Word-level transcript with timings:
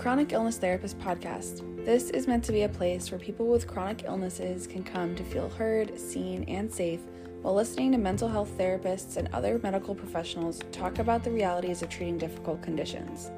Chronic 0.00 0.32
Illness 0.32 0.56
Therapist 0.56 0.98
podcast. 0.98 1.84
This 1.84 2.08
is 2.08 2.26
meant 2.26 2.42
to 2.44 2.52
be 2.52 2.62
a 2.62 2.70
place 2.70 3.10
where 3.10 3.20
people 3.20 3.46
with 3.46 3.66
chronic 3.66 4.04
illnesses 4.06 4.66
can 4.66 4.82
come 4.82 5.14
to 5.14 5.22
feel 5.22 5.50
heard, 5.50 6.00
seen, 6.00 6.42
and 6.44 6.72
safe 6.72 7.00
while 7.42 7.54
listening 7.54 7.92
to 7.92 7.98
mental 7.98 8.26
health 8.26 8.50
therapists 8.56 9.18
and 9.18 9.28
other 9.34 9.60
medical 9.62 9.94
professionals 9.94 10.62
talk 10.72 11.00
about 11.00 11.22
the 11.22 11.30
realities 11.30 11.82
of 11.82 11.90
treating 11.90 12.16
difficult 12.16 12.62
conditions. 12.62 13.30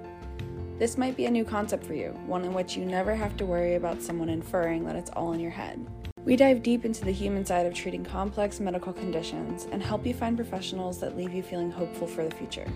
This 0.79 0.96
might 0.96 1.16
be 1.16 1.27
a 1.27 1.30
new 1.33 1.45
concept 1.45 1.83
for 1.83 1.95
you, 1.95 2.11
one 2.27 2.45
in 2.45 2.55
which 2.55 2.77
you 2.77 2.84
never 2.84 3.16
have 3.16 3.37
to 3.38 3.45
worry 3.45 3.74
about 3.74 4.01
someone 4.01 4.29
inferring 4.29 4.84
that 4.84 4.95
it's 4.95 5.10
all 5.10 5.33
in 5.33 5.41
your 5.41 5.51
head. 5.51 5.84
We 6.24 6.37
dive 6.37 6.62
deep 6.62 6.84
into 6.84 7.05
the 7.05 7.10
human 7.10 7.45
side 7.45 7.66
of 7.66 7.74
treating 7.74 8.05
complex 8.05 8.60
medical 8.60 8.92
conditions 8.92 9.66
and 9.73 9.83
help 9.83 10.06
you 10.06 10.15
find 10.15 10.37
professionals 10.37 11.01
that 11.01 11.16
leave 11.16 11.34
you 11.34 11.42
feeling 11.42 11.73
hopeful 11.73 12.06
for 12.06 12.23
the 12.23 12.37
future. 12.37 12.69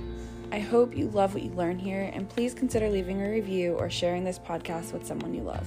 I 0.52 0.60
hope 0.60 0.96
you 0.96 1.08
love 1.08 1.34
what 1.34 1.42
you 1.42 1.50
learn 1.50 1.78
here, 1.78 2.10
and 2.14 2.28
please 2.28 2.54
consider 2.54 2.88
leaving 2.88 3.20
a 3.20 3.28
review 3.28 3.74
or 3.74 3.90
sharing 3.90 4.24
this 4.24 4.38
podcast 4.38 4.92
with 4.92 5.04
someone 5.04 5.34
you 5.34 5.42
love. 5.42 5.66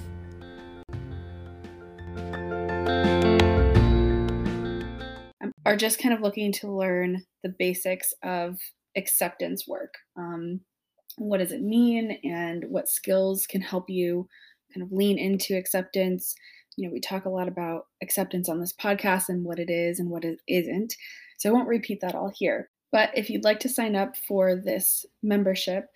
Are 5.66 5.76
just 5.76 6.00
kind 6.00 6.16
of 6.16 6.22
looking 6.22 6.52
to 6.54 6.72
learn 6.72 7.24
the 7.44 7.54
basics 7.60 8.14
of 8.24 8.58
acceptance 8.98 9.68
work. 9.68 9.94
Um, 10.18 10.62
what 11.18 11.38
does 11.38 11.52
it 11.52 11.62
mean, 11.62 12.18
and 12.24 12.64
what 12.70 12.88
skills 12.88 13.46
can 13.46 13.62
help 13.62 13.90
you 13.90 14.28
kind 14.74 14.84
of 14.84 14.92
lean 14.92 15.20
into 15.20 15.56
acceptance? 15.56 16.34
You 16.78 16.88
know, 16.88 16.94
we 16.94 17.02
talk 17.02 17.26
a 17.26 17.30
lot 17.30 17.48
about 17.48 17.84
acceptance 18.02 18.50
on 18.50 18.60
this 18.60 18.74
podcast 18.74 19.30
and 19.30 19.44
what 19.44 19.60
it 19.60 19.70
is 19.70 20.00
and 20.00 20.10
what 20.10 20.24
it 20.24 20.40
isn't. 20.48 20.96
So 21.38 21.50
I 21.50 21.54
won't 21.54 21.68
repeat 21.68 22.00
that 22.02 22.16
all 22.16 22.32
here. 22.34 22.70
But 22.92 23.12
if 23.16 23.30
you'd 23.30 23.44
like 23.44 23.60
to 23.62 23.70
sign 23.70 23.96
up 23.96 24.18
for 24.18 24.56
this 24.56 25.06
membership, 25.22 25.90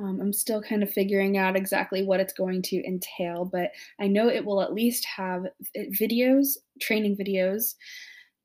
um, 0.00 0.20
I'm 0.20 0.32
still 0.32 0.62
kind 0.62 0.82
of 0.82 0.90
figuring 0.90 1.36
out 1.36 1.56
exactly 1.56 2.02
what 2.02 2.20
it's 2.20 2.32
going 2.32 2.62
to 2.62 2.86
entail, 2.86 3.44
but 3.44 3.70
I 4.00 4.06
know 4.06 4.28
it 4.28 4.44
will 4.44 4.62
at 4.62 4.72
least 4.72 5.04
have 5.04 5.46
videos, 5.76 6.56
training 6.80 7.16
videos, 7.16 7.74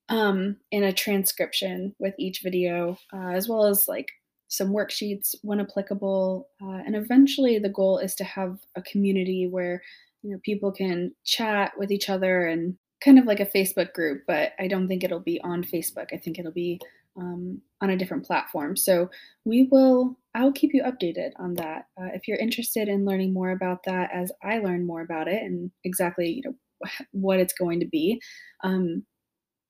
um, 0.10 0.58
and 0.72 0.84
a 0.84 0.94
transcription 0.94 1.96
with 1.98 2.14
each 2.20 2.42
video, 2.42 2.98
uh, 3.14 3.30
as 3.30 3.48
well 3.48 3.66
as 3.66 3.88
like 3.88 4.12
some 4.50 4.74
worksheets 4.74 5.36
when 5.42 5.60
applicable. 5.60 6.50
Uh, 6.62 6.82
and 6.86 6.96
eventually, 6.96 7.58
the 7.58 7.70
goal 7.70 7.98
is 7.98 8.16
to 8.16 8.24
have 8.24 8.60
a 8.76 8.82
community 8.82 9.48
where 9.48 9.82
you 10.24 10.32
know 10.32 10.40
people 10.44 10.72
can 10.72 11.14
chat 11.24 11.72
with 11.78 11.92
each 11.92 12.10
other 12.10 12.48
and 12.48 12.78
kind 13.04 13.18
of 13.18 13.26
like 13.26 13.40
a 13.40 13.46
Facebook 13.46 13.94
group. 13.94 14.24
But 14.28 14.54
I 14.60 14.68
don't 14.68 14.88
think 14.88 15.04
it'll 15.04 15.20
be 15.20 15.40
on 15.42 15.64
Facebook. 15.64 16.08
I 16.14 16.18
think 16.18 16.38
it'll 16.38 16.52
be 16.52 16.80
um, 17.18 17.62
on 17.82 17.90
a 17.90 17.98
different 17.98 18.26
platform. 18.26 18.76
So 18.76 19.10
we 19.46 19.68
will, 19.72 20.18
I'll 20.34 20.52
keep 20.52 20.74
you 20.74 20.84
updated 20.84 21.32
on 21.38 21.54
that. 21.56 21.88
Uh, 22.00 22.10
if 22.14 22.28
you're 22.28 22.38
interested 22.38 22.88
in 22.88 23.06
learning 23.06 23.34
more 23.34 23.52
about 23.52 23.84
that 23.86 24.10
as 24.14 24.32
I 24.44 24.60
learn 24.60 24.86
more 24.86 25.02
about 25.02 25.28
it 25.28 25.42
and 25.42 25.72
exactly, 25.84 26.30
you 26.30 26.42
know, 26.44 26.90
what 27.12 27.40
it's 27.40 27.54
going 27.54 27.80
to 27.80 27.88
be, 27.88 28.22
um, 28.64 29.06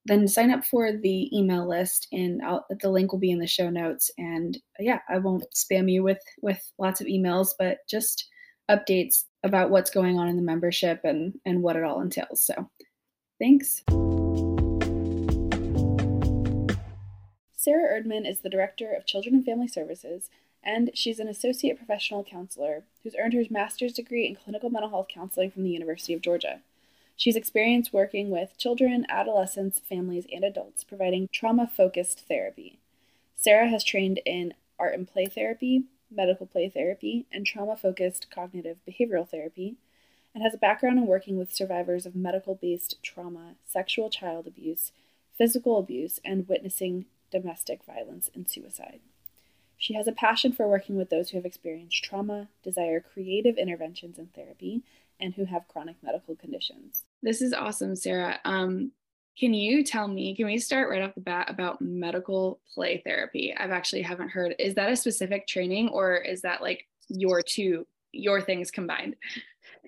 then 0.05 0.27
sign 0.27 0.51
up 0.51 0.63
for 0.65 0.91
the 0.91 1.35
email 1.35 1.67
list 1.67 2.07
and 2.11 2.41
I'll, 2.43 2.65
the 2.79 2.89
link 2.89 3.11
will 3.11 3.19
be 3.19 3.31
in 3.31 3.39
the 3.39 3.47
show 3.47 3.69
notes. 3.69 4.11
And 4.17 4.55
uh, 4.79 4.83
yeah, 4.83 4.99
I 5.09 5.17
won't 5.17 5.45
spam 5.55 5.91
you 5.91 6.03
with, 6.03 6.21
with 6.41 6.61
lots 6.77 7.01
of 7.01 7.07
emails, 7.07 7.49
but 7.57 7.79
just 7.89 8.29
updates 8.69 9.23
about 9.43 9.69
what's 9.69 9.91
going 9.91 10.17
on 10.17 10.27
in 10.27 10.35
the 10.35 10.41
membership 10.41 11.01
and, 11.03 11.33
and 11.45 11.61
what 11.61 11.75
it 11.75 11.83
all 11.83 12.01
entails. 12.01 12.43
So 12.43 12.69
thanks. 13.39 13.83
Sarah 17.65 17.99
Erdman 17.99 18.29
is 18.29 18.41
the 18.41 18.49
Director 18.49 18.93
of 18.93 19.07
Children 19.07 19.33
and 19.33 19.43
Family 19.43 19.67
Services, 19.67 20.29
and 20.63 20.91
she's 20.93 21.17
an 21.17 21.27
Associate 21.27 21.75
Professional 21.75 22.23
Counselor 22.23 22.83
who's 23.01 23.15
earned 23.19 23.33
her 23.33 23.41
master's 23.49 23.93
degree 23.93 24.27
in 24.27 24.35
clinical 24.35 24.69
mental 24.69 24.91
health 24.91 25.07
counseling 25.07 25.49
from 25.49 25.63
the 25.63 25.71
University 25.71 26.13
of 26.13 26.21
Georgia. 26.21 26.59
She's 27.15 27.35
experienced 27.35 27.91
working 27.91 28.29
with 28.29 28.55
children, 28.59 29.07
adolescents, 29.09 29.79
families, 29.79 30.27
and 30.31 30.43
adults, 30.43 30.83
providing 30.83 31.27
trauma 31.33 31.65
focused 31.65 32.27
therapy. 32.27 32.77
Sarah 33.35 33.69
has 33.69 33.83
trained 33.83 34.19
in 34.27 34.53
art 34.77 34.93
and 34.93 35.07
play 35.07 35.25
therapy, 35.25 35.85
medical 36.11 36.45
play 36.45 36.69
therapy, 36.69 37.25
and 37.31 37.47
trauma 37.47 37.75
focused 37.75 38.29
cognitive 38.29 38.77
behavioral 38.87 39.27
therapy, 39.27 39.73
and 40.35 40.43
has 40.43 40.53
a 40.53 40.59
background 40.59 40.99
in 40.99 41.07
working 41.07 41.35
with 41.35 41.51
survivors 41.51 42.05
of 42.05 42.15
medical 42.15 42.53
based 42.53 43.01
trauma, 43.01 43.55
sexual 43.65 44.11
child 44.11 44.45
abuse, 44.45 44.91
physical 45.35 45.79
abuse, 45.79 46.19
and 46.23 46.47
witnessing 46.47 47.05
domestic 47.31 47.83
violence, 47.83 48.29
and 48.33 48.49
suicide. 48.49 48.99
She 49.77 49.93
has 49.95 50.07
a 50.07 50.13
passion 50.13 50.51
for 50.51 50.67
working 50.67 50.95
with 50.95 51.09
those 51.09 51.29
who 51.29 51.37
have 51.37 51.45
experienced 51.45 52.03
trauma, 52.03 52.47
desire 52.63 52.99
creative 52.99 53.57
interventions 53.57 54.17
in 54.17 54.27
therapy, 54.27 54.83
and 55.19 55.33
who 55.33 55.45
have 55.45 55.67
chronic 55.67 55.97
medical 56.01 56.35
conditions. 56.35 57.03
This 57.21 57.41
is 57.41 57.53
awesome, 57.53 57.95
Sarah. 57.95 58.39
Um, 58.45 58.91
can 59.37 59.53
you 59.53 59.83
tell 59.83 60.07
me, 60.07 60.33
can 60.35 60.45
we 60.45 60.57
start 60.57 60.89
right 60.89 61.01
off 61.01 61.15
the 61.15 61.21
bat 61.21 61.49
about 61.49 61.81
medical 61.81 62.59
play 62.73 63.01
therapy? 63.05 63.53
I've 63.55 63.71
actually 63.71 64.01
haven't 64.01 64.29
heard. 64.29 64.55
Is 64.59 64.75
that 64.75 64.91
a 64.91 64.95
specific 64.95 65.45
training 65.45 65.89
or 65.89 66.15
is 66.15 66.41
that 66.41 66.61
like 66.61 66.87
your 67.09 67.41
two, 67.41 67.85
your 68.13 68.41
things 68.41 68.71
combined? 68.71 69.15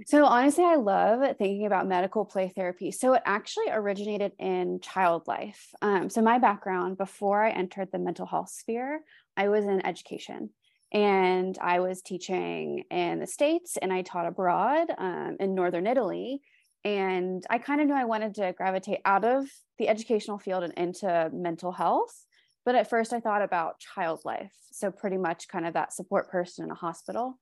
So 0.06 0.25
honestly, 0.25 0.63
I 0.63 0.75
love 0.75 1.38
thinking 1.38 1.66
about 1.66 1.88
medical 1.88 2.24
play 2.24 2.52
therapy. 2.56 2.91
So 2.91 3.13
it 3.13 3.24
actually 3.25 3.69
originated 3.72 4.31
in 4.38 4.80
child 4.80 5.28
life. 5.28 5.74
Um, 5.81 6.09
so 6.09 6.22
my 6.22 6.38
background 6.40 6.97
before 6.97 7.44
I 7.44 7.52
entered 7.52 7.90
the 7.91 8.00
mental 8.00 8.25
health 8.25 8.50
sphere, 8.50 9.02
I 9.35 9.50
was 9.50 9.66
in 9.66 9.85
education 9.85 10.52
and 10.91 11.58
I 11.59 11.80
was 11.80 12.02
teaching 12.02 12.84
in 12.91 13.19
the 13.19 13.28
States 13.28 13.78
and 13.81 13.91
I 13.91 14.03
taught 14.03 14.28
abroad 14.28 14.88
um, 14.97 15.38
in 15.40 15.56
Northern 15.56 15.88
Italy. 15.88 16.41
And 16.84 17.44
I 17.50 17.58
kind 17.58 17.81
of 17.81 17.88
knew 17.88 17.96
I 17.96 18.06
wanted 18.06 18.35
to 18.35 18.53
gravitate 18.56 19.00
out 19.03 19.25
of 19.25 19.46
the 19.78 19.90
educational 19.90 20.38
field 20.38 20.64
and 20.64 20.74
into 20.74 21.29
mental 21.34 21.72
health. 21.72 22.25
But 22.66 22.75
at 22.75 22.90
first, 22.90 23.14
I 23.14 23.19
thought 23.19 23.41
about 23.41 23.79
child 23.79 24.22
life. 24.25 24.53
So, 24.72 24.91
pretty 24.91 25.18
much 25.18 25.47
kind 25.47 25.66
of 25.66 25.74
that 25.74 25.94
support 25.94 26.29
person 26.29 26.66
in 26.66 26.72
a 26.72 26.75
hospital. 26.75 27.40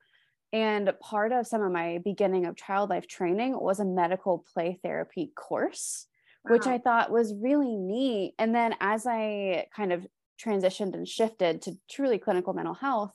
And 0.56 0.90
part 1.02 1.34
of 1.34 1.46
some 1.46 1.62
of 1.62 1.74
my 1.74 2.00
beginning 2.02 2.46
of 2.46 2.56
child 2.56 2.90
life 2.90 3.08
training 3.08 3.60
was 3.60 3.82
a 3.82 3.86
medical 3.86 4.46
play 4.54 4.80
therapy 4.82 5.34
course, 5.36 6.08
wow. 6.46 6.54
which 6.54 6.66
I 6.66 6.78
thought 6.78 7.12
was 7.12 7.34
really 7.34 7.76
neat. 7.76 8.36
And 8.40 8.56
then 8.56 8.74
as 8.80 9.06
I 9.06 9.68
kind 9.76 9.92
of 9.92 10.08
transitioned 10.42 10.94
and 10.94 11.06
shifted 11.06 11.62
to 11.64 11.78
truly 11.92 12.20
clinical 12.20 12.54
mental 12.54 12.74
health, 12.74 13.12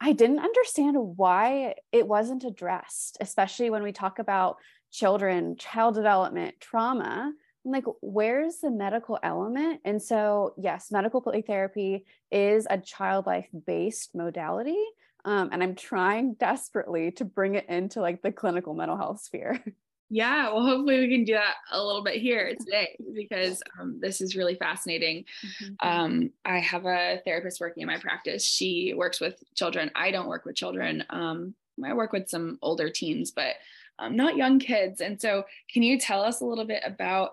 I 0.00 0.10
didn't 0.10 0.40
understand 0.40 0.96
why 0.98 1.76
it 1.92 2.08
wasn't 2.08 2.42
addressed, 2.42 3.16
especially 3.20 3.70
when 3.70 3.84
we 3.84 3.92
talk 3.92 4.18
about 4.18 4.56
children, 4.90 5.54
child 5.54 5.94
development, 5.94 6.56
trauma. 6.58 7.32
I'm 7.64 7.70
like, 7.70 7.84
where's 8.00 8.56
the 8.56 8.72
medical 8.72 9.20
element? 9.22 9.82
And 9.84 10.02
so, 10.02 10.54
yes, 10.58 10.90
medical 10.90 11.20
play 11.20 11.42
therapy 11.42 12.06
is 12.32 12.66
a 12.68 12.78
child 12.78 13.26
life 13.26 13.46
based 13.66 14.16
modality 14.16 14.84
um, 15.24 15.50
and 15.52 15.62
i'm 15.62 15.74
trying 15.74 16.34
desperately 16.34 17.10
to 17.10 17.24
bring 17.24 17.54
it 17.54 17.68
into 17.68 18.00
like 18.00 18.22
the 18.22 18.32
clinical 18.32 18.74
mental 18.74 18.96
health 18.96 19.20
sphere. 19.20 19.62
Yeah 20.14 20.52
well 20.52 20.66
hopefully 20.66 21.00
we 21.00 21.08
can 21.08 21.24
do 21.24 21.32
that 21.32 21.54
a 21.70 21.82
little 21.82 22.04
bit 22.04 22.20
here 22.20 22.54
today 22.54 22.98
because 23.14 23.62
um, 23.80 23.98
this 23.98 24.20
is 24.20 24.36
really 24.36 24.56
fascinating. 24.56 25.24
Mm-hmm. 25.42 25.88
um, 25.88 26.30
i 26.44 26.58
have 26.58 26.84
a 26.84 27.22
therapist 27.24 27.62
working 27.62 27.80
in 27.80 27.86
my 27.86 27.96
practice. 27.96 28.44
She 28.44 28.92
works 28.94 29.22
with 29.22 29.42
children. 29.54 29.90
I 29.94 30.10
don't 30.10 30.28
work 30.28 30.44
with 30.44 30.54
children. 30.54 31.02
Um, 31.08 31.54
i 31.82 31.94
work 31.94 32.12
with 32.12 32.28
some 32.28 32.58
older 32.60 32.90
teens 32.90 33.30
but 33.30 33.54
um, 33.98 34.16
not 34.16 34.36
young 34.36 34.58
kids. 34.58 35.00
And 35.00 35.20
so 35.20 35.44
can 35.72 35.82
you 35.82 35.98
tell 35.98 36.22
us 36.22 36.40
a 36.40 36.44
little 36.44 36.66
bit 36.66 36.82
about 36.84 37.30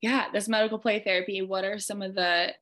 yeah 0.00 0.26
this 0.32 0.48
medical 0.48 0.78
play 0.78 1.00
therapy? 1.00 1.42
What 1.42 1.64
are 1.64 1.78
some 1.78 2.02
of 2.02 2.14
the 2.14 2.54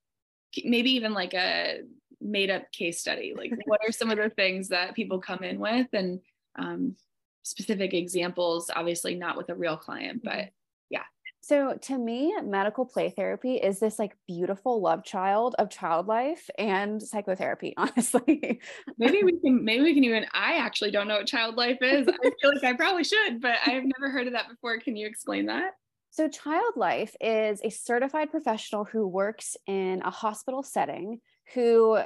maybe 0.65 0.93
even 0.93 1.13
like 1.13 1.35
a 1.35 1.81
made 2.25 2.51
up 2.51 2.71
case 2.73 3.01
study 3.01 3.35
like 3.37 3.53
what 3.67 3.81
are 3.87 3.93
some 3.93 4.11
of 4.11 4.17
the 4.17 4.31
things 4.31 4.69
that 4.69 4.95
people 4.95 5.21
come 5.21 5.45
in 5.45 5.59
with? 5.59 5.87
And 5.93 6.21
um, 6.57 6.97
specific 7.43 7.93
examples 7.93 8.71
obviously 8.75 9.15
not 9.15 9.37
with 9.37 9.51
a 9.51 9.55
real 9.55 9.77
client 9.77 10.23
but 10.25 10.33
mm-hmm. 10.33 10.49
yeah. 10.91 11.03
So 11.43 11.77
to 11.83 11.99
me 11.99 12.35
medical 12.43 12.87
play 12.87 13.11
therapy 13.11 13.57
is 13.57 13.79
this 13.79 13.99
like 13.99 14.17
beautiful 14.27 14.81
love 14.81 15.05
child 15.05 15.55
of 15.59 15.69
child 15.69 16.07
life 16.07 16.49
and 16.59 17.03
psychotherapy 17.03 17.75
honestly. 17.77 18.61
Maybe 18.99 19.23
we 19.23 19.39
can 19.41 19.63
maybe 19.65 19.83
we 19.83 19.95
can 19.95 20.05
even 20.05 20.27
i 20.33 20.57
actually 20.57 20.91
don't 20.91 21.07
know 21.07 21.17
what 21.17 21.27
child 21.27 21.57
life 21.57 21.79
is. 21.83 22.09
I 22.09 22.31
feel 22.41 22.53
like 22.55 22.65
i 22.65 22.73
probably 22.73 23.05
should 23.05 23.41
but 23.41 23.57
i've 23.67 23.85
never 23.85 24.11
heard 24.11 24.27
of 24.27 24.33
that 24.33 24.49
before. 24.49 24.79
Can 24.79 24.97
you 24.97 25.07
explain 25.07 25.47
that? 25.47 25.73
So, 26.15 26.29
Child 26.29 26.75
Life 26.77 27.17
is 27.21 27.61
a 27.65 27.71
certified 27.71 28.31
professional 28.31 28.85
who 28.85 29.05
works 29.05 29.57
in 29.67 30.01
a 30.03 30.11
hospital 30.13 30.63
setting 30.63 31.21
who 31.53 31.99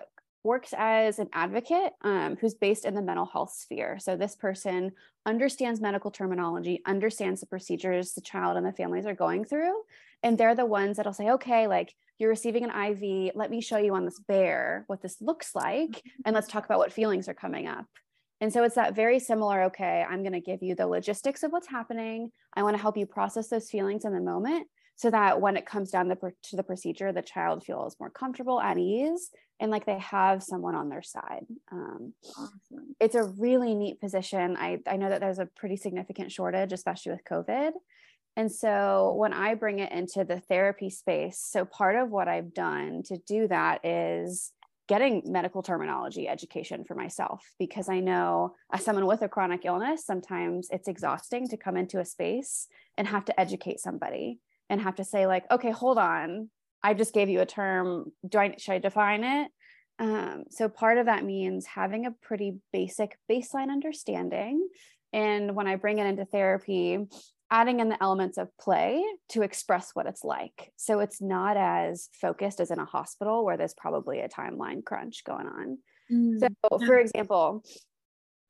works 0.44 0.72
as 0.76 1.18
an 1.18 1.28
advocate 1.32 1.92
um, 2.02 2.36
who's 2.40 2.54
based 2.54 2.84
in 2.84 2.94
the 2.94 3.02
mental 3.02 3.26
health 3.26 3.52
sphere. 3.52 3.98
So 4.00 4.16
this 4.16 4.34
person 4.34 4.92
understands 5.26 5.80
medical 5.80 6.10
terminology, 6.10 6.80
understands 6.86 7.40
the 7.40 7.46
procedures 7.46 8.14
the 8.14 8.20
child 8.20 8.56
and 8.56 8.64
the 8.64 8.72
families 8.72 9.06
are 9.06 9.14
going 9.14 9.44
through. 9.44 9.82
And 10.22 10.38
they're 10.38 10.54
the 10.54 10.66
ones 10.66 10.96
that'll 10.96 11.12
say, 11.12 11.30
okay, 11.30 11.66
like 11.66 11.94
you're 12.18 12.30
receiving 12.30 12.64
an 12.64 12.70
IV. 12.70 13.32
Let 13.34 13.50
me 13.50 13.60
show 13.60 13.76
you 13.78 13.94
on 13.94 14.04
this 14.04 14.18
bear 14.18 14.84
what 14.86 15.02
this 15.02 15.20
looks 15.20 15.54
like. 15.54 16.02
And 16.24 16.34
let's 16.34 16.48
talk 16.48 16.64
about 16.64 16.78
what 16.78 16.92
feelings 16.92 17.28
are 17.28 17.34
coming 17.34 17.66
up. 17.66 17.86
And 18.40 18.52
so 18.52 18.62
it's 18.62 18.76
that 18.76 18.94
very 18.94 19.18
similar, 19.18 19.64
okay, 19.64 20.04
I'm 20.08 20.22
going 20.22 20.32
to 20.32 20.40
give 20.40 20.62
you 20.62 20.76
the 20.76 20.86
logistics 20.86 21.42
of 21.42 21.50
what's 21.50 21.66
happening. 21.66 22.30
I 22.54 22.62
want 22.62 22.76
to 22.76 22.82
help 22.82 22.96
you 22.96 23.04
process 23.04 23.48
those 23.48 23.68
feelings 23.68 24.04
in 24.04 24.12
the 24.12 24.20
moment 24.20 24.68
so 24.98 25.12
that 25.12 25.40
when 25.40 25.56
it 25.56 25.64
comes 25.64 25.92
down 25.92 26.08
the, 26.08 26.16
to 26.42 26.56
the 26.56 26.64
procedure, 26.64 27.12
the 27.12 27.22
child 27.22 27.64
feels 27.64 27.94
more 28.00 28.10
comfortable, 28.10 28.60
at 28.60 28.78
ease, 28.78 29.30
and 29.60 29.70
like 29.70 29.86
they 29.86 29.98
have 30.00 30.42
someone 30.42 30.74
on 30.74 30.88
their 30.88 31.02
side. 31.02 31.46
Um, 31.70 32.14
awesome. 32.36 32.96
It's 32.98 33.14
a 33.14 33.22
really 33.22 33.76
neat 33.76 34.00
position. 34.00 34.56
I, 34.58 34.80
I 34.88 34.96
know 34.96 35.08
that 35.08 35.20
there's 35.20 35.38
a 35.38 35.46
pretty 35.46 35.76
significant 35.76 36.32
shortage, 36.32 36.72
especially 36.72 37.12
with 37.12 37.22
COVID. 37.30 37.70
And 38.36 38.50
so 38.50 39.14
when 39.16 39.32
I 39.32 39.54
bring 39.54 39.78
it 39.78 39.92
into 39.92 40.24
the 40.24 40.40
therapy 40.40 40.90
space, 40.90 41.38
so 41.38 41.64
part 41.64 41.94
of 41.94 42.10
what 42.10 42.26
I've 42.26 42.52
done 42.52 43.04
to 43.04 43.18
do 43.18 43.46
that 43.46 43.84
is 43.84 44.50
getting 44.88 45.22
medical 45.26 45.62
terminology 45.62 46.26
education 46.26 46.82
for 46.82 46.96
myself 46.96 47.44
because 47.60 47.88
I 47.88 48.00
know 48.00 48.56
as 48.72 48.84
someone 48.84 49.06
with 49.06 49.22
a 49.22 49.28
chronic 49.28 49.64
illness, 49.64 50.04
sometimes 50.04 50.68
it's 50.72 50.88
exhausting 50.88 51.46
to 51.48 51.56
come 51.56 51.76
into 51.76 52.00
a 52.00 52.04
space 52.04 52.66
and 52.96 53.06
have 53.06 53.24
to 53.26 53.40
educate 53.40 53.78
somebody 53.78 54.40
and 54.68 54.80
have 54.80 54.96
to 54.96 55.04
say 55.04 55.26
like, 55.26 55.44
okay, 55.50 55.70
hold 55.70 55.98
on, 55.98 56.50
I 56.82 56.94
just 56.94 57.14
gave 57.14 57.28
you 57.28 57.40
a 57.40 57.46
term. 57.46 58.12
Do 58.26 58.38
I 58.38 58.54
should 58.58 58.72
I 58.72 58.78
define 58.78 59.24
it? 59.24 59.50
Um, 59.98 60.44
so 60.50 60.68
part 60.68 60.98
of 60.98 61.06
that 61.06 61.24
means 61.24 61.66
having 61.66 62.06
a 62.06 62.12
pretty 62.22 62.58
basic 62.72 63.18
baseline 63.30 63.70
understanding. 63.70 64.68
And 65.12 65.56
when 65.56 65.66
I 65.66 65.76
bring 65.76 65.98
it 65.98 66.06
into 66.06 66.24
therapy, 66.24 66.98
adding 67.50 67.80
in 67.80 67.88
the 67.88 68.00
elements 68.02 68.38
of 68.38 68.56
play 68.58 69.02
to 69.30 69.42
express 69.42 69.90
what 69.94 70.06
it's 70.06 70.22
like. 70.22 70.72
So 70.76 71.00
it's 71.00 71.20
not 71.20 71.56
as 71.56 72.10
focused 72.20 72.60
as 72.60 72.70
in 72.70 72.78
a 72.78 72.84
hospital 72.84 73.44
where 73.44 73.56
there's 73.56 73.74
probably 73.74 74.20
a 74.20 74.28
timeline 74.28 74.84
crunch 74.84 75.24
going 75.24 75.46
on. 75.46 75.78
Mm, 76.12 76.38
so, 76.38 76.78
for 76.86 76.98
example, 76.98 77.64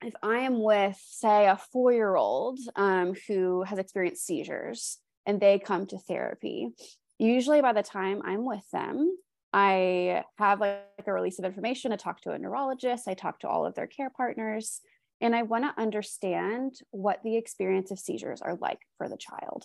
if 0.03 0.15
I 0.23 0.41
am 0.41 0.63
with, 0.63 0.99
say, 1.01 1.47
a 1.47 1.59
four 1.73 1.93
year 1.93 2.15
old 2.15 2.59
um, 2.77 3.15
who 3.27 3.63
has 3.63 3.79
experienced 3.79 4.27
seizures 4.27 4.99
and 5.29 5.39
they 5.39 5.59
come 5.59 5.87
to 5.87 5.99
therapy, 5.99 6.71
usually 7.19 7.61
by 7.61 7.75
the 7.75 7.83
time 7.83 8.23
I'm 8.25 8.47
with 8.47 8.69
them, 8.73 9.15
I 9.53 10.25
have 10.39 10.59
like 10.59 10.81
a 11.07 11.13
release 11.13 11.39
of 11.39 11.45
information. 11.45 11.93
I 11.93 11.97
talk 11.97 12.23
to 12.23 12.31
a 12.31 12.39
neurologist, 12.39 13.07
I 13.07 13.15
talk 13.15 13.41
to 13.41 13.49
all 13.49 13.67
of 13.67 13.75
their 13.75 13.87
care 13.87 14.11
partners, 14.11 14.81
and 15.21 15.37
I 15.37 15.43
want 15.43 15.65
to 15.65 15.81
understand 15.81 16.77
what 16.91 17.23
the 17.23 17.37
experience 17.37 17.91
of 17.91 17.99
seizures 17.99 18.41
are 18.41 18.57
like 18.57 18.81
for 18.97 19.09
the 19.09 19.19
child. 19.19 19.65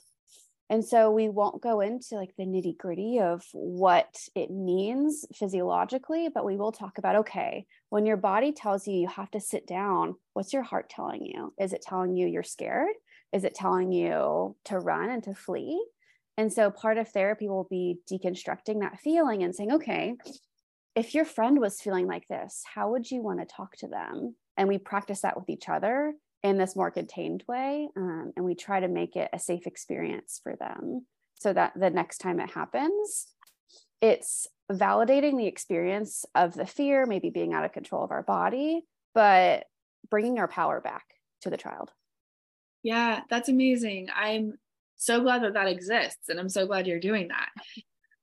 And 0.69 0.83
so 0.83 1.11
we 1.11 1.29
won't 1.29 1.61
go 1.61 1.81
into 1.81 2.15
like 2.15 2.33
the 2.37 2.45
nitty 2.45 2.77
gritty 2.77 3.19
of 3.19 3.43
what 3.53 4.17
it 4.35 4.49
means 4.49 5.25
physiologically, 5.33 6.29
but 6.33 6.45
we 6.45 6.57
will 6.57 6.71
talk 6.71 6.97
about 6.97 7.15
okay, 7.17 7.65
when 7.89 8.05
your 8.05 8.17
body 8.17 8.51
tells 8.51 8.85
you 8.85 8.95
you 8.95 9.07
have 9.07 9.31
to 9.31 9.39
sit 9.39 9.65
down, 9.65 10.15
what's 10.33 10.51
your 10.51 10.63
heart 10.63 10.89
telling 10.89 11.25
you? 11.25 11.53
Is 11.57 11.71
it 11.71 11.83
telling 11.83 12.17
you 12.17 12.27
you're 12.27 12.43
scared? 12.43 12.95
Is 13.33 13.43
it 13.43 13.55
telling 13.55 13.91
you 13.91 14.55
to 14.65 14.79
run 14.79 15.09
and 15.09 15.23
to 15.23 15.33
flee? 15.33 15.83
And 16.37 16.51
so 16.51 16.71
part 16.71 16.97
of 16.97 17.09
therapy 17.09 17.49
will 17.49 17.67
be 17.69 17.97
deconstructing 18.11 18.79
that 18.79 18.99
feeling 18.99 19.43
and 19.43 19.53
saying, 19.55 19.73
okay, 19.73 20.15
if 20.95 21.13
your 21.13 21.25
friend 21.25 21.59
was 21.59 21.81
feeling 21.81 22.07
like 22.07 22.27
this, 22.27 22.63
how 22.75 22.91
would 22.91 23.09
you 23.09 23.21
want 23.21 23.39
to 23.39 23.45
talk 23.45 23.75
to 23.77 23.87
them? 23.87 24.35
And 24.57 24.67
we 24.67 24.77
practice 24.77 25.21
that 25.21 25.35
with 25.35 25.49
each 25.49 25.67
other 25.67 26.13
in 26.43 26.57
this 26.57 26.75
more 26.75 26.91
contained 26.91 27.43
way. 27.47 27.87
Um, 27.97 28.33
and 28.35 28.45
we 28.45 28.53
try 28.53 28.79
to 28.79 28.87
make 28.87 29.15
it 29.15 29.29
a 29.33 29.39
safe 29.39 29.65
experience 29.65 30.39
for 30.43 30.55
them 30.55 31.05
so 31.39 31.53
that 31.53 31.73
the 31.75 31.89
next 31.89 32.19
time 32.19 32.39
it 32.39 32.51
happens, 32.51 33.27
it's 34.01 34.47
validating 34.71 35.37
the 35.37 35.47
experience 35.47 36.25
of 36.35 36.53
the 36.53 36.65
fear, 36.65 37.05
maybe 37.05 37.29
being 37.29 37.53
out 37.53 37.65
of 37.65 37.71
control 37.71 38.03
of 38.03 38.11
our 38.11 38.23
body, 38.23 38.81
but 39.13 39.65
bringing 40.09 40.39
our 40.39 40.47
power 40.47 40.81
back 40.81 41.05
to 41.41 41.49
the 41.49 41.57
child. 41.57 41.91
Yeah, 42.83 43.21
that's 43.29 43.49
amazing. 43.49 44.09
I'm 44.15 44.53
so 45.03 45.21
glad 45.21 45.43
that 45.43 45.53
that 45.53 45.67
exists 45.67 46.29
and 46.29 46.39
i'm 46.39 46.49
so 46.49 46.65
glad 46.65 46.87
you're 46.87 46.99
doing 46.99 47.27
that 47.27 47.49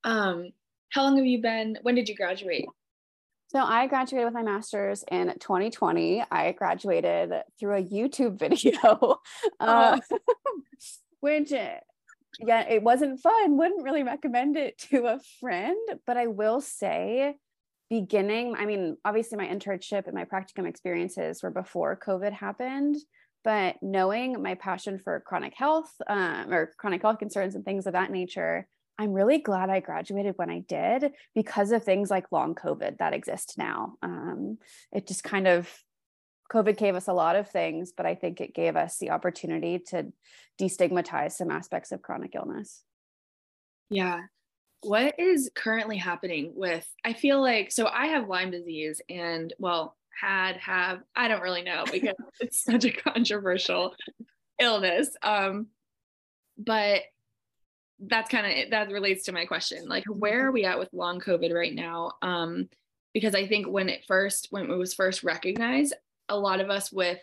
um 0.04 0.48
how 0.90 1.02
long 1.02 1.16
have 1.16 1.26
you 1.26 1.40
been 1.40 1.78
when 1.82 1.94
did 1.94 2.08
you 2.08 2.16
graduate 2.16 2.66
so 3.48 3.58
I 3.58 3.88
graduated 3.88 4.26
with 4.26 4.34
my 4.34 4.44
master's 4.44 5.04
in 5.10 5.26
2020. 5.40 6.22
I 6.30 6.52
graduated 6.52 7.32
through 7.58 7.78
a 7.78 7.82
YouTube 7.82 8.38
video, 8.38 9.18
uh, 9.58 9.98
which, 11.20 11.50
yeah, 11.50 11.80
it 12.68 12.80
wasn't 12.80 13.18
fun. 13.18 13.56
Wouldn't 13.56 13.82
really 13.82 14.04
recommend 14.04 14.56
it 14.56 14.78
to 14.90 15.06
a 15.06 15.18
friend, 15.40 15.76
but 16.06 16.16
I 16.16 16.28
will 16.28 16.60
say, 16.60 17.34
beginning, 17.88 18.54
I 18.56 18.66
mean, 18.66 18.96
obviously 19.04 19.36
my 19.36 19.48
internship 19.48 20.06
and 20.06 20.14
my 20.14 20.26
practicum 20.26 20.68
experiences 20.68 21.42
were 21.42 21.50
before 21.50 21.98
COVID 22.00 22.32
happened 22.32 22.98
but 23.44 23.76
knowing 23.82 24.42
my 24.42 24.54
passion 24.54 24.98
for 24.98 25.20
chronic 25.20 25.54
health 25.56 25.90
um, 26.08 26.52
or 26.52 26.72
chronic 26.78 27.02
health 27.02 27.18
concerns 27.18 27.54
and 27.54 27.64
things 27.64 27.86
of 27.86 27.92
that 27.92 28.10
nature 28.10 28.66
i'm 28.98 29.12
really 29.12 29.38
glad 29.38 29.70
i 29.70 29.80
graduated 29.80 30.34
when 30.36 30.50
i 30.50 30.60
did 30.60 31.12
because 31.34 31.72
of 31.72 31.84
things 31.84 32.10
like 32.10 32.32
long 32.32 32.54
covid 32.54 32.98
that 32.98 33.14
exist 33.14 33.54
now. 33.56 33.94
Um, 34.02 34.58
it 34.92 35.06
just 35.06 35.24
kind 35.24 35.46
of 35.46 35.70
covid 36.52 36.76
gave 36.76 36.96
us 36.96 37.08
a 37.08 37.12
lot 37.12 37.36
of 37.36 37.48
things 37.48 37.92
but 37.96 38.06
i 38.06 38.14
think 38.14 38.40
it 38.40 38.54
gave 38.54 38.76
us 38.76 38.98
the 38.98 39.10
opportunity 39.10 39.78
to 39.78 40.12
destigmatize 40.60 41.32
some 41.32 41.50
aspects 41.50 41.92
of 41.92 42.02
chronic 42.02 42.34
illness. 42.34 42.82
Yeah. 43.88 44.20
What 44.82 45.18
is 45.18 45.50
currently 45.54 45.98
happening 45.98 46.52
with 46.54 46.86
i 47.04 47.12
feel 47.12 47.40
like 47.40 47.70
so 47.70 47.86
i 47.86 48.06
have 48.06 48.28
lyme 48.28 48.50
disease 48.50 49.00
and 49.08 49.52
well 49.58 49.96
had, 50.18 50.56
have, 50.56 51.00
I 51.14 51.28
don't 51.28 51.42
really 51.42 51.62
know 51.62 51.84
because 51.90 52.14
it's 52.40 52.62
such 52.62 52.84
a 52.84 52.92
controversial 52.92 53.94
illness. 54.60 55.10
Um, 55.22 55.68
but 56.58 57.02
that's 58.00 58.30
kind 58.30 58.64
of 58.64 58.70
that 58.70 58.90
relates 58.90 59.24
to 59.24 59.32
my 59.32 59.44
question. 59.44 59.86
Like, 59.86 60.04
where 60.06 60.46
are 60.46 60.52
we 60.52 60.64
at 60.64 60.78
with 60.78 60.92
long 60.92 61.20
COVID 61.20 61.52
right 61.52 61.74
now? 61.74 62.12
Um, 62.22 62.68
because 63.12 63.34
I 63.34 63.46
think 63.46 63.66
when 63.68 63.88
it 63.88 64.04
first, 64.06 64.48
when 64.50 64.70
it 64.70 64.76
was 64.76 64.94
first 64.94 65.22
recognized, 65.22 65.94
a 66.28 66.36
lot 66.36 66.60
of 66.60 66.70
us 66.70 66.92
with 66.92 67.18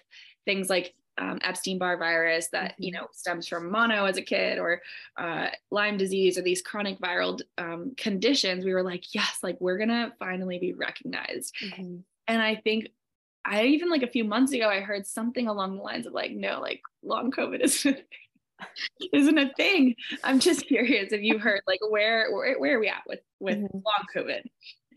things 0.46 0.70
like 0.70 0.94
um, 1.18 1.40
Epstein-Barr 1.44 1.98
virus 1.98 2.50
that 2.50 2.76
you 2.78 2.92
mm-hmm. 2.92 3.02
know 3.02 3.08
stems 3.12 3.48
from 3.48 3.72
mono 3.72 4.06
as 4.06 4.18
a 4.18 4.22
kid, 4.22 4.60
or 4.60 4.82
uh, 5.18 5.48
Lyme 5.72 5.98
disease, 5.98 6.38
or 6.38 6.42
these 6.42 6.62
chronic 6.62 7.00
viral 7.00 7.42
um, 7.58 7.94
conditions, 7.98 8.64
we 8.64 8.74
were 8.74 8.84
like, 8.84 9.16
yes, 9.16 9.40
like 9.42 9.58
we're 9.60 9.78
gonna 9.78 10.14
finally 10.20 10.60
be 10.60 10.74
recognized. 10.74 11.56
Mm-hmm. 11.64 11.98
And 12.28 12.42
I 12.42 12.56
think 12.56 12.90
I 13.46 13.64
even 13.66 13.90
like 13.90 14.04
a 14.04 14.08
few 14.08 14.24
months 14.24 14.52
ago, 14.52 14.70
I 14.70 14.82
heard 14.82 15.08
something 15.08 15.48
along 15.48 15.78
the 15.78 15.84
lines 15.84 16.06
of 16.06 16.14
like, 16.14 16.32
no, 16.32 16.60
like 16.60 16.82
long 17.04 17.32
COVID 17.32 17.62
isn't 17.62 18.00
isn't 19.14 19.38
a 19.38 19.54
thing. 19.54 19.96
I'm 20.24 20.40
just 20.40 20.68
curious 20.68 21.12
if 21.12 21.22
you 21.22 21.40
heard 21.40 21.62
like 21.68 21.80
where 21.90 22.32
where, 22.32 22.60
where 22.60 22.78
are 22.78 22.80
we 22.80 22.90
at 22.90 23.04
with 23.08 23.20
with 23.40 23.58
mm-hmm. 23.58 23.78
long 23.78 24.06
COVID? 24.16 24.42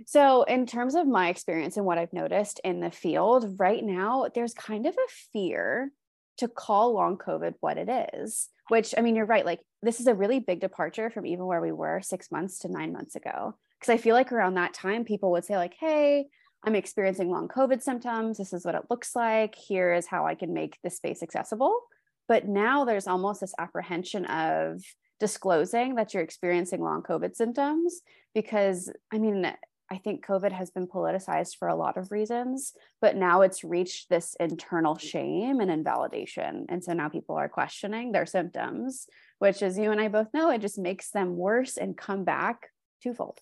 So, 0.07 0.45
in 0.45 0.67
terms 0.67 0.95
of 0.95 1.07
my 1.07 1.29
experience 1.29 1.77
and 1.77 1.85
what 1.85 1.99
I've 1.99 2.13
noticed 2.13 2.61
in 2.65 2.81
the 2.81 2.91
field 2.91 3.57
right 3.59 3.85
now, 3.85 4.27
there's 4.35 4.55
kind 4.55 4.87
of 4.87 4.95
a 4.95 5.13
fear 5.33 5.91
to 6.39 6.49
call 6.49 6.95
long 6.95 7.19
COVID 7.19 7.55
what 7.61 7.77
it 7.77 8.15
is, 8.15 8.49
which 8.69 8.95
I 8.97 9.03
mean, 9.03 9.15
you're 9.15 9.27
right. 9.27 9.45
Like, 9.45 9.61
this 9.83 10.01
is 10.01 10.07
a 10.07 10.15
really 10.15 10.41
big 10.41 10.61
departure 10.61 11.11
from 11.11 11.27
even 11.27 11.47
where 11.47 11.61
we 11.61 11.73
were 11.73 12.01
six 12.01 12.31
months 12.33 12.61
to 12.61 12.69
nine 12.69 12.93
months 12.93 13.15
ago. 13.15 13.55
Because 13.79 13.93
I 13.93 13.99
feel 13.99 14.15
like 14.15 14.33
around 14.33 14.55
that 14.55 14.75
time, 14.75 15.05
people 15.05 15.33
would 15.33 15.45
say, 15.45 15.57
like, 15.57 15.75
hey, 15.79 16.29
I'm 16.65 16.75
experiencing 16.75 17.31
long 17.31 17.49
COVID 17.49 17.83
symptoms. 17.83 18.39
This 18.39 18.53
is 18.53 18.65
what 18.65 18.75
it 18.75 18.85
looks 18.91 19.17
like. 19.17 19.55
Here 19.55 19.93
is 19.93 20.07
how 20.07 20.27
I 20.27 20.35
can 20.35 20.53
make 20.53 20.79
this 20.83 20.97
space 20.97 21.23
accessible. 21.23 21.81
But 22.29 22.47
now 22.47 22.85
there's 22.85 23.07
almost 23.07 23.41
this 23.41 23.55
apprehension 23.59 24.25
of 24.27 24.83
disclosing 25.19 25.97
that 25.97 26.15
you're 26.15 26.23
experiencing 26.23 26.81
long 26.81 27.03
COVID 27.03 27.35
symptoms 27.35 28.01
because, 28.35 28.91
I 29.13 29.19
mean, 29.19 29.53
I 29.93 29.99
think 29.99 30.25
COVID 30.25 30.53
has 30.53 30.71
been 30.71 30.87
politicized 30.87 31.57
for 31.57 31.67
a 31.67 31.75
lot 31.75 31.97
of 31.97 32.13
reasons, 32.13 32.73
but 33.01 33.17
now 33.17 33.41
it's 33.41 33.65
reached 33.65 34.09
this 34.09 34.37
internal 34.39 34.97
shame 34.97 35.61
and 35.61 35.71
invalidation. 35.71 36.67
And 36.69 36.85
so 36.85 36.93
now 36.93 37.09
people 37.09 37.35
are 37.35 37.49
questioning 37.49 38.13
their 38.13 38.27
symptoms, 38.27 39.09
which, 39.41 39.63
as 39.63 39.77
you 39.77 39.91
and 39.91 40.01
I 40.01 40.07
both 40.07 40.29
know, 40.33 40.51
it 40.51 40.61
just 40.61 40.79
makes 40.79 41.11
them 41.11 41.37
worse 41.37 41.77
and 41.77 41.97
come 41.97 42.23
back 42.23 42.69
twofold. 43.03 43.41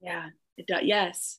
Yeah, 0.00 0.28
it 0.56 0.66
does. 0.66 0.82
Yes. 0.84 1.38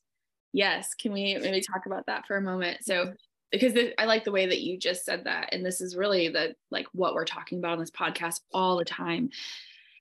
Yes. 0.52 0.94
Can 0.94 1.12
we 1.12 1.38
maybe 1.40 1.60
talk 1.60 1.86
about 1.86 2.06
that 2.06 2.26
for 2.26 2.36
a 2.36 2.42
moment? 2.42 2.84
So, 2.84 3.14
because 3.50 3.74
this, 3.74 3.92
I 3.98 4.06
like 4.06 4.24
the 4.24 4.32
way 4.32 4.46
that 4.46 4.60
you 4.60 4.78
just 4.78 5.04
said 5.04 5.24
that. 5.24 5.50
And 5.52 5.64
this 5.64 5.80
is 5.80 5.96
really 5.96 6.28
the 6.28 6.54
like 6.70 6.86
what 6.92 7.14
we're 7.14 7.24
talking 7.24 7.58
about 7.58 7.72
on 7.72 7.80
this 7.80 7.90
podcast 7.90 8.40
all 8.52 8.76
the 8.76 8.84
time. 8.84 9.30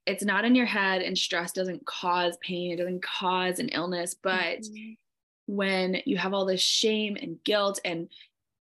It's 0.05 0.23
not 0.23 0.45
in 0.45 0.55
your 0.55 0.65
head, 0.65 1.01
and 1.01 1.17
stress 1.17 1.51
doesn't 1.51 1.85
cause 1.85 2.37
pain, 2.41 2.71
it 2.71 2.77
doesn't 2.77 3.03
cause 3.03 3.59
an 3.59 3.69
illness. 3.69 4.15
But 4.15 4.61
mm-hmm. 4.61 4.93
when 5.45 6.01
you 6.05 6.17
have 6.17 6.33
all 6.33 6.45
this 6.45 6.61
shame 6.61 7.17
and 7.21 7.43
guilt, 7.43 7.79
and 7.85 8.09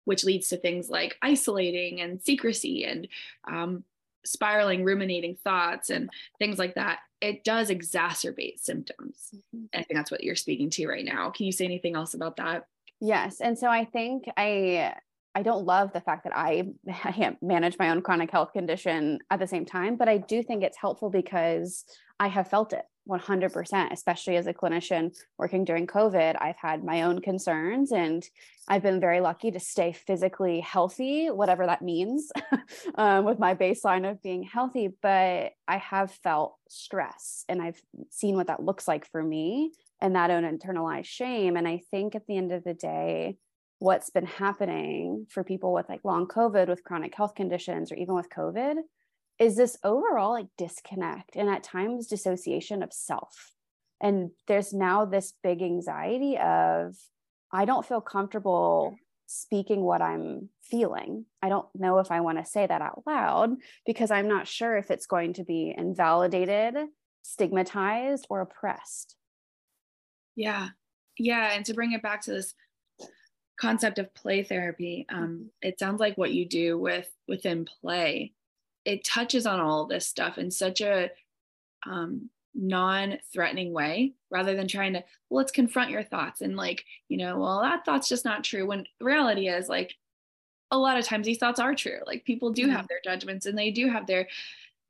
which 0.04 0.24
leads 0.24 0.48
to 0.48 0.56
things 0.56 0.88
like 0.88 1.18
isolating 1.20 2.00
and 2.00 2.22
secrecy 2.22 2.84
and 2.84 3.08
um, 3.50 3.84
spiraling, 4.26 4.84
ruminating 4.84 5.36
thoughts 5.42 5.90
and 5.90 6.10
things 6.38 6.58
like 6.58 6.74
that, 6.74 7.00
it 7.20 7.44
does 7.44 7.70
exacerbate 7.70 8.60
symptoms. 8.60 9.30
Mm-hmm. 9.34 9.64
I 9.74 9.78
think 9.78 9.94
that's 9.94 10.10
what 10.10 10.24
you're 10.24 10.36
speaking 10.36 10.70
to 10.70 10.86
right 10.86 11.04
now. 11.04 11.30
Can 11.30 11.46
you 11.46 11.52
say 11.52 11.64
anything 11.64 11.96
else 11.96 12.14
about 12.14 12.36
that? 12.36 12.66
Yes. 13.00 13.40
And 13.40 13.58
so 13.58 13.68
I 13.68 13.84
think 13.84 14.24
I 14.36 14.94
I 15.34 15.42
don't 15.42 15.66
love 15.66 15.92
the 15.92 16.00
fact 16.00 16.24
that 16.24 16.34
I 16.34 16.68
can't 17.12 17.40
manage 17.42 17.76
my 17.78 17.90
own 17.90 18.00
chronic 18.00 18.30
health 18.30 18.52
condition 18.52 19.18
at 19.30 19.38
the 19.38 19.46
same 19.46 19.66
time, 19.66 19.96
but 19.96 20.08
I 20.08 20.16
do 20.16 20.42
think 20.42 20.62
it's 20.62 20.78
helpful 20.78 21.10
because 21.10 21.84
I 22.18 22.28
have 22.28 22.48
felt 22.48 22.72
it 22.72 22.84
100%, 23.08 23.92
especially 23.92 24.36
as 24.36 24.46
a 24.46 24.54
clinician 24.54 25.16
working 25.38 25.64
during 25.64 25.86
COVID. 25.86 26.36
I've 26.40 26.56
had 26.56 26.84
my 26.84 27.02
own 27.02 27.20
concerns 27.20 27.92
and 27.92 28.28
I've 28.68 28.82
been 28.82 29.00
very 29.00 29.20
lucky 29.20 29.50
to 29.52 29.60
stay 29.60 29.92
physically 29.92 30.60
healthy, 30.60 31.28
whatever 31.28 31.66
that 31.66 31.82
means, 31.82 32.32
um, 32.96 33.24
with 33.24 33.38
my 33.38 33.54
baseline 33.54 34.10
of 34.10 34.22
being 34.22 34.42
healthy. 34.42 34.88
But 35.00 35.52
I 35.68 35.76
have 35.78 36.10
felt 36.10 36.56
stress 36.68 37.44
and 37.48 37.62
I've 37.62 37.80
seen 38.10 38.34
what 38.34 38.48
that 38.48 38.62
looks 38.62 38.88
like 38.88 39.06
for 39.10 39.22
me 39.22 39.72
and 40.00 40.16
that 40.16 40.30
own 40.30 40.42
internalized 40.42 41.06
shame. 41.06 41.56
And 41.56 41.66
I 41.66 41.82
think 41.90 42.14
at 42.14 42.26
the 42.26 42.36
end 42.36 42.52
of 42.52 42.64
the 42.64 42.74
day, 42.74 43.36
what's 43.78 44.10
been 44.10 44.26
happening 44.26 45.26
for 45.30 45.44
people 45.44 45.72
with 45.72 45.88
like 45.88 46.00
long 46.02 46.26
COVID, 46.26 46.68
with 46.68 46.82
chronic 46.82 47.14
health 47.14 47.34
conditions, 47.34 47.92
or 47.92 47.96
even 47.96 48.14
with 48.14 48.30
COVID 48.30 48.76
is 49.38 49.56
this 49.56 49.76
overall 49.84 50.32
like 50.32 50.48
disconnect 50.56 51.36
and 51.36 51.48
at 51.48 51.62
times 51.62 52.06
dissociation 52.06 52.82
of 52.82 52.92
self. 52.92 53.52
And 54.00 54.30
there's 54.46 54.72
now 54.72 55.04
this 55.04 55.32
big 55.42 55.62
anxiety 55.62 56.38
of, 56.38 56.96
I 57.52 57.64
don't 57.64 57.86
feel 57.86 58.00
comfortable 58.00 58.96
speaking 59.26 59.82
what 59.82 60.02
I'm 60.02 60.48
feeling. 60.62 61.26
I 61.42 61.48
don't 61.48 61.66
know 61.74 61.98
if 61.98 62.10
I 62.10 62.20
want 62.20 62.38
to 62.38 62.44
say 62.44 62.66
that 62.66 62.82
out 62.82 63.02
loud 63.06 63.56
because 63.84 64.10
I'm 64.10 64.28
not 64.28 64.46
sure 64.46 64.76
if 64.76 64.90
it's 64.90 65.06
going 65.06 65.34
to 65.34 65.44
be 65.44 65.74
invalidated, 65.76 66.76
stigmatized, 67.22 68.26
or 68.30 68.40
oppressed. 68.40 69.16
Yeah. 70.34 70.68
Yeah. 71.18 71.52
And 71.52 71.64
to 71.66 71.74
bring 71.74 71.92
it 71.92 72.02
back 72.02 72.22
to 72.22 72.32
this 72.32 72.54
concept 73.58 73.98
of 73.98 74.14
play 74.14 74.42
therapy, 74.42 75.06
um, 75.08 75.50
it 75.62 75.78
sounds 75.78 76.00
like 76.00 76.16
what 76.16 76.32
you 76.32 76.46
do 76.46 76.78
with 76.78 77.08
within 77.26 77.66
play 77.80 78.34
it 78.86 79.04
touches 79.04 79.46
on 79.46 79.60
all 79.60 79.86
this 79.86 80.06
stuff 80.06 80.38
in 80.38 80.50
such 80.50 80.80
a 80.80 81.10
um, 81.86 82.30
non-threatening 82.54 83.72
way 83.72 84.14
rather 84.30 84.54
than 84.54 84.68
trying 84.68 84.94
to 84.94 85.04
well, 85.28 85.38
let's 85.38 85.52
confront 85.52 85.90
your 85.90 86.02
thoughts. 86.02 86.40
And 86.40 86.56
like 86.56 86.84
you 87.08 87.18
know 87.18 87.38
well 87.38 87.60
that 87.62 87.84
thought's 87.84 88.08
just 88.08 88.24
not 88.24 88.44
true 88.44 88.66
when 88.66 88.86
reality 89.00 89.48
is 89.48 89.68
like 89.68 89.94
a 90.70 90.78
lot 90.78 90.98
of 90.98 91.04
times 91.04 91.26
these 91.26 91.38
thoughts 91.38 91.60
are 91.60 91.74
true. 91.74 92.00
Like 92.06 92.24
people 92.24 92.52
do 92.52 92.68
have 92.68 92.88
their 92.88 93.00
judgments 93.04 93.46
and 93.46 93.56
they 93.56 93.70
do 93.70 93.88
have 93.88 94.06
their 94.06 94.28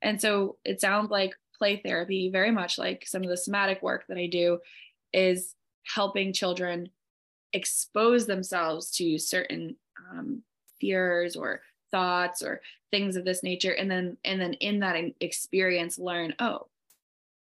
and 0.01 0.21
so 0.21 0.57
it 0.63 0.79
sounds 0.79 1.11
like 1.11 1.35
play 1.57 1.77
therapy 1.77 2.29
very 2.29 2.51
much 2.51 2.77
like 2.77 3.03
some 3.07 3.23
of 3.23 3.29
the 3.29 3.37
somatic 3.37 3.81
work 3.81 4.05
that 4.07 4.17
i 4.17 4.27
do 4.27 4.59
is 5.11 5.55
helping 5.83 6.31
children 6.31 6.89
expose 7.53 8.27
themselves 8.27 8.91
to 8.91 9.17
certain 9.17 9.75
um, 10.11 10.43
fears 10.79 11.35
or 11.35 11.61
thoughts 11.91 12.43
or 12.43 12.61
things 12.91 13.15
of 13.15 13.25
this 13.25 13.43
nature 13.43 13.71
and 13.71 13.91
then 13.91 14.17
and 14.23 14.39
then 14.39 14.53
in 14.53 14.79
that 14.79 14.95
experience 15.19 15.99
learn 15.99 16.33
oh 16.39 16.67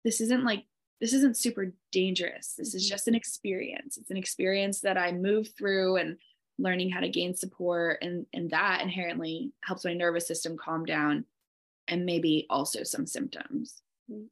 this 0.04 0.20
isn't 0.20 0.44
like 0.44 0.64
this 1.00 1.12
isn't 1.12 1.36
super 1.36 1.72
dangerous. 1.92 2.54
This 2.56 2.74
is 2.74 2.84
mm-hmm. 2.84 2.94
just 2.94 3.08
an 3.08 3.14
experience. 3.14 3.98
It's 3.98 4.10
an 4.10 4.16
experience 4.16 4.80
that 4.80 4.96
i 4.96 5.12
move 5.12 5.48
through 5.56 5.96
and 5.96 6.16
learning 6.58 6.90
how 6.90 7.00
to 7.00 7.08
gain 7.08 7.34
support 7.34 7.98
and 8.02 8.24
and 8.32 8.50
that 8.50 8.80
inherently 8.82 9.52
helps 9.62 9.84
my 9.84 9.92
nervous 9.92 10.26
system 10.26 10.56
calm 10.56 10.84
down 10.84 11.24
and 11.88 12.06
maybe 12.06 12.46
also 12.48 12.82
some 12.82 13.06
symptoms. 13.06 13.82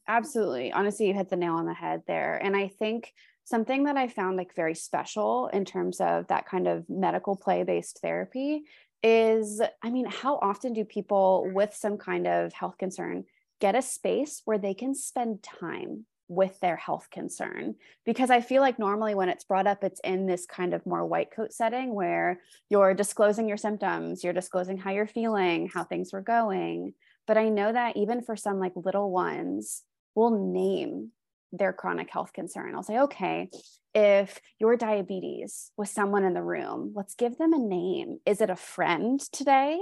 Absolutely. 0.09 0.73
Honestly 0.73 1.09
you 1.09 1.15
hit 1.15 1.29
the 1.29 1.37
nail 1.37 1.55
on 1.55 1.67
the 1.67 1.75
head 1.75 2.03
there. 2.07 2.37
And 2.43 2.57
i 2.57 2.69
think 2.69 3.13
something 3.45 3.85
that 3.85 3.97
i 3.97 4.09
found 4.09 4.37
like 4.37 4.55
very 4.55 4.75
special 4.75 5.49
in 5.49 5.65
terms 5.65 6.01
of 6.01 6.27
that 6.29 6.47
kind 6.47 6.67
of 6.67 6.89
medical 6.89 7.37
play 7.37 7.63
based 7.63 7.99
therapy 8.01 8.63
is 9.05 9.61
I 9.83 9.91
mean, 9.91 10.07
how 10.07 10.39
often 10.39 10.73
do 10.73 10.85
people 10.85 11.49
with 11.53 11.75
some 11.75 11.99
kind 11.99 12.27
of 12.27 12.53
health 12.55 12.79
concern 12.79 13.25
get 13.61 13.77
a 13.77 13.83
space 13.83 14.41
where 14.47 14.59
they 14.59 14.75
can 14.75 14.95
spend 14.95 15.43
time 15.43 16.07
with 16.27 16.59
their 16.61 16.77
health 16.77 17.09
concern? 17.11 17.75
Because 18.07 18.31
I 18.31 18.41
feel 18.41 18.63
like 18.63 18.79
normally 18.79 19.15
when 19.15 19.29
it's 19.29 19.45
brought 19.45 19.67
up, 19.67 19.85
it's 19.85 20.01
in 20.01 20.27
this 20.27 20.47
kind 20.47 20.73
of 20.73 20.87
more 20.87 21.05
white 21.05 21.31
coat 21.31 21.53
setting 21.53 21.95
where 21.95 22.41
you're 22.71 22.95
disclosing 22.95 23.47
your 23.47 23.59
symptoms, 23.59 24.25
you're 24.25 24.33
disclosing 24.33 24.79
how 24.79 24.91
you're 24.91 25.07
feeling, 25.07 25.69
how 25.69 25.85
things 25.85 26.13
were 26.13 26.23
going. 26.23 26.95
But 27.27 27.37
I 27.37 27.51
know 27.51 27.71
that 27.71 27.99
even 27.99 28.23
for 28.23 28.37
some 28.37 28.59
like 28.59 28.73
little 28.75 29.11
ones, 29.11 29.83
we'll 30.15 30.31
name 30.31 31.11
their 31.59 31.73
chronic 31.73 32.11
health 32.11 32.33
concern. 32.33 32.75
I'll 32.75 32.83
say, 32.83 32.99
okay, 33.01 33.49
if 33.95 34.41
your 34.59 34.77
diabetes 34.77 35.71
was 35.77 35.91
someone 35.91 36.25
in 36.25 36.35
the 36.35 36.43
room, 36.43 36.93
let's 36.95 37.15
give 37.15 37.39
them 37.39 37.53
a 37.53 37.59
name. 37.59 38.19
Is 38.27 38.41
it 38.41 38.51
a 38.51 38.57
friend 38.57 39.21
today? 39.33 39.79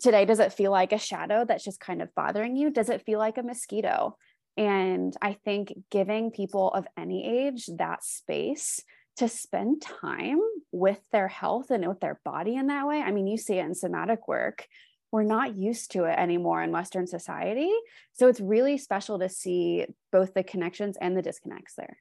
Today, 0.00 0.24
does 0.24 0.40
it 0.40 0.52
feel 0.52 0.70
like 0.70 0.92
a 0.92 0.98
shadow 0.98 1.44
that's 1.46 1.64
just 1.64 1.80
kind 1.80 2.02
of 2.02 2.14
bothering 2.14 2.56
you? 2.56 2.70
Does 2.70 2.90
it 2.90 3.04
feel 3.06 3.18
like 3.18 3.38
a 3.38 3.42
mosquito? 3.42 4.16
And 4.56 5.16
I 5.22 5.34
think 5.44 5.72
giving 5.90 6.30
people 6.30 6.70
of 6.70 6.86
any 6.96 7.26
age 7.26 7.68
that 7.78 8.04
space 8.04 8.80
to 9.16 9.28
spend 9.28 9.80
time 9.80 10.40
with 10.72 11.00
their 11.12 11.28
health 11.28 11.70
and 11.70 11.86
with 11.86 12.00
their 12.00 12.20
body 12.24 12.56
in 12.56 12.66
that 12.66 12.86
way. 12.86 13.00
I 13.00 13.12
mean, 13.12 13.26
you 13.26 13.38
see 13.38 13.58
it 13.58 13.64
in 13.64 13.74
somatic 13.74 14.26
work 14.28 14.66
we're 15.14 15.22
not 15.22 15.54
used 15.56 15.92
to 15.92 16.06
it 16.06 16.18
anymore 16.18 16.60
in 16.60 16.72
Western 16.72 17.06
society. 17.06 17.70
So 18.14 18.26
it's 18.26 18.40
really 18.40 18.76
special 18.76 19.20
to 19.20 19.28
see 19.28 19.86
both 20.10 20.34
the 20.34 20.42
connections 20.42 20.96
and 21.00 21.16
the 21.16 21.22
disconnects 21.22 21.74
there. 21.76 21.98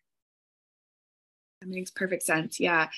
That 1.62 1.70
makes 1.70 1.91
perfect 1.91 2.24
sense. 2.24 2.60
Yeah. 2.60 2.89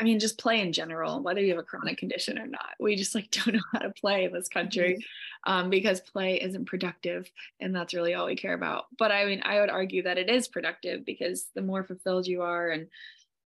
I 0.00 0.02
mean, 0.02 0.18
just 0.18 0.40
play 0.40 0.60
in 0.60 0.72
general, 0.72 1.22
whether 1.22 1.40
you 1.40 1.50
have 1.50 1.60
a 1.60 1.62
chronic 1.62 1.98
condition 1.98 2.36
or 2.36 2.48
not. 2.48 2.70
We 2.80 2.96
just 2.96 3.14
like 3.14 3.30
don't 3.30 3.54
know 3.54 3.60
how 3.72 3.78
to 3.78 3.90
play 3.90 4.24
in 4.24 4.32
this 4.32 4.48
country 4.48 4.94
mm-hmm. 4.94 5.52
um, 5.52 5.70
because 5.70 6.00
play 6.00 6.42
isn't 6.42 6.64
productive, 6.64 7.30
and 7.60 7.72
that's 7.72 7.94
really 7.94 8.14
all 8.14 8.26
we 8.26 8.34
care 8.34 8.54
about. 8.54 8.86
But 8.98 9.12
I 9.12 9.24
mean, 9.24 9.42
I 9.44 9.60
would 9.60 9.70
argue 9.70 10.02
that 10.02 10.18
it 10.18 10.28
is 10.28 10.48
productive 10.48 11.04
because 11.04 11.46
the 11.54 11.62
more 11.62 11.84
fulfilled 11.84 12.26
you 12.26 12.42
are, 12.42 12.70
and 12.70 12.88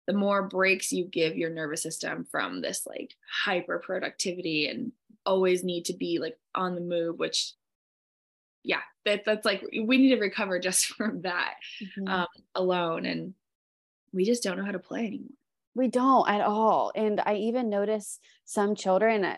the 0.05 0.13
more 0.13 0.43
breaks 0.43 0.91
you 0.91 1.05
give 1.05 1.35
your 1.35 1.49
nervous 1.49 1.81
system 1.81 2.25
from 2.31 2.61
this 2.61 2.85
like 2.87 3.13
hyper 3.45 3.79
productivity 3.79 4.67
and 4.67 4.91
always 5.27 5.63
need 5.63 5.85
to 5.85 5.93
be 5.93 6.17
like 6.19 6.37
on 6.55 6.73
the 6.73 6.81
move 6.81 7.19
which 7.19 7.53
yeah 8.63 8.81
that, 9.05 9.23
that's 9.25 9.45
like 9.45 9.63
we 9.85 9.97
need 9.97 10.09
to 10.09 10.19
recover 10.19 10.59
just 10.67 10.87
from 10.87 11.21
that 11.21 11.55
mm-hmm. 11.81 12.07
um, 12.07 12.27
alone 12.55 13.05
and 13.05 13.33
we 14.13 14.25
just 14.25 14.41
don't 14.41 14.57
know 14.57 14.65
how 14.65 14.71
to 14.71 14.79
play 14.79 15.05
anymore 15.05 15.37
we 15.75 15.87
don't 15.87 16.27
at 16.27 16.41
all 16.41 16.91
and 16.95 17.21
i 17.25 17.35
even 17.35 17.69
notice 17.69 18.19
some 18.45 18.73
children 18.73 19.35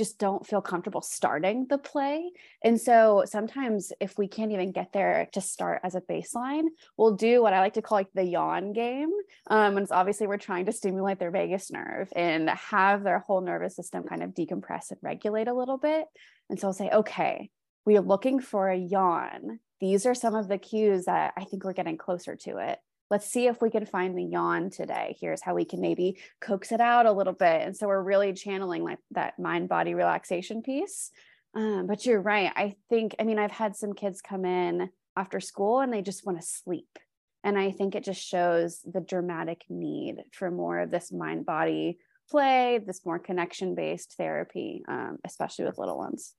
just 0.00 0.18
don't 0.18 0.46
feel 0.46 0.62
comfortable 0.62 1.02
starting 1.02 1.66
the 1.68 1.76
play. 1.76 2.30
And 2.64 2.80
so 2.80 3.24
sometimes 3.26 3.92
if 4.00 4.16
we 4.16 4.28
can't 4.28 4.50
even 4.50 4.72
get 4.72 4.94
there 4.94 5.28
to 5.34 5.42
start 5.42 5.82
as 5.84 5.94
a 5.94 6.00
baseline, 6.00 6.68
we'll 6.96 7.16
do 7.16 7.42
what 7.42 7.52
I 7.52 7.60
like 7.60 7.74
to 7.74 7.82
call 7.82 7.98
like 7.98 8.10
the 8.14 8.24
yawn 8.24 8.72
game. 8.72 9.10
Um, 9.48 9.76
and 9.76 9.80
it's 9.80 9.92
obviously 9.92 10.26
we're 10.26 10.38
trying 10.38 10.64
to 10.64 10.72
stimulate 10.72 11.18
their 11.18 11.30
vagus 11.30 11.70
nerve 11.70 12.08
and 12.16 12.48
have 12.48 13.02
their 13.02 13.18
whole 13.18 13.42
nervous 13.42 13.76
system 13.76 14.04
kind 14.04 14.22
of 14.22 14.30
decompress 14.30 14.90
and 14.90 14.98
regulate 15.02 15.48
a 15.48 15.54
little 15.54 15.76
bit. 15.76 16.06
And 16.48 16.58
so 16.58 16.68
I'll 16.68 16.72
say, 16.72 16.88
okay, 16.88 17.50
we 17.84 17.98
are 17.98 18.02
looking 18.02 18.40
for 18.40 18.70
a 18.70 18.78
yawn. 18.78 19.60
These 19.82 20.06
are 20.06 20.14
some 20.14 20.34
of 20.34 20.48
the 20.48 20.56
cues 20.56 21.04
that 21.04 21.34
I 21.36 21.44
think 21.44 21.62
we're 21.62 21.74
getting 21.74 21.98
closer 21.98 22.36
to 22.36 22.56
it 22.56 22.78
let's 23.10 23.26
see 23.26 23.48
if 23.48 23.60
we 23.60 23.70
can 23.70 23.84
find 23.84 24.16
the 24.16 24.24
yawn 24.24 24.70
today. 24.70 25.16
Here's 25.20 25.42
how 25.42 25.54
we 25.54 25.64
can 25.64 25.80
maybe 25.80 26.18
coax 26.40 26.70
it 26.70 26.80
out 26.80 27.06
a 27.06 27.12
little 27.12 27.32
bit. 27.32 27.62
And 27.62 27.76
so 27.76 27.88
we're 27.88 28.02
really 28.02 28.32
channeling 28.32 28.84
like 28.84 28.98
that 29.10 29.38
mind 29.38 29.68
body 29.68 29.94
relaxation 29.94 30.62
piece. 30.62 31.10
Um, 31.54 31.88
but 31.88 32.06
you're 32.06 32.20
right. 32.20 32.52
I 32.54 32.76
think, 32.88 33.16
I 33.18 33.24
mean, 33.24 33.38
I've 33.38 33.50
had 33.50 33.74
some 33.74 33.92
kids 33.92 34.22
come 34.22 34.44
in 34.44 34.90
after 35.16 35.40
school 35.40 35.80
and 35.80 35.92
they 35.92 36.02
just 36.02 36.24
want 36.24 36.40
to 36.40 36.46
sleep. 36.46 36.98
And 37.42 37.58
I 37.58 37.72
think 37.72 37.94
it 37.94 38.04
just 38.04 38.22
shows 38.22 38.80
the 38.84 39.00
dramatic 39.00 39.64
need 39.68 40.22
for 40.32 40.50
more 40.50 40.78
of 40.78 40.90
this 40.90 41.10
mind 41.10 41.46
body 41.46 41.98
play, 42.30 42.78
this 42.78 43.04
more 43.04 43.18
connection 43.18 43.74
based 43.74 44.14
therapy, 44.16 44.84
um, 44.86 45.18
especially 45.24 45.64
with 45.64 45.78
little 45.78 45.98
ones. 45.98 46.34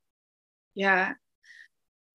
Yeah. 0.74 1.14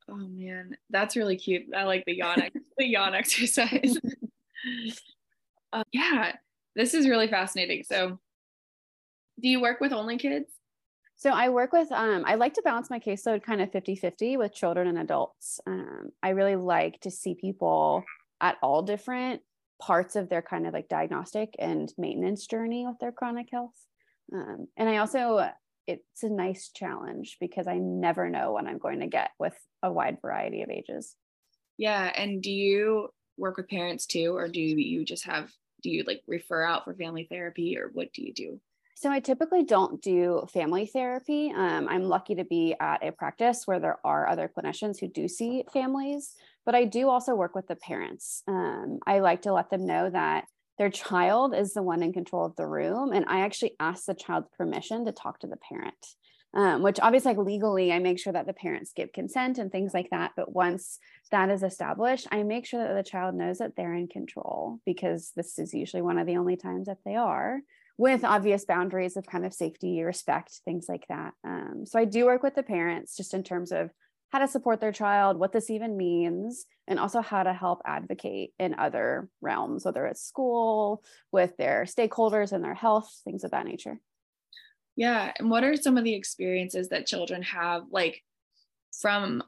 Oh 0.09 0.17
man, 0.17 0.77
that's 0.89 1.17
really 1.17 1.37
cute. 1.37 1.65
I 1.77 1.83
like 1.83 2.05
the 2.07 2.17
yawn, 2.17 2.41
the 2.79 2.87
yawn 2.87 3.15
exercise. 3.17 3.99
uh, 5.73 5.85
yeah, 5.93 6.33
this 6.75 6.95
is 6.95 7.09
really 7.09 7.29
fascinating. 7.29 7.85
So, 7.85 8.19
do 9.41 9.49
you 9.49 9.61
work 9.61 9.81
with 9.81 9.93
only 9.93 10.19
kids? 10.19 10.51
So 11.19 11.31
I 11.31 11.49
work 11.49 11.73
with, 11.73 11.91
um, 11.93 12.25
I 12.27 12.35
like 12.35 12.55
to 12.55 12.63
balance 12.63 12.91
my 12.91 12.99
caseload 12.99 13.43
kind 13.43 13.63
of 13.63 13.73
50 13.73 13.97
50 13.97 14.37
with 14.37 14.55
children 14.55 14.87
and 14.87 14.99
adults. 14.99 15.61
Um, 15.67 16.11
I 16.23 16.31
really 16.31 16.57
like 16.57 17.01
to 17.01 17.11
see 17.11 17.35
people 17.35 18.05
at 18.41 18.57
all 18.63 18.83
different 18.83 19.41
parts 19.81 20.15
of 20.15 20.29
their 20.29 20.43
kind 20.43 20.67
of 20.67 20.75
like 20.75 20.89
diagnostic 20.89 21.55
and 21.59 21.93
maintenance 21.97 22.47
journey 22.47 22.87
with 22.87 22.99
their 22.99 23.13
chronic 23.13 23.49
health. 23.51 23.75
Um, 24.33 24.69
and 24.77 24.91
I 24.91 24.99
also, 24.99 25.51
it's 25.87 26.23
a 26.23 26.29
nice 26.29 26.71
challenge 26.75 27.39
because 27.41 27.67
I 27.67 27.79
never 27.79 28.29
know 28.29 28.53
what 28.53 28.67
I'm 28.67 28.79
going 28.79 29.01
to 29.01 29.07
get 29.07 29.31
with 29.39 29.57
a 29.83 29.91
wide 29.91 30.19
variety 30.21 30.63
of 30.63 30.71
ages. 30.71 31.15
Yeah. 31.79 32.13
And 32.15 32.43
do 32.43 32.51
you 32.51 33.09
work 33.37 33.57
with 33.57 33.69
parents 33.69 34.07
too 34.07 34.37
or 34.37 34.49
do 34.49 34.61
you 34.61 35.05
just 35.05 35.25
have 35.25 35.51
do 35.83 35.91
you 35.91 36.05
like 36.07 36.23
refer 36.27 36.63
out 36.63 36.85
for 36.85 36.95
family 36.95 37.27
therapy 37.31 37.77
or 37.79 37.91
what 37.93 38.13
do 38.13 38.23
you 38.23 38.33
do 38.33 38.61
So 38.99 39.11
I 39.11 39.21
typically 39.21 39.63
don't 39.63 40.01
do 40.01 40.47
family 40.55 40.87
therapy. 40.87 41.53
Um, 41.55 41.87
I'm 41.87 42.05
lucky 42.05 42.35
to 42.37 42.45
be 42.45 42.75
at 42.81 43.05
a 43.05 43.13
practice 43.13 43.67
where 43.67 43.79
there 43.79 43.99
are 44.05 44.27
other 44.27 44.49
clinicians 44.49 44.99
who 44.99 45.07
do 45.07 45.29
see 45.29 45.65
families, 45.71 46.35
but 46.65 46.75
I 46.75 46.87
do 46.87 47.11
also 47.11 47.35
work 47.35 47.55
with 47.55 47.67
the 47.67 47.77
parents. 47.77 48.43
Um, 48.49 49.01
I 49.07 49.19
like 49.19 49.43
to 49.43 49.53
let 49.53 49.69
them 49.69 49.87
know 49.87 50.09
that 50.09 50.47
their 50.79 50.89
child 50.89 51.55
is 51.55 51.75
the 51.75 51.83
one 51.83 52.03
in 52.03 52.15
control 52.15 52.47
of 52.47 52.57
the 52.57 52.67
room, 52.67 53.13
and 53.13 53.27
I 53.29 53.41
actually 53.41 53.75
ask 53.79 54.07
the 54.07 54.15
child's 54.15 54.49
permission 54.57 55.05
to 55.05 55.13
talk 55.13 55.41
to 55.41 55.47
the 55.47 55.59
parent. 55.59 56.07
Um, 56.57 56.83
which 56.83 56.99
obviously 57.01 57.35
like 57.35 57.47
legally 57.47 57.93
i 57.93 57.99
make 57.99 58.19
sure 58.19 58.33
that 58.33 58.47
the 58.47 58.55
parents 58.55 58.95
give 58.97 59.13
consent 59.13 59.59
and 59.59 59.71
things 59.71 59.93
like 59.93 60.09
that 60.11 60.33
but 60.37 60.55
once 60.55 60.99
that 61.31 61.51
is 61.51 61.63
established 61.63 62.27
i 62.33 62.43
make 62.45 62.65
sure 62.65 62.83
that 62.83 62.95
the 62.95 63.03
child 63.03 63.35
knows 63.35 63.59
that 63.59 63.77
they're 63.77 63.93
in 63.93 64.09
control 64.09 64.81
because 64.87 65.33
this 65.37 65.59
is 65.59 65.75
usually 65.75 66.01
one 66.01 66.17
of 66.17 66.27
the 66.27 66.39
only 66.39 66.57
times 66.57 66.87
that 66.87 66.97
they 67.05 67.15
are 67.15 67.61
with 67.99 68.25
obvious 68.25 68.65
boundaries 68.65 69.17
of 69.17 69.27
kind 69.27 69.47
of 69.47 69.55
safety, 69.55 70.03
respect, 70.03 70.61
things 70.65 70.87
like 70.89 71.07
that. 71.09 71.33
Um, 71.45 71.85
so 71.87 71.99
I 71.99 72.05
do 72.05 72.27
work 72.27 72.43
with 72.43 72.55
the 72.55 72.63
parents 72.63 73.17
just 73.17 73.33
in 73.33 73.43
terms 73.43 73.73
of 73.73 73.91
how 74.31 74.41
to 74.41 74.49
support 74.49 74.81
their 74.81 74.93
child, 74.93 75.39
what 75.39 75.53
this 75.53 75.71
even 75.71 75.97
means, 75.97 76.67
and 76.89 76.99
also 76.99 77.21
how 77.21 77.43
to 77.43 77.53
help 77.53 77.81
advocate 77.87 78.53
in 78.59 78.75
other 78.79 79.29
realms, 79.41 79.85
whether 79.85 80.05
it's 80.05 80.23
school, 80.23 81.03
with 81.33 81.57
their 81.57 81.85
stakeholders 81.85 82.53
and 82.53 82.63
their 82.63 82.75
health, 82.75 83.09
things 83.25 83.45
of 83.45 83.53
that 83.53 83.65
nature. 83.65 84.01
Yeah. 84.97 85.33
And 85.39 85.51
what 85.51 85.65
are 85.65 85.77
some 85.77 85.99
of 85.99 86.05
the 86.05 86.15
experiences 86.15 86.89
that 86.89 87.07
children 87.07 87.43
have, 87.43 87.85
like 87.91 88.23
from 89.01 89.43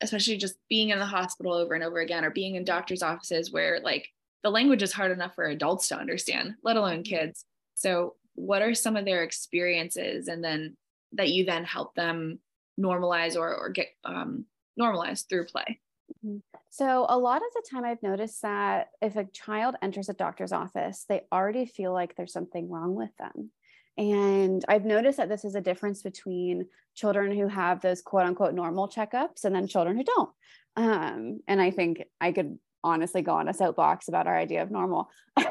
especially 0.00 0.36
just 0.36 0.56
being 0.68 0.90
in 0.90 0.98
the 0.98 1.06
hospital 1.06 1.52
over 1.52 1.74
and 1.74 1.82
over 1.82 1.98
again, 1.98 2.24
or 2.24 2.30
being 2.30 2.54
in 2.54 2.64
doctor's 2.64 3.02
offices 3.02 3.52
where 3.52 3.80
like 3.80 4.08
the 4.42 4.50
language 4.50 4.82
is 4.82 4.92
hard 4.92 5.10
enough 5.10 5.34
for 5.34 5.44
adults 5.44 5.88
to 5.88 5.98
understand, 5.98 6.54
let 6.62 6.76
alone 6.76 7.02
kids? 7.02 7.44
So, 7.74 8.14
what 8.34 8.62
are 8.62 8.74
some 8.74 8.96
of 8.96 9.04
their 9.04 9.24
experiences, 9.24 10.28
and 10.28 10.44
then 10.44 10.76
that 11.12 11.30
you 11.30 11.44
then 11.44 11.64
help 11.64 11.94
them 11.94 12.38
normalize 12.80 13.36
or 13.36 13.54
or 13.54 13.70
get 13.70 13.88
um, 14.04 14.44
normalized 14.76 15.28
through 15.28 15.46
play? 15.46 15.80
Mm-hmm. 16.24 16.38
So, 16.70 17.06
a 17.08 17.18
lot 17.18 17.42
of 17.42 17.48
the 17.54 17.68
time, 17.68 17.84
I've 17.84 18.02
noticed 18.02 18.42
that 18.42 18.88
if 19.02 19.16
a 19.16 19.24
child 19.24 19.74
enters 19.82 20.08
a 20.08 20.14
doctor's 20.14 20.52
office, 20.52 21.04
they 21.08 21.22
already 21.32 21.66
feel 21.66 21.92
like 21.92 22.14
there's 22.16 22.32
something 22.32 22.68
wrong 22.68 22.94
with 22.94 23.10
them. 23.18 23.50
And 23.98 24.64
I've 24.68 24.84
noticed 24.84 25.18
that 25.18 25.28
this 25.28 25.44
is 25.44 25.56
a 25.56 25.60
difference 25.60 26.02
between 26.02 26.66
children 26.94 27.36
who 27.36 27.48
have 27.48 27.80
those 27.80 28.00
quote 28.00 28.24
unquote 28.24 28.54
normal 28.54 28.88
checkups 28.88 29.44
and 29.44 29.54
then 29.54 29.66
children 29.66 29.96
who 29.96 30.04
don't. 30.04 30.30
Um, 30.76 31.40
and 31.48 31.60
I 31.60 31.72
think 31.72 32.04
I 32.20 32.30
could 32.30 32.58
honestly 32.84 33.22
go 33.22 33.32
on 33.32 33.48
a 33.48 33.54
soapbox 33.54 34.06
about 34.06 34.28
our 34.28 34.36
idea 34.36 34.62
of 34.62 34.70
normal. 34.70 35.10
but 35.36 35.44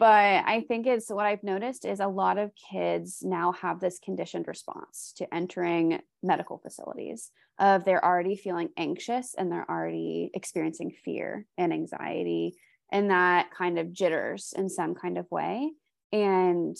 I 0.00 0.64
think 0.66 0.86
it's 0.86 1.10
what 1.10 1.26
I've 1.26 1.44
noticed 1.44 1.84
is 1.84 2.00
a 2.00 2.08
lot 2.08 2.38
of 2.38 2.50
kids 2.70 3.18
now 3.22 3.52
have 3.52 3.78
this 3.78 3.98
conditioned 3.98 4.48
response 4.48 5.12
to 5.18 5.32
entering 5.32 6.00
medical 6.22 6.56
facilities 6.56 7.30
of 7.58 7.84
they're 7.84 8.04
already 8.04 8.36
feeling 8.36 8.70
anxious 8.78 9.34
and 9.36 9.52
they're 9.52 9.70
already 9.70 10.30
experiencing 10.32 10.92
fear 11.04 11.46
and 11.58 11.72
anxiety 11.74 12.56
and 12.90 13.10
that 13.10 13.50
kind 13.50 13.78
of 13.78 13.92
jitters 13.92 14.54
in 14.56 14.68
some 14.70 14.94
kind 14.94 15.18
of 15.18 15.30
way. 15.30 15.72
And 16.12 16.76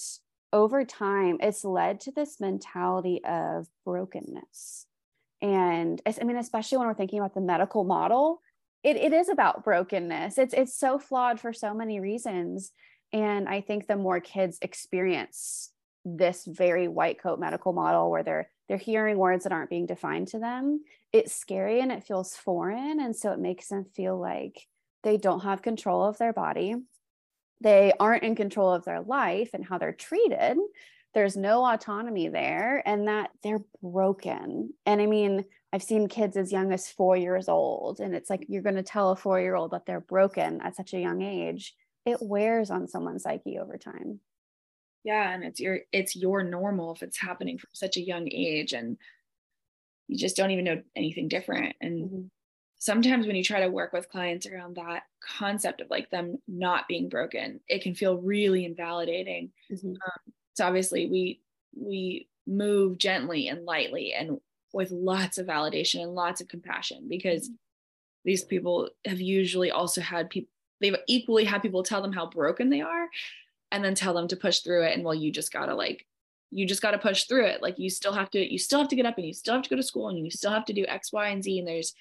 over 0.54 0.84
time, 0.84 1.38
it's 1.40 1.64
led 1.64 2.00
to 2.02 2.12
this 2.12 2.40
mentality 2.40 3.20
of 3.25 3.66
brokenness. 3.84 4.87
And 5.42 6.00
I 6.06 6.25
mean, 6.25 6.37
especially 6.37 6.78
when 6.78 6.87
we're 6.87 6.94
thinking 6.94 7.18
about 7.18 7.34
the 7.34 7.40
medical 7.40 7.82
model, 7.84 8.40
it, 8.84 8.96
it 8.96 9.12
is 9.12 9.28
about 9.28 9.64
brokenness. 9.64 10.38
It's 10.38 10.54
it's 10.54 10.78
so 10.78 10.99
flawed 10.99 11.40
for 11.40 11.52
so 11.52 11.74
many 11.74 11.98
reasons. 11.98 12.70
And 13.12 13.48
I 13.48 13.61
think 13.61 13.87
the 13.87 13.96
more 13.96 14.20
kids 14.20 14.59
experience 14.62 15.70
this 16.05 16.44
very 16.46 16.87
white 16.87 17.20
coat 17.20 17.40
medical 17.40 17.72
model 17.72 18.11
where 18.11 18.22
they're 18.22 18.48
they're 18.68 18.79
hearing 18.79 19.18
words 19.18 19.44
that 19.44 19.52
aren't 19.52 19.70
being 19.70 19.87
defined 19.87 20.29
to 20.29 20.38
them, 20.38 20.83
it's 21.12 21.35
scary 21.35 21.81
and 21.81 21.92
it 21.92 22.05
feels 22.05 22.37
foreign. 22.37 23.00
And 23.00 23.14
so 23.14 23.33
it 23.33 23.38
makes 23.38 23.68
them 23.68 23.85
feel 23.85 24.18
like 24.18 24.66
they 25.02 25.16
don't 25.16 25.40
have 25.40 25.62
control 25.62 26.05
of 26.05 26.16
their 26.16 26.33
body. 26.33 26.76
They 27.61 27.93
aren't 27.99 28.25
in 28.25 28.35
control 28.37 28.73
of 28.73 28.85
their 28.85 29.01
life 29.01 29.51
and 29.55 29.64
how 29.64 29.79
they're 29.79 29.93
treated. 29.93 30.57
There's 31.14 31.37
no 31.37 31.64
autonomy 31.64 32.29
there, 32.29 32.83
and 32.85 33.07
that 33.07 33.31
they're 33.43 33.62
broken. 33.83 34.75
And 34.85 35.01
I 35.01 35.07
mean, 35.07 35.45
I've 35.73 35.83
seen 35.83 36.09
kids 36.09 36.37
as 36.37 36.53
young 36.53 36.73
as 36.73 36.90
four 36.90 37.17
years 37.17 37.49
old, 37.49 38.01
and 38.01 38.14
it's 38.14 38.29
like 38.29 38.47
you're 38.49 38.62
going 38.62 38.75
to 38.77 38.83
tell 38.83 39.11
a 39.11 39.17
four 39.17 39.40
year 39.40 39.55
old 39.55 39.71
that 39.71 39.87
they're 39.87 40.01
broken 40.01 40.61
at 40.61 40.77
such 40.77 40.93
a 40.93 41.01
young 41.01 41.23
age. 41.23 41.75
It 42.05 42.19
wears 42.21 42.71
on 42.71 42.88
someone's 42.88 43.23
psyche 43.23 43.59
over 43.59 43.79
time. 43.79 44.21
Yeah, 45.05 45.33
and 45.33 45.45
it's 45.45 45.61
your 45.61 45.81
it's 45.93 46.17
your 46.17 46.43
normal 46.43 46.93
if 46.93 47.03
it's 47.03 47.19
happening 47.19 47.59
from 47.59 47.71
such 47.73 47.97
a 47.97 48.05
young 48.05 48.29
age, 48.31 48.73
and 48.73 48.97
you 50.09 50.19
just 50.19 50.37
don't 50.37 50.51
even 50.51 50.64
know 50.64 50.83
anything 50.97 51.29
different. 51.29 51.77
And 51.81 52.05
mm-hmm. 52.05 52.23
Sometimes 52.85 53.27
when 53.27 53.35
you 53.35 53.42
try 53.42 53.61
to 53.61 53.70
work 53.70 53.94
with 53.94 54.11
clients 54.11 54.47
around 54.47 54.77
that 54.77 55.05
concept 55.27 55.81
of 55.81 55.88
like 55.88 56.11
them 56.11 56.37
not 56.47 56.87
being 56.87 57.09
broken, 57.09 57.59
it 57.66 57.83
can 57.83 57.94
feel 57.94 58.18
really 58.18 58.66
invalidating. 58.66 59.51
Mm-hmm. 59.73 59.92
Um, 59.92 60.33
so 60.53 60.66
obviously 60.66 61.07
we 61.07 61.40
we 61.75 62.29
move 62.47 62.99
gently 62.99 63.49
and 63.49 63.64
lightly 63.64 64.12
and 64.12 64.38
with 64.75 64.90
lots 64.90 65.38
of 65.38 65.47
validation 65.47 66.03
and 66.03 66.14
lots 66.14 66.42
of 66.42 66.49
compassion 66.49 67.07
because 67.09 67.49
mm-hmm. 67.49 67.55
these 68.27 68.44
people 68.44 68.90
have 69.07 69.20
usually 69.20 69.70
also 69.70 70.03
had 70.03 70.29
people 70.29 70.51
they've 70.83 70.97
equally 71.09 71.44
had 71.44 71.62
people 71.62 71.83
tell 71.83 72.03
them 72.03 72.12
how 72.12 72.27
broken 72.27 72.68
they 72.68 72.83
are 72.83 73.09
and 73.73 73.83
then 73.83 73.94
tell 73.94 74.12
them 74.12 74.29
to 74.29 74.37
push 74.37 74.59
through 74.59 74.85
it 74.85 74.94
and 74.94 75.03
well 75.03 75.14
you 75.14 75.33
just 75.33 75.51
gotta 75.55 75.75
like 75.75 76.05
you 76.51 76.66
just 76.66 76.83
gotta 76.83 76.99
push 76.99 77.25
through 77.25 77.47
it 77.47 77.62
like 77.62 77.79
you 77.79 77.88
still 77.88 78.12
have 78.12 78.31
to 78.31 78.53
you 78.53 78.59
still 78.59 78.81
have 78.81 78.88
to 78.88 78.97
get 78.97 79.07
up 79.07 79.16
and 79.16 79.27
you 79.27 79.33
still 79.33 79.55
have 79.55 79.62
to 79.62 79.70
go 79.70 79.77
to 79.77 79.83
school 79.83 80.11
and 80.11 80.18
you 80.18 80.31
still 80.31 80.53
have 80.53 80.66
to 80.66 80.75
do 80.75 80.85
x 80.87 81.12
y 81.14 81.29
and 81.29 81.42
z 81.42 81.59
and 81.59 81.66
there's 81.66 81.94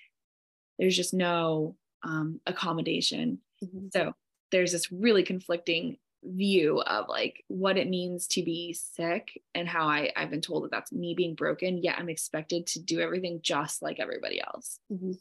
there's 0.80 0.96
just 0.96 1.14
no 1.14 1.76
um, 2.04 2.40
accommodation 2.46 3.40
mm-hmm. 3.64 3.88
so 3.94 4.14
there's 4.52 4.72
this 4.72 4.92
really 4.92 5.24
conflicting 5.24 5.98
view 6.26 6.82
of 6.82 7.08
like 7.10 7.44
what 7.48 7.78
it 7.78 7.90
means 7.90 8.28
to 8.28 8.44
be 8.44 8.74
sick 8.74 9.42
and 9.54 9.68
how 9.68 9.88
I, 9.88 10.12
I've 10.16 10.30
been 10.30 10.42
told 10.42 10.64
that 10.64 10.72
that's 10.72 10.92
me 10.92 11.14
being 11.16 11.36
broken, 11.36 11.82
yet 11.84 11.98
I'm 12.00 12.10
expected 12.10 12.68
to 12.68 12.80
do 12.80 13.00
everything 13.00 13.40
just 13.42 13.82
like 13.82 14.00
everybody 14.00 14.42
else. 14.42 14.80
Mm-hmm. 14.92 15.14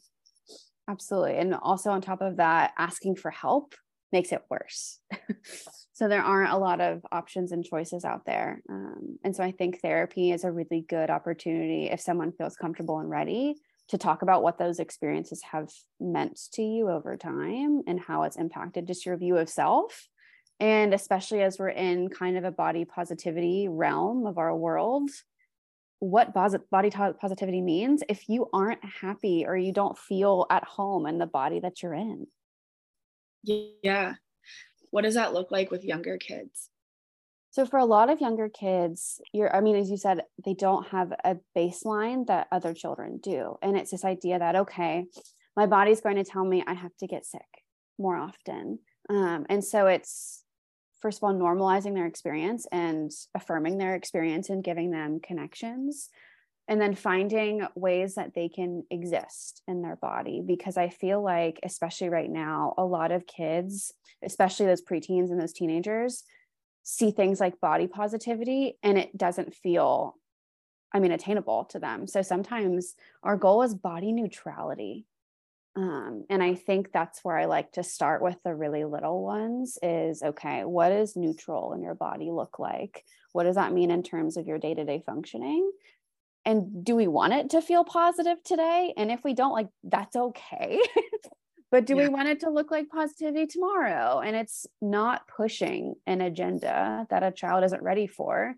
Absolutely. 0.89 1.37
And 1.37 1.55
also, 1.55 1.91
on 1.91 2.01
top 2.01 2.21
of 2.21 2.37
that, 2.37 2.73
asking 2.77 3.15
for 3.15 3.31
help 3.31 3.73
makes 4.11 4.31
it 4.31 4.43
worse. 4.49 4.99
so, 5.93 6.09
there 6.09 6.21
aren't 6.21 6.51
a 6.51 6.57
lot 6.57 6.81
of 6.81 7.05
options 7.11 7.53
and 7.53 7.63
choices 7.63 8.03
out 8.03 8.25
there. 8.25 8.61
Um, 8.69 9.17
and 9.23 9.33
so, 9.33 9.43
I 9.43 9.51
think 9.51 9.79
therapy 9.79 10.31
is 10.31 10.43
a 10.43 10.51
really 10.51 10.85
good 10.89 11.09
opportunity 11.09 11.89
if 11.89 12.01
someone 12.01 12.33
feels 12.33 12.57
comfortable 12.57 12.99
and 12.99 13.09
ready 13.09 13.55
to 13.93 13.97
talk 13.97 14.21
about 14.21 14.43
what 14.43 14.57
those 14.57 14.79
experiences 14.79 15.41
have 15.51 15.71
meant 15.99 16.39
to 16.51 16.61
you 16.61 16.89
over 16.89 17.15
time 17.15 17.81
and 17.87 17.99
how 17.99 18.23
it's 18.23 18.37
impacted 18.37 18.87
just 18.87 19.05
your 19.05 19.15
view 19.17 19.37
of 19.37 19.47
self 19.47 20.09
and 20.59 20.93
especially 20.93 21.41
as 21.41 21.59
we're 21.59 21.69
in 21.69 22.09
kind 22.09 22.37
of 22.37 22.43
a 22.43 22.51
body 22.51 22.85
positivity 22.85 23.67
realm 23.67 24.25
of 24.25 24.37
our 24.37 24.55
world, 24.55 25.09
what 25.99 26.33
body 26.33 26.89
positivity 26.89 27.61
means 27.61 28.03
if 28.07 28.29
you 28.29 28.49
aren't 28.53 28.83
happy 28.83 29.45
or 29.45 29.55
you 29.55 29.71
don't 29.71 29.97
feel 29.97 30.45
at 30.49 30.63
home 30.63 31.05
in 31.05 31.17
the 31.17 31.25
body 31.25 31.59
that 31.59 31.81
you're 31.81 31.93
in. 31.93 32.27
Yeah. 33.43 34.15
What 34.91 35.03
does 35.03 35.15
that 35.15 35.33
look 35.33 35.51
like 35.51 35.71
with 35.71 35.83
younger 35.83 36.17
kids? 36.17 36.69
So 37.53 37.67
for 37.67 37.77
a 37.77 37.85
lot 37.85 38.09
of 38.09 38.19
younger 38.19 38.49
kids, 38.49 39.21
you're 39.31 39.55
I 39.55 39.61
mean 39.61 39.75
as 39.75 39.91
you 39.91 39.97
said, 39.97 40.23
they 40.43 40.55
don't 40.55 40.87
have 40.87 41.13
a 41.23 41.37
baseline 41.55 42.25
that 42.25 42.47
other 42.51 42.73
children 42.73 43.19
do. 43.21 43.57
And 43.61 43.77
it's 43.77 43.91
this 43.91 44.03
idea 44.03 44.39
that 44.39 44.55
okay, 44.55 45.05
my 45.55 45.67
body's 45.67 46.01
going 46.01 46.15
to 46.15 46.23
tell 46.23 46.43
me 46.43 46.63
I 46.65 46.73
have 46.73 46.95
to 46.97 47.07
get 47.07 47.27
sick 47.27 47.41
more 47.99 48.17
often. 48.17 48.79
Um, 49.07 49.45
and 49.49 49.63
so 49.63 49.85
it's 49.85 50.43
first 50.99 51.19
of 51.19 51.25
all 51.25 51.35
normalizing 51.35 51.93
their 51.93 52.07
experience 52.07 52.65
and 52.71 53.11
affirming 53.35 53.77
their 53.77 53.93
experience 53.93 54.49
and 54.49 54.63
giving 54.63 54.89
them 54.89 55.19
connections 55.21 56.09
and 56.67 56.81
then 56.81 56.95
finding 56.95 57.67
ways 57.75 58.15
that 58.15 58.33
they 58.33 58.49
can 58.49 58.83
exist 58.89 59.61
in 59.67 59.81
their 59.81 59.97
body 59.97 60.41
because 60.45 60.77
i 60.77 60.87
feel 60.87 61.21
like 61.21 61.59
especially 61.63 62.07
right 62.07 62.29
now 62.29 62.73
a 62.77 62.85
lot 62.85 63.11
of 63.11 63.27
kids 63.27 63.91
especially 64.23 64.65
those 64.65 64.81
preteens 64.81 65.29
and 65.29 65.41
those 65.41 65.51
teenagers 65.51 66.23
see 66.83 67.11
things 67.11 67.39
like 67.39 67.59
body 67.59 67.87
positivity 67.87 68.77
and 68.83 68.97
it 68.97 69.17
doesn't 69.17 69.55
feel 69.55 70.15
i 70.93 70.99
mean 70.99 71.11
attainable 71.11 71.65
to 71.65 71.79
them 71.79 72.07
so 72.07 72.21
sometimes 72.21 72.95
our 73.23 73.37
goal 73.37 73.63
is 73.63 73.73
body 73.73 74.11
neutrality 74.11 75.05
um, 75.75 76.25
and 76.29 76.43
I 76.43 76.53
think 76.53 76.91
that's 76.91 77.23
where 77.23 77.37
I 77.37 77.45
like 77.45 77.71
to 77.73 77.83
start 77.83 78.21
with 78.21 78.37
the 78.43 78.53
really 78.53 78.83
little 78.83 79.23
ones 79.23 79.79
is 79.81 80.21
okay, 80.21 80.65
what 80.65 80.89
does 80.89 81.15
neutral 81.15 81.73
in 81.73 81.81
your 81.81 81.95
body 81.95 82.29
look 82.29 82.59
like? 82.59 83.03
What 83.31 83.45
does 83.45 83.55
that 83.55 83.73
mean 83.73 83.89
in 83.89 84.03
terms 84.03 84.37
of 84.37 84.45
your 84.45 84.59
day 84.59 84.75
to 84.75 84.85
day 84.85 85.01
functioning? 85.03 85.71
And 86.45 86.85
do 86.85 86.95
we 86.95 87.07
want 87.07 87.33
it 87.33 87.49
to 87.51 87.61
feel 87.61 87.83
positive 87.83 88.43
today? 88.43 88.93
And 88.97 89.11
if 89.11 89.23
we 89.23 89.33
don't, 89.33 89.53
like, 89.53 89.69
that's 89.83 90.15
okay. 90.15 90.79
but 91.73 91.87
do 91.87 91.95
yeah. 91.95 92.03
we 92.03 92.09
want 92.09 92.29
it 92.29 92.41
to 92.41 92.51
look 92.51 92.69
like 92.69 92.87
positivity 92.87 93.47
tomorrow? 93.47 94.19
And 94.19 94.35
it's 94.35 94.67
not 94.79 95.27
pushing 95.27 95.95
an 96.05 96.21
agenda 96.21 97.07
that 97.09 97.23
a 97.23 97.31
child 97.31 97.63
isn't 97.63 97.81
ready 97.81 98.05
for 98.05 98.53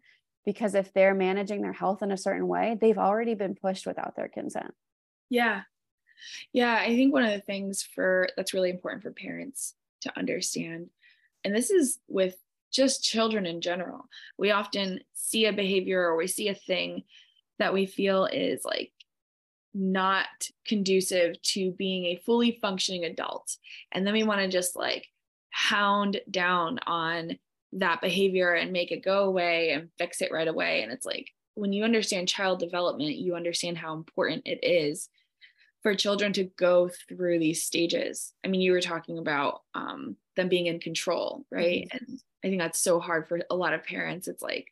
because 0.45 0.75
if 0.75 0.91
they're 0.91 1.15
managing 1.15 1.61
their 1.61 1.71
health 1.71 2.03
in 2.03 2.11
a 2.11 2.17
certain 2.17 2.45
way 2.45 2.77
they've 2.79 2.97
already 2.97 3.33
been 3.33 3.55
pushed 3.55 3.87
without 3.87 4.17
their 4.17 4.27
consent. 4.27 4.73
Yeah. 5.29 5.61
Yeah 6.51 6.75
i 6.75 6.87
think 6.87 7.13
one 7.13 7.23
of 7.23 7.31
the 7.31 7.39
things 7.39 7.83
for 7.83 8.27
that's 8.35 8.53
really 8.53 8.69
important 8.69 9.01
for 9.01 9.11
parents 9.11 9.75
to 10.01 10.11
understand 10.17 10.89
and 11.45 11.55
this 11.55 11.71
is 11.71 11.99
with 12.09 12.35
just 12.69 13.01
children 13.01 13.45
in 13.45 13.61
general 13.61 14.09
we 14.37 14.51
often 14.51 14.99
see 15.13 15.45
a 15.45 15.53
behavior 15.53 16.01
or 16.01 16.17
we 16.17 16.27
see 16.27 16.49
a 16.49 16.55
thing 16.55 17.03
that 17.59 17.73
we 17.73 17.85
feel 17.85 18.25
is 18.25 18.65
like 18.65 18.91
not 19.75 20.49
conducive 20.65 21.39
to 21.41 21.71
being 21.71 22.05
a 22.05 22.21
fully 22.25 22.57
functioning 22.61 23.03
adult. 23.03 23.57
And 23.91 24.07
then 24.07 24.13
we 24.13 24.23
want 24.23 24.39
to 24.39 24.47
just 24.47 24.75
like 24.75 25.05
hound 25.51 26.21
down 26.31 26.79
on 26.87 27.37
that 27.73 27.99
behavior 28.01 28.53
and 28.53 28.71
make 28.71 28.91
it 28.91 29.03
go 29.03 29.25
away 29.25 29.71
and 29.71 29.89
fix 29.97 30.21
it 30.21 30.31
right 30.31 30.47
away. 30.47 30.81
And 30.81 30.93
it's 30.93 31.05
like 31.05 31.29
when 31.55 31.73
you 31.73 31.83
understand 31.83 32.29
child 32.29 32.59
development, 32.59 33.15
you 33.15 33.35
understand 33.35 33.77
how 33.77 33.93
important 33.93 34.43
it 34.45 34.59
is 34.63 35.09
for 35.83 35.93
children 35.93 36.31
to 36.33 36.45
go 36.57 36.89
through 37.09 37.39
these 37.39 37.61
stages. 37.61 38.33
I 38.43 38.47
mean, 38.47 38.61
you 38.61 38.71
were 38.71 38.81
talking 38.81 39.17
about 39.17 39.61
um, 39.73 40.15
them 40.37 40.47
being 40.47 40.67
in 40.67 40.79
control, 40.79 41.45
right? 41.51 41.87
Mm-hmm. 41.93 41.97
And 41.97 42.19
I 42.43 42.47
think 42.47 42.61
that's 42.61 42.79
so 42.79 42.99
hard 42.99 43.27
for 43.27 43.41
a 43.49 43.55
lot 43.55 43.73
of 43.73 43.83
parents. 43.83 44.27
It's 44.27 44.41
like, 44.41 44.71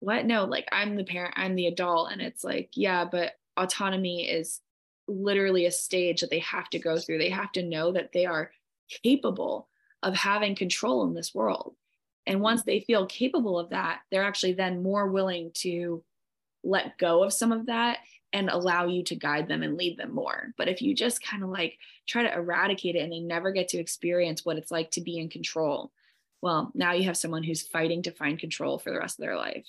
what? 0.00 0.26
No, 0.26 0.44
like 0.44 0.68
I'm 0.70 0.96
the 0.96 1.04
parent, 1.04 1.34
I'm 1.36 1.54
the 1.54 1.68
adult. 1.68 2.12
And 2.12 2.20
it's 2.20 2.44
like, 2.44 2.70
yeah, 2.74 3.04
but 3.04 3.32
autonomy 3.56 4.28
is 4.28 4.60
literally 5.08 5.66
a 5.66 5.70
stage 5.70 6.20
that 6.20 6.30
they 6.30 6.40
have 6.40 6.68
to 6.70 6.78
go 6.78 6.98
through. 6.98 7.18
They 7.18 7.30
have 7.30 7.52
to 7.52 7.62
know 7.62 7.92
that 7.92 8.12
they 8.12 8.26
are 8.26 8.50
capable 9.02 9.68
of 10.02 10.14
having 10.14 10.54
control 10.54 11.04
in 11.04 11.14
this 11.14 11.34
world. 11.34 11.74
And 12.26 12.40
once 12.40 12.64
they 12.64 12.80
feel 12.80 13.06
capable 13.06 13.58
of 13.58 13.70
that, 13.70 14.00
they're 14.10 14.24
actually 14.24 14.54
then 14.54 14.82
more 14.82 15.06
willing 15.08 15.52
to 15.54 16.02
let 16.64 16.98
go 16.98 17.22
of 17.22 17.32
some 17.32 17.52
of 17.52 17.66
that 17.66 17.98
and 18.32 18.50
allow 18.50 18.86
you 18.86 19.04
to 19.04 19.14
guide 19.14 19.48
them 19.48 19.62
and 19.62 19.76
lead 19.76 19.96
them 19.96 20.12
more. 20.12 20.52
But 20.58 20.68
if 20.68 20.82
you 20.82 20.94
just 20.94 21.22
kind 21.22 21.44
of 21.44 21.48
like 21.50 21.78
try 22.06 22.24
to 22.24 22.34
eradicate 22.34 22.96
it 22.96 23.00
and 23.00 23.12
they 23.12 23.20
never 23.20 23.52
get 23.52 23.68
to 23.68 23.78
experience 23.78 24.44
what 24.44 24.58
it's 24.58 24.72
like 24.72 24.90
to 24.92 25.00
be 25.00 25.18
in 25.18 25.28
control, 25.28 25.92
well, 26.42 26.72
now 26.74 26.92
you 26.92 27.04
have 27.04 27.16
someone 27.16 27.44
who's 27.44 27.62
fighting 27.62 28.02
to 28.02 28.10
find 28.10 28.38
control 28.38 28.78
for 28.78 28.90
the 28.90 28.98
rest 28.98 29.18
of 29.18 29.24
their 29.24 29.36
life. 29.36 29.66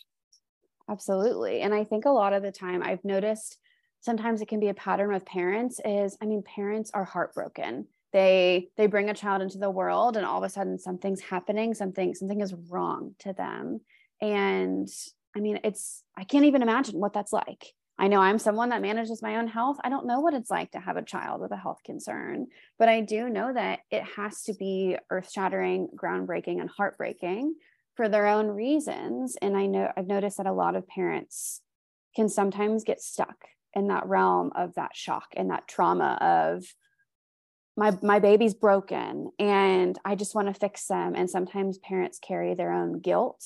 Absolutely. 0.89 1.61
And 1.61 1.73
I 1.73 1.83
think 1.83 2.05
a 2.05 2.09
lot 2.09 2.33
of 2.33 2.43
the 2.43 2.51
time 2.51 2.81
I've 2.81 3.05
noticed 3.05 3.57
sometimes 4.01 4.41
it 4.41 4.47
can 4.47 4.59
be 4.59 4.69
a 4.69 4.73
pattern 4.73 5.11
with 5.11 5.25
parents 5.25 5.79
is 5.83 6.17
i 6.21 6.25
mean 6.25 6.43
parents 6.43 6.91
are 6.93 7.05
heartbroken. 7.05 7.87
They 8.13 8.69
they 8.77 8.87
bring 8.87 9.09
a 9.09 9.13
child 9.13 9.41
into 9.41 9.57
the 9.57 9.69
world 9.69 10.15
and 10.15 10.25
all 10.25 10.37
of 10.37 10.43
a 10.43 10.49
sudden 10.49 10.79
something's 10.79 11.21
happening 11.21 11.73
something 11.73 12.15
something 12.15 12.41
is 12.41 12.53
wrong 12.69 13.15
to 13.19 13.33
them. 13.33 13.81
And 14.21 14.87
i 15.35 15.39
mean 15.39 15.59
it's 15.63 16.03
i 16.17 16.23
can't 16.23 16.45
even 16.45 16.61
imagine 16.61 16.99
what 16.99 17.13
that's 17.13 17.33
like. 17.33 17.73
I 17.99 18.07
know 18.07 18.21
i'm 18.21 18.39
someone 18.39 18.69
that 18.69 18.81
manages 18.81 19.21
my 19.21 19.37
own 19.37 19.47
health. 19.47 19.77
I 19.83 19.89
don't 19.89 20.07
know 20.07 20.21
what 20.21 20.33
it's 20.33 20.49
like 20.49 20.71
to 20.71 20.79
have 20.79 20.97
a 20.97 21.03
child 21.03 21.41
with 21.41 21.51
a 21.51 21.57
health 21.57 21.79
concern 21.83 22.47
but 22.79 22.89
i 22.89 23.01
do 23.01 23.29
know 23.29 23.53
that 23.53 23.79
it 23.91 24.03
has 24.03 24.43
to 24.43 24.53
be 24.53 24.97
earth 25.09 25.31
shattering 25.31 25.89
groundbreaking 25.95 26.61
and 26.61 26.69
heartbreaking 26.69 27.55
for 27.95 28.07
their 28.07 28.27
own 28.27 28.47
reasons. 28.47 29.35
And 29.41 29.57
i 29.57 29.65
know 29.65 29.91
i've 29.97 30.07
noticed 30.07 30.37
that 30.37 30.45
a 30.45 30.53
lot 30.53 30.75
of 30.75 30.87
parents 30.87 31.61
can 32.15 32.29
sometimes 32.29 32.83
get 32.83 33.01
stuck 33.01 33.37
in 33.77 33.87
that 33.89 34.07
realm 34.07 34.51
of 34.55 34.73
that 34.73 34.95
shock 34.95 35.27
and 35.37 35.51
that 35.51 35.67
trauma 35.67 36.17
of 36.19 36.65
my 37.77 37.95
my 38.01 38.17
baby's 38.17 38.55
broken 38.55 39.29
and 39.37 39.97
I 40.03 40.15
just 40.15 40.33
want 40.33 40.47
to 40.47 40.59
fix 40.59 40.87
them. 40.87 41.13
And 41.15 41.29
sometimes 41.29 41.77
parents 41.77 42.19
carry 42.19 42.55
their 42.55 42.73
own 42.73 42.99
guilt 42.99 43.43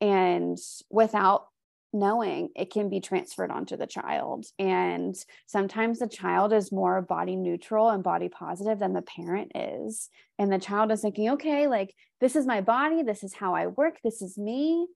and 0.00 0.56
without 0.90 1.48
knowing 1.92 2.48
it 2.56 2.72
can 2.72 2.88
be 2.88 3.00
transferred 3.00 3.50
onto 3.50 3.76
the 3.76 3.86
child. 3.86 4.46
And 4.58 5.14
sometimes 5.46 5.98
the 5.98 6.08
child 6.08 6.52
is 6.54 6.72
more 6.72 7.02
body 7.02 7.36
neutral 7.36 7.90
and 7.90 8.02
body 8.02 8.28
positive 8.28 8.78
than 8.78 8.94
the 8.94 9.02
parent 9.02 9.52
is. 9.54 10.08
And 10.38 10.50
the 10.50 10.58
child 10.58 10.90
is 10.90 11.02
thinking 11.02 11.30
okay 11.30 11.66
like 11.66 11.94
this 12.20 12.34
is 12.34 12.46
my 12.46 12.62
body. 12.62 13.02
This 13.02 13.22
is 13.22 13.34
how 13.34 13.54
I 13.54 13.66
work. 13.66 13.98
This 14.02 14.22
is 14.22 14.38
me. 14.38 14.86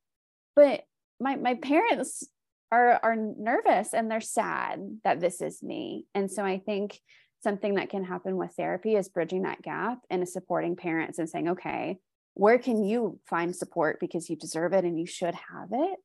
But 0.56 0.84
my 1.20 1.36
my 1.36 1.54
parents 1.54 2.26
are 2.72 3.00
are 3.02 3.16
nervous 3.16 3.94
and 3.94 4.10
they're 4.10 4.20
sad 4.20 5.00
that 5.04 5.20
this 5.20 5.40
is 5.40 5.62
me. 5.62 6.06
And 6.14 6.30
so 6.30 6.44
i 6.44 6.58
think 6.58 7.00
something 7.42 7.76
that 7.76 7.88
can 7.88 8.04
happen 8.04 8.36
with 8.36 8.52
therapy 8.54 8.96
is 8.96 9.08
bridging 9.08 9.42
that 9.42 9.62
gap 9.62 9.98
and 10.10 10.28
supporting 10.28 10.76
parents 10.76 11.18
and 11.18 11.28
saying 11.28 11.48
okay 11.48 11.98
where 12.34 12.58
can 12.58 12.82
you 12.82 13.18
find 13.26 13.54
support 13.54 13.98
because 14.00 14.30
you 14.30 14.36
deserve 14.36 14.72
it 14.72 14.84
and 14.84 14.98
you 14.98 15.06
should 15.06 15.34
have 15.34 15.68
it? 15.72 15.98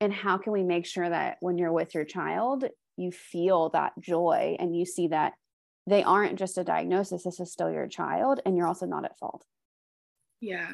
And 0.00 0.12
how 0.12 0.38
can 0.38 0.52
we 0.52 0.64
make 0.64 0.86
sure 0.86 1.08
that 1.08 1.36
when 1.40 1.58
you're 1.58 1.72
with 1.72 1.94
your 1.94 2.04
child 2.04 2.64
you 2.98 3.12
feel 3.12 3.68
that 3.68 3.92
joy 4.00 4.56
and 4.58 4.74
you 4.74 4.86
see 4.86 5.08
that 5.08 5.34
they 5.86 6.02
aren't 6.02 6.38
just 6.38 6.56
a 6.56 6.64
diagnosis 6.64 7.24
this 7.24 7.40
is 7.40 7.52
still 7.52 7.70
your 7.70 7.86
child 7.86 8.40
and 8.44 8.56
you're 8.56 8.66
also 8.66 8.86
not 8.86 9.04
at 9.04 9.18
fault. 9.18 9.44
Yeah 10.40 10.70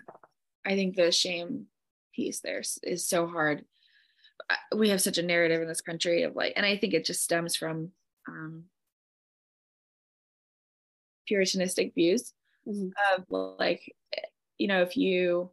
i 0.65 0.77
think 0.77 0.95
the 0.95 1.11
shame 1.11 1.67
piece 2.15 2.41
there 2.41 2.63
is 2.83 3.07
so 3.07 3.27
hard 3.27 3.65
we 4.77 4.89
have 4.89 5.01
such 5.01 5.19
a 5.19 5.23
narrative 5.23 5.63
in 5.63 5.69
this 5.69 5.81
country 5.81 6.23
of 6.23 6.35
like 6.37 6.53
and 6.57 6.67
i 6.67 6.77
think 6.77 6.95
it 6.95 7.05
just 7.05 7.23
stems 7.23 7.57
from 7.57 7.91
um 8.29 8.65
puritanistic 11.27 11.95
views 11.95 12.33
mm-hmm. 12.67 12.89
of 13.17 13.25
like 13.31 13.95
you 14.59 14.69
know 14.69 14.83
if 14.83 14.97
you 14.97 15.51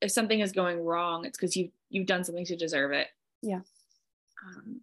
if 0.00 0.10
something 0.10 0.40
is 0.40 0.52
going 0.52 0.80
wrong 0.80 1.24
it's 1.24 1.38
because 1.38 1.56
you 1.56 1.70
you've 1.88 2.06
done 2.06 2.24
something 2.24 2.44
to 2.44 2.56
deserve 2.56 2.92
it 2.92 3.08
yeah 3.42 3.60
um, 4.46 4.80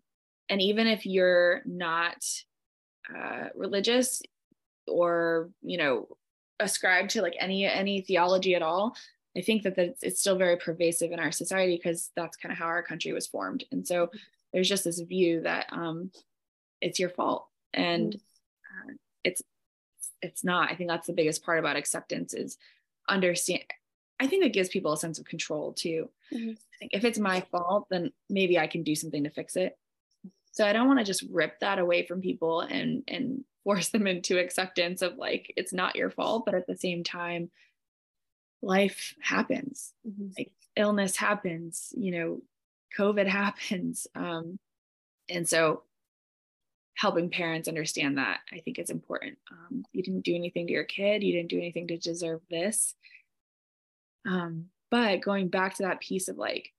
and 0.49 0.61
even 0.61 0.87
if 0.87 1.05
you're 1.05 1.61
not 1.65 2.23
uh, 3.15 3.47
religious 3.55 4.21
or 4.87 5.49
you 5.61 5.77
know 5.77 6.07
ascribe 6.59 7.09
to 7.09 7.21
like 7.21 7.35
any 7.39 7.65
any 7.65 8.01
theology 8.01 8.55
at 8.55 8.61
all 8.61 8.95
I 9.37 9.41
think 9.41 9.63
that 9.63 9.75
that's, 9.75 10.01
it's 10.01 10.19
still 10.19 10.37
very 10.37 10.57
pervasive 10.57 11.11
in 11.11 11.19
our 11.19 11.31
society 11.31 11.75
because 11.75 12.11
that's 12.15 12.37
kind 12.37 12.51
of 12.51 12.57
how 12.57 12.65
our 12.65 12.81
country 12.81 13.13
was 13.13 13.27
formed. 13.27 13.65
And 13.71 13.87
so 13.87 14.09
there's 14.51 14.67
just 14.67 14.83
this 14.83 14.99
view 14.99 15.41
that 15.41 15.67
um, 15.71 16.11
it's 16.81 16.99
your 16.99 17.09
fault, 17.09 17.47
and 17.73 18.15
uh, 18.15 18.93
it's 19.23 19.43
it's 20.21 20.43
not. 20.43 20.71
I 20.71 20.75
think 20.75 20.89
that's 20.89 21.07
the 21.07 21.13
biggest 21.13 21.43
part 21.43 21.59
about 21.59 21.75
acceptance 21.75 22.33
is 22.33 22.57
understand. 23.07 23.63
I 24.19 24.25
think 24.25 24.43
it 24.43 24.53
gives 24.53 24.69
people 24.69 24.93
a 24.93 24.97
sense 24.97 25.19
of 25.19 25.25
control 25.25 25.73
too. 25.73 26.09
Mm-hmm. 26.33 26.51
I 26.51 26.77
think 26.79 26.91
if 26.93 27.03
it's 27.03 27.19
my 27.19 27.41
fault, 27.51 27.87
then 27.91 28.11
maybe 28.29 28.57
I 28.57 28.67
can 28.67 28.81
do 28.81 28.95
something 28.95 29.23
to 29.25 29.29
fix 29.29 29.55
it. 29.55 29.77
So 30.51 30.65
I 30.65 30.73
don't 30.73 30.87
want 30.87 30.99
to 30.99 31.05
just 31.05 31.23
rip 31.31 31.59
that 31.59 31.77
away 31.77 32.07
from 32.07 32.21
people 32.21 32.61
and 32.61 33.03
and 33.07 33.43
force 33.63 33.89
them 33.89 34.07
into 34.07 34.39
acceptance 34.39 35.01
of 35.01 35.17
like 35.17 35.53
it's 35.57 35.73
not 35.73 35.95
your 35.95 36.09
fault, 36.09 36.45
but 36.45 36.55
at 36.55 36.65
the 36.65 36.77
same 36.77 37.03
time 37.03 37.51
life 38.61 39.15
happens. 39.21 39.93
Mm-hmm. 40.07 40.29
like 40.37 40.51
illness 40.75 41.15
happens 41.15 41.91
you 41.97 42.11
know 42.11 42.41
covid 42.97 43.27
happens. 43.41 44.07
Um, 44.15 44.59
and 45.29 45.47
so 45.47 45.83
helping 46.95 47.29
parents 47.29 47.67
understand 47.67 48.17
that 48.17 48.39
i 48.51 48.59
think 48.59 48.79
is 48.79 48.89
important. 48.89 49.37
Um, 49.51 49.85
you 49.93 50.01
didn't 50.03 50.25
do 50.25 50.35
anything 50.35 50.67
to 50.67 50.73
your 50.73 50.83
kid. 50.83 51.23
You 51.23 51.33
didn't 51.33 51.49
do 51.49 51.57
anything 51.57 51.87
to 51.87 51.97
deserve 51.97 52.41
this. 52.49 52.95
Um, 54.27 54.65
but 54.89 55.21
going 55.21 55.49
back 55.49 55.75
to 55.75 55.83
that 55.83 55.99
piece 55.99 56.27
of 56.27 56.37
like 56.37 56.73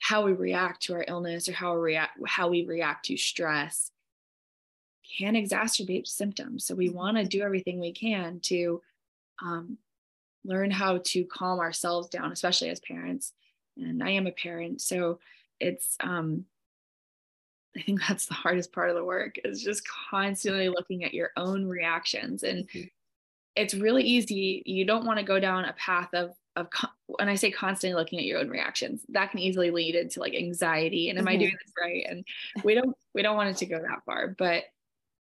how 0.00 0.24
we 0.24 0.32
react 0.32 0.82
to 0.82 0.94
our 0.94 1.04
illness 1.08 1.48
or 1.48 1.52
how 1.52 1.74
we 1.74 1.80
react 1.80 2.18
how 2.26 2.48
we 2.48 2.64
react 2.64 3.06
to 3.06 3.16
stress 3.16 3.90
can 5.18 5.34
exacerbate 5.34 6.06
symptoms. 6.06 6.66
So 6.66 6.74
we 6.74 6.88
mm-hmm. 6.88 6.96
want 6.96 7.16
to 7.16 7.24
do 7.24 7.42
everything 7.42 7.80
we 7.80 7.92
can 7.92 8.40
to 8.44 8.82
um, 9.42 9.78
learn 10.46 10.70
how 10.70 10.98
to 11.04 11.24
calm 11.24 11.58
ourselves 11.58 12.08
down, 12.08 12.32
especially 12.32 12.70
as 12.70 12.80
parents. 12.80 13.32
And 13.76 14.02
I 14.02 14.10
am 14.10 14.26
a 14.26 14.32
parent, 14.32 14.80
so 14.80 15.18
it's 15.60 15.96
um, 16.00 16.44
I 17.76 17.82
think 17.82 18.00
that's 18.08 18.26
the 18.26 18.34
hardest 18.34 18.72
part 18.72 18.90
of 18.90 18.96
the 18.96 19.04
work 19.04 19.36
is 19.44 19.62
just 19.62 19.82
constantly 20.10 20.68
looking 20.68 21.04
at 21.04 21.14
your 21.14 21.30
own 21.36 21.66
reactions. 21.66 22.42
And 22.42 22.66
mm-hmm. 22.68 22.88
it's 23.54 23.74
really 23.74 24.02
easy. 24.02 24.62
You 24.64 24.84
don't 24.84 25.04
want 25.04 25.18
to 25.18 25.24
go 25.24 25.38
down 25.38 25.64
a 25.64 25.72
path 25.74 26.08
of 26.14 26.34
of 26.56 26.68
when 27.06 27.28
I 27.28 27.34
say 27.34 27.50
constantly 27.50 27.94
looking 27.94 28.18
at 28.18 28.24
your 28.24 28.40
own 28.40 28.48
reactions, 28.48 29.02
that 29.10 29.30
can 29.30 29.40
easily 29.40 29.70
lead 29.70 29.94
into 29.94 30.20
like 30.20 30.34
anxiety 30.34 31.10
and 31.10 31.18
am 31.18 31.26
mm-hmm. 31.26 31.34
I 31.34 31.36
doing 31.36 31.56
this 31.62 31.74
right? 31.78 32.06
And 32.08 32.24
we 32.64 32.74
don't 32.74 32.96
we 33.14 33.22
don't 33.22 33.36
want 33.36 33.50
it 33.50 33.58
to 33.58 33.66
go 33.66 33.78
that 33.78 34.04
far, 34.06 34.34
but 34.38 34.64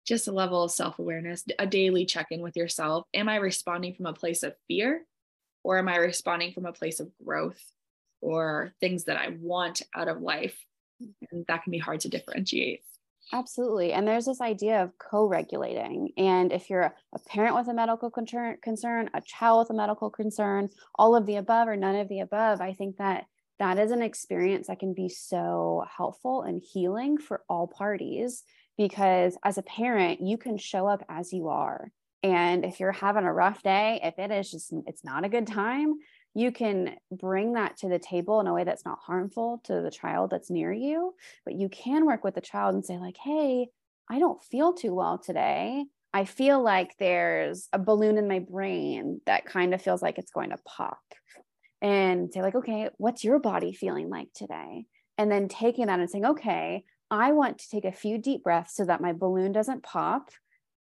just 0.06 0.28
a 0.28 0.32
level 0.32 0.62
of 0.62 0.70
self 0.70 0.98
awareness, 0.98 1.44
a 1.58 1.66
daily 1.66 2.06
check 2.06 2.28
in 2.30 2.40
with 2.40 2.56
yourself. 2.56 3.04
Am 3.12 3.28
I 3.28 3.36
responding 3.36 3.94
from 3.94 4.06
a 4.06 4.12
place 4.12 4.42
of 4.42 4.54
fear 4.68 5.04
or 5.64 5.78
am 5.78 5.88
I 5.88 5.96
responding 5.96 6.52
from 6.52 6.64
a 6.64 6.72
place 6.72 7.00
of 7.00 7.10
growth 7.24 7.60
or 8.20 8.72
things 8.80 9.04
that 9.04 9.16
I 9.16 9.36
want 9.40 9.82
out 9.94 10.08
of 10.08 10.22
life? 10.22 10.56
And 11.30 11.44
that 11.48 11.64
can 11.64 11.72
be 11.72 11.78
hard 11.78 12.00
to 12.00 12.08
differentiate. 12.08 12.82
Absolutely. 13.32 13.92
And 13.92 14.06
there's 14.06 14.26
this 14.26 14.40
idea 14.40 14.82
of 14.82 14.96
co 14.98 15.26
regulating. 15.26 16.12
And 16.16 16.52
if 16.52 16.70
you're 16.70 16.94
a 17.12 17.18
parent 17.28 17.56
with 17.56 17.66
a 17.66 17.74
medical 17.74 18.08
concern, 18.08 18.56
concern, 18.62 19.10
a 19.12 19.20
child 19.20 19.58
with 19.58 19.70
a 19.70 19.74
medical 19.74 20.10
concern, 20.10 20.68
all 20.94 21.16
of 21.16 21.26
the 21.26 21.36
above 21.36 21.66
or 21.66 21.76
none 21.76 21.96
of 21.96 22.08
the 22.08 22.20
above, 22.20 22.60
I 22.60 22.72
think 22.72 22.98
that 22.98 23.26
that 23.58 23.78
is 23.78 23.90
an 23.90 24.02
experience 24.02 24.68
that 24.68 24.78
can 24.78 24.94
be 24.94 25.08
so 25.08 25.84
helpful 25.96 26.42
and 26.42 26.62
healing 26.62 27.18
for 27.18 27.42
all 27.48 27.66
parties 27.66 28.44
because 28.76 29.36
as 29.44 29.58
a 29.58 29.62
parent, 29.62 30.20
you 30.20 30.38
can 30.38 30.58
show 30.58 30.86
up 30.86 31.02
as 31.08 31.32
you 31.32 31.48
are. 31.48 31.90
And 32.22 32.64
if 32.64 32.80
you're 32.80 32.92
having 32.92 33.24
a 33.24 33.32
rough 33.32 33.62
day, 33.62 34.00
if 34.02 34.18
it 34.18 34.30
is 34.30 34.50
just, 34.50 34.72
it's 34.86 35.04
not 35.04 35.24
a 35.24 35.28
good 35.28 35.46
time, 35.46 35.94
you 36.36 36.52
can 36.52 36.96
bring 37.10 37.54
that 37.54 37.78
to 37.78 37.88
the 37.88 37.98
table 37.98 38.40
in 38.40 38.46
a 38.46 38.52
way 38.52 38.62
that's 38.62 38.84
not 38.84 38.98
harmful 38.98 39.62
to 39.64 39.80
the 39.80 39.90
child 39.90 40.30
that's 40.30 40.50
near 40.50 40.70
you. 40.70 41.14
But 41.46 41.54
you 41.54 41.70
can 41.70 42.04
work 42.04 42.24
with 42.24 42.34
the 42.34 42.42
child 42.42 42.74
and 42.74 42.84
say 42.84 42.98
like 42.98 43.16
hey 43.16 43.68
i 44.10 44.18
don't 44.18 44.44
feel 44.44 44.74
too 44.74 44.94
well 44.94 45.18
today. 45.18 45.86
I 46.12 46.24
feel 46.24 46.62
like 46.62 46.94
there's 46.98 47.68
a 47.72 47.78
balloon 47.78 48.18
in 48.18 48.28
my 48.28 48.38
brain 48.38 49.20
that 49.26 49.46
kind 49.46 49.72
of 49.74 49.82
feels 49.82 50.02
like 50.02 50.18
it's 50.18 50.30
going 50.30 50.50
to 50.50 50.58
pop. 50.64 51.00
And 51.80 52.30
say 52.32 52.42
like 52.42 52.54
okay 52.54 52.90
what's 52.98 53.24
your 53.24 53.38
body 53.38 53.72
feeling 53.72 54.10
like 54.10 54.28
today? 54.34 54.84
And 55.16 55.32
then 55.32 55.48
taking 55.48 55.86
that 55.86 56.00
and 56.00 56.10
saying 56.10 56.26
okay 56.26 56.84
i 57.10 57.32
want 57.32 57.58
to 57.58 57.68
take 57.68 57.84
a 57.84 57.92
few 57.92 58.18
deep 58.18 58.42
breaths 58.42 58.74
so 58.74 58.84
that 58.84 59.00
my 59.00 59.12
balloon 59.12 59.52
doesn't 59.52 59.82
pop. 59.82 60.30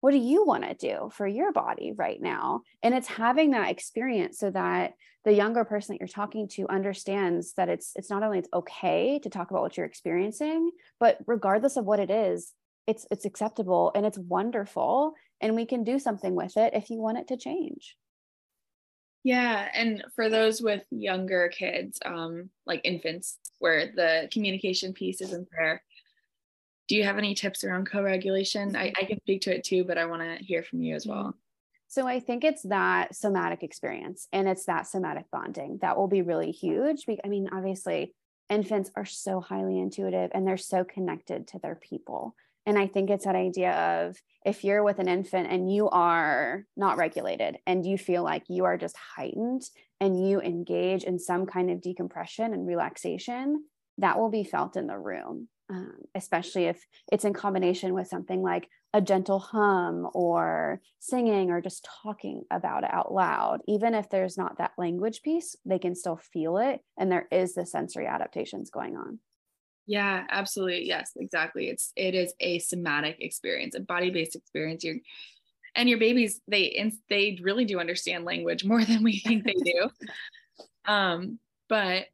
What 0.01 0.11
do 0.13 0.19
you 0.19 0.45
want 0.45 0.63
to 0.63 0.75
do 0.75 1.11
for 1.13 1.27
your 1.27 1.53
body 1.53 1.93
right 1.97 2.21
now? 2.21 2.61
And 2.83 2.95
it's 2.95 3.09
having 3.09 3.53
that 3.53 3.71
experience 3.71 4.39
so 4.39 4.51
that 4.51 4.93
the 5.25 5.33
younger 5.33 5.65
person 5.65 5.95
that 5.95 6.01
you're 6.01 6.07
talking 6.07 6.47
to 6.49 6.69
understands 6.69 7.55
that 7.55 7.69
it's 7.69 7.93
it's 7.97 8.09
not 8.09 8.23
only 8.23 8.39
it's 8.39 8.49
okay 8.55 9.19
to 9.19 9.29
talk 9.29 9.51
about 9.51 9.63
what 9.63 9.77
you're 9.77 9.85
experiencing 9.85 10.71
but 11.01 11.19
regardless 11.27 11.77
of 11.77 11.85
what 11.85 11.99
it 11.99 12.11
is 12.11 12.53
it's 12.87 13.07
it's 13.11 13.25
acceptable 13.25 13.91
and 13.95 14.07
it's 14.07 14.19
wonderful 14.19 15.15
and 15.41 15.57
we 15.57 15.67
can 15.67 15.83
do 15.83 15.99
something 15.99 16.35
with 16.35 16.57
it 16.57 16.73
if 16.75 16.89
you 16.89 16.99
want 16.99 17.19
it 17.19 17.29
to 17.29 17.37
change. 17.37 17.97
Yeah 19.25 19.69
and 19.75 20.05
for 20.15 20.31
those 20.31 20.63
with 20.63 20.85
younger 20.91 21.49
kids 21.49 21.99
um 22.05 22.51
like 22.65 22.81
infants 22.85 23.39
where 23.59 23.91
the 23.97 24.29
communication 24.33 24.93
piece 24.93 25.21
isn't 25.21 25.49
there 25.51 25.83
do 26.89 26.97
you 26.97 27.05
have 27.05 27.19
any 27.19 27.35
tips 27.35 27.65
around 27.65 27.91
co-regulation? 27.91 28.77
I, 28.77 28.93
I 28.97 29.05
can 29.05 29.21
speak 29.21 29.43
to 29.43 29.55
it 29.55 29.65
too 29.65 29.85
but 29.85 29.99
i 29.99 30.07
want 30.07 30.23
to 30.23 30.45
hear 30.45 30.63
from 30.63 30.83
you 30.83 30.95
as 30.95 31.05
mm-hmm. 31.05 31.19
well. 31.19 31.35
So 31.89 32.07
i 32.07 32.21
think 32.21 32.45
it's 32.45 32.63
that 32.63 33.15
somatic 33.15 33.63
experience 33.63 34.29
and 34.33 34.49
it's 34.49 34.67
that 34.67 34.87
somatic 34.87 35.27
bonding 35.31 35.79
that 35.83 35.97
will 35.97 36.09
be 36.09 36.23
really 36.23 36.51
huge 36.51 37.05
i 37.25 37.29
mean 37.29 37.49
obviously 37.53 38.15
infants 38.49 38.91
are 38.95 39.05
so 39.05 39.41
highly 39.41 39.79
intuitive 39.79 40.31
and 40.35 40.47
they're 40.47 40.57
so 40.57 40.85
connected 40.85 41.49
to 41.49 41.59
their 41.59 41.75
people. 41.75 42.35
And 42.65 42.79
i 42.79 42.89
think 42.89 43.11
it's 43.11 43.25
that 43.25 43.37
idea 43.37 43.73
of 43.73 44.17
if 44.45 44.65
you're 44.65 44.83
with 44.83 44.99
an 44.99 45.09
infant 45.09 45.49
and 45.51 45.73
you 45.73 45.89
are 45.89 46.65
not 46.77 46.97
regulated 46.97 47.59
and 47.67 47.87
you 47.87 47.97
feel 47.97 48.25
like 48.25 48.45
you 48.49 48.65
are 48.65 48.77
just 48.77 48.97
heightened 48.97 49.63
and 50.01 50.29
you 50.29 50.41
engage 50.41 51.05
in 51.05 51.19
some 51.19 51.47
kind 51.47 51.71
of 51.71 51.81
decompression 51.81 52.53
and 52.53 52.67
relaxation 52.67 53.65
that 53.99 54.19
will 54.19 54.31
be 54.31 54.45
felt 54.45 54.77
in 54.77 54.89
the 54.89 54.99
room 54.99 55.49
um, 55.69 55.97
especially 56.15 56.65
if 56.65 56.85
it's 57.11 57.25
in 57.25 57.33
combination 57.33 57.93
with 57.95 58.09
something 58.09 58.43
like 58.43 58.69
a 58.93 59.01
gentle 59.01 59.39
hum 59.39 60.09
or 60.15 60.81
singing 61.01 61.51
or 61.51 61.61
just 61.61 61.89
talking 62.03 62.43
about 62.51 62.85
it 62.85 62.91
out 62.93 63.13
loud. 63.13 63.61
Even 63.67 63.95
if 63.95 64.09
there's 64.09 64.39
not 64.39 64.59
that 64.59 64.73
language 64.79 65.23
piece, 65.23 65.57
they 65.65 65.79
can 65.79 65.95
still 65.95 66.17
feel 66.17 66.59
it. 66.59 66.81
And 66.97 67.11
there 67.11 67.27
is 67.31 67.55
the 67.55 67.67
sensory 67.67 68.07
adaptations 68.07 68.71
going 68.71 68.97
on. 68.97 69.19
Yeah, 69.87 70.25
absolutely. 70.31 70.87
Yes, 70.87 71.13
exactly. 71.17 71.69
It's 71.69 71.93
it 71.97 72.15
is 72.15 72.35
a 72.41 72.59
somatic 72.59 73.19
experience, 73.21 73.75
a 73.77 73.81
body-based 73.81 74.35
experience. 74.35 74.83
You're 74.83 74.97
and 75.77 75.89
your 75.89 75.99
babies, 75.99 76.41
they 76.49 76.93
they 77.09 77.39
really 77.43 77.65
do 77.65 77.79
understand 77.79 78.25
language 78.25 78.65
more 78.65 78.85
than 78.85 79.03
we 79.03 79.21
think 79.21 79.45
they 79.45 79.55
do. 79.55 79.91
um, 80.93 81.39
but 81.69 82.07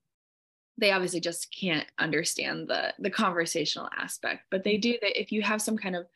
they 0.79 0.91
obviously 0.91 1.21
just 1.21 1.55
can't 1.55 1.87
understand 1.99 2.69
the 2.69 2.93
the 2.99 3.11
conversational 3.11 3.89
aspect 3.99 4.45
but 4.51 4.65
they 4.65 4.77
do 4.77 4.97
that 5.01 5.21
if 5.21 5.31
you 5.31 5.43
have 5.43 5.61
some 5.61 5.77
kind 5.77 5.97
of 5.97 6.07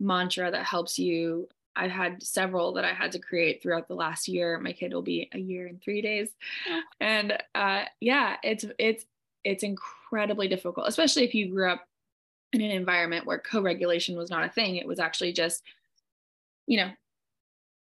mantra 0.00 0.50
that 0.50 0.64
helps 0.64 0.98
you. 0.98 1.48
I've 1.76 1.90
had 1.92 2.22
several 2.24 2.72
that 2.72 2.84
i 2.84 2.92
had 2.92 3.12
to 3.12 3.20
create 3.20 3.62
throughout 3.62 3.86
the 3.86 3.94
last 3.94 4.26
year. 4.26 4.58
My 4.58 4.72
kid 4.72 4.92
will 4.92 5.02
be 5.02 5.28
a 5.32 5.38
year 5.38 5.68
and 5.68 5.80
three 5.80 6.02
days. 6.02 6.28
And 7.00 7.38
uh, 7.54 7.84
yeah 8.00 8.36
it's 8.42 8.64
it's 8.78 9.04
it's 9.44 9.62
incredibly 9.62 10.48
difficult 10.48 10.88
especially 10.88 11.24
if 11.24 11.34
you 11.34 11.48
grew 11.50 11.70
up 11.70 11.86
in 12.52 12.60
an 12.60 12.70
environment 12.70 13.26
where 13.26 13.38
co-regulation 13.38 14.16
was 14.16 14.30
not 14.30 14.44
a 14.44 14.48
thing. 14.48 14.76
It 14.76 14.88
was 14.88 14.98
actually 14.98 15.32
just 15.32 15.62
you 16.66 16.78
know 16.78 16.90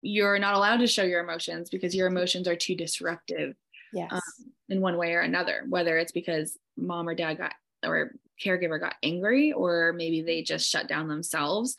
you're 0.01 0.39
not 0.39 0.55
allowed 0.55 0.77
to 0.77 0.87
show 0.87 1.03
your 1.03 1.23
emotions 1.23 1.69
because 1.69 1.95
your 1.95 2.07
emotions 2.07 2.47
are 2.47 2.55
too 2.55 2.75
disruptive 2.75 3.55
yes. 3.93 4.11
Um, 4.11 4.21
in 4.69 4.81
one 4.81 4.97
way 4.97 5.13
or 5.13 5.21
another, 5.21 5.65
whether 5.69 5.97
it's 5.97 6.11
because 6.11 6.57
mom 6.77 7.07
or 7.07 7.15
dad 7.15 7.35
got 7.35 7.53
or 7.85 8.15
caregiver 8.43 8.79
got 8.79 8.95
angry 9.03 9.51
or 9.51 9.93
maybe 9.93 10.21
they 10.21 10.41
just 10.41 10.69
shut 10.69 10.87
down 10.87 11.07
themselves. 11.07 11.77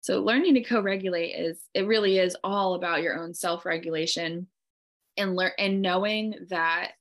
So 0.00 0.22
learning 0.22 0.54
to 0.54 0.62
co-regulate 0.62 1.32
is 1.32 1.62
it 1.74 1.86
really 1.86 2.18
is 2.18 2.36
all 2.42 2.74
about 2.74 3.02
your 3.02 3.18
own 3.18 3.34
self-regulation 3.34 4.46
and 5.16 5.36
learn 5.36 5.50
and 5.58 5.82
knowing 5.82 6.34
that 6.48 6.92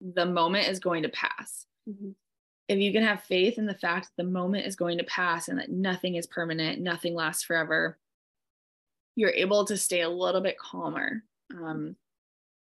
the 0.00 0.26
moment 0.26 0.68
is 0.68 0.78
going 0.80 1.04
to 1.04 1.08
pass. 1.08 1.66
Mm-hmm. 1.88 2.10
If 2.68 2.78
you 2.78 2.92
can 2.92 3.02
have 3.02 3.22
faith 3.22 3.58
in 3.58 3.66
the 3.66 3.74
fact 3.74 4.06
that 4.06 4.22
the 4.22 4.28
moment 4.28 4.66
is 4.66 4.76
going 4.76 4.98
to 4.98 5.04
pass 5.04 5.48
and 5.48 5.58
that 5.58 5.70
nothing 5.70 6.16
is 6.16 6.26
permanent, 6.26 6.80
nothing 6.80 7.14
lasts 7.14 7.44
forever, 7.44 7.98
you're 9.16 9.30
able 9.30 9.64
to 9.66 9.76
stay 9.76 10.00
a 10.00 10.08
little 10.08 10.40
bit 10.40 10.58
calmer. 10.58 11.22
Um, 11.54 11.96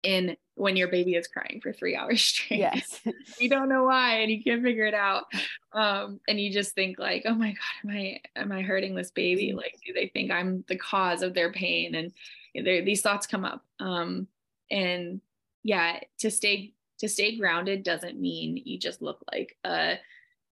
in 0.03 0.37
when 0.55 0.77
your 0.77 0.89
baby 0.89 1.15
is 1.15 1.29
crying 1.29 1.61
for 1.63 1.73
three 1.73 1.97
hours 1.97 2.23
straight. 2.23 2.61
Yes. 2.61 3.01
you 3.41 3.49
don't 3.49 3.69
know 3.69 3.85
why 3.85 4.21
and 4.21 4.31
you 4.31 4.43
can't 4.43 4.63
figure 4.63 4.87
it 4.87 4.95
out. 4.95 5.25
Um, 5.73 6.21
and 6.29 6.41
you 6.41 6.53
just 6.53 6.75
think 6.75 6.99
like, 6.99 7.23
oh 7.27 7.35
my 7.35 7.51
God, 7.51 7.91
am 7.91 7.91
I 7.91 8.21
am 8.37 8.53
I 8.53 8.63
hurting 8.63 8.95
this 8.95 9.11
baby? 9.11 9.49
Mm-hmm. 9.49 9.59
Like, 9.59 9.79
do 9.87 9.93
they 9.93 10.09
think 10.09 10.31
I'm 10.31 10.65
the 10.69 10.77
cause 10.77 11.23
of 11.23 11.35
their 11.35 11.53
pain? 11.53 11.95
And 11.95 12.13
these 12.55 13.03
thoughts 13.03 13.27
come 13.27 13.45
up. 13.45 13.65
Um, 13.81 14.29
and 14.71 15.21
yeah, 15.63 16.01
to 16.19 16.31
stay 16.31 16.75
to 16.99 17.09
stay 17.09 17.37
grounded 17.37 17.83
doesn't 17.83 18.19
mean 18.19 18.61
you 18.65 18.79
just 18.79 19.03
look 19.03 19.23
like 19.33 19.57
a 19.65 19.99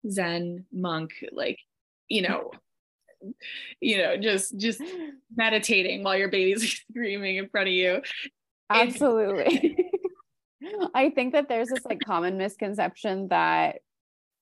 Zen 0.10 0.66
monk, 0.72 1.12
like, 1.32 1.60
you 2.08 2.22
know, 2.22 2.52
you 3.82 3.98
know, 3.98 4.18
just 4.18 4.58
just 4.58 4.82
meditating 5.36 6.04
while 6.04 6.18
your 6.18 6.30
baby's 6.30 6.82
screaming 6.90 7.38
in 7.38 7.50
front 7.50 7.68
of 7.68 7.74
you. 7.74 8.02
Absolutely. 8.70 9.78
I 10.94 11.10
think 11.10 11.34
that 11.34 11.50
there's 11.50 11.70
this 11.70 11.86
like 11.86 12.00
common 12.06 12.38
misconception 12.38 13.30
that 13.30 13.78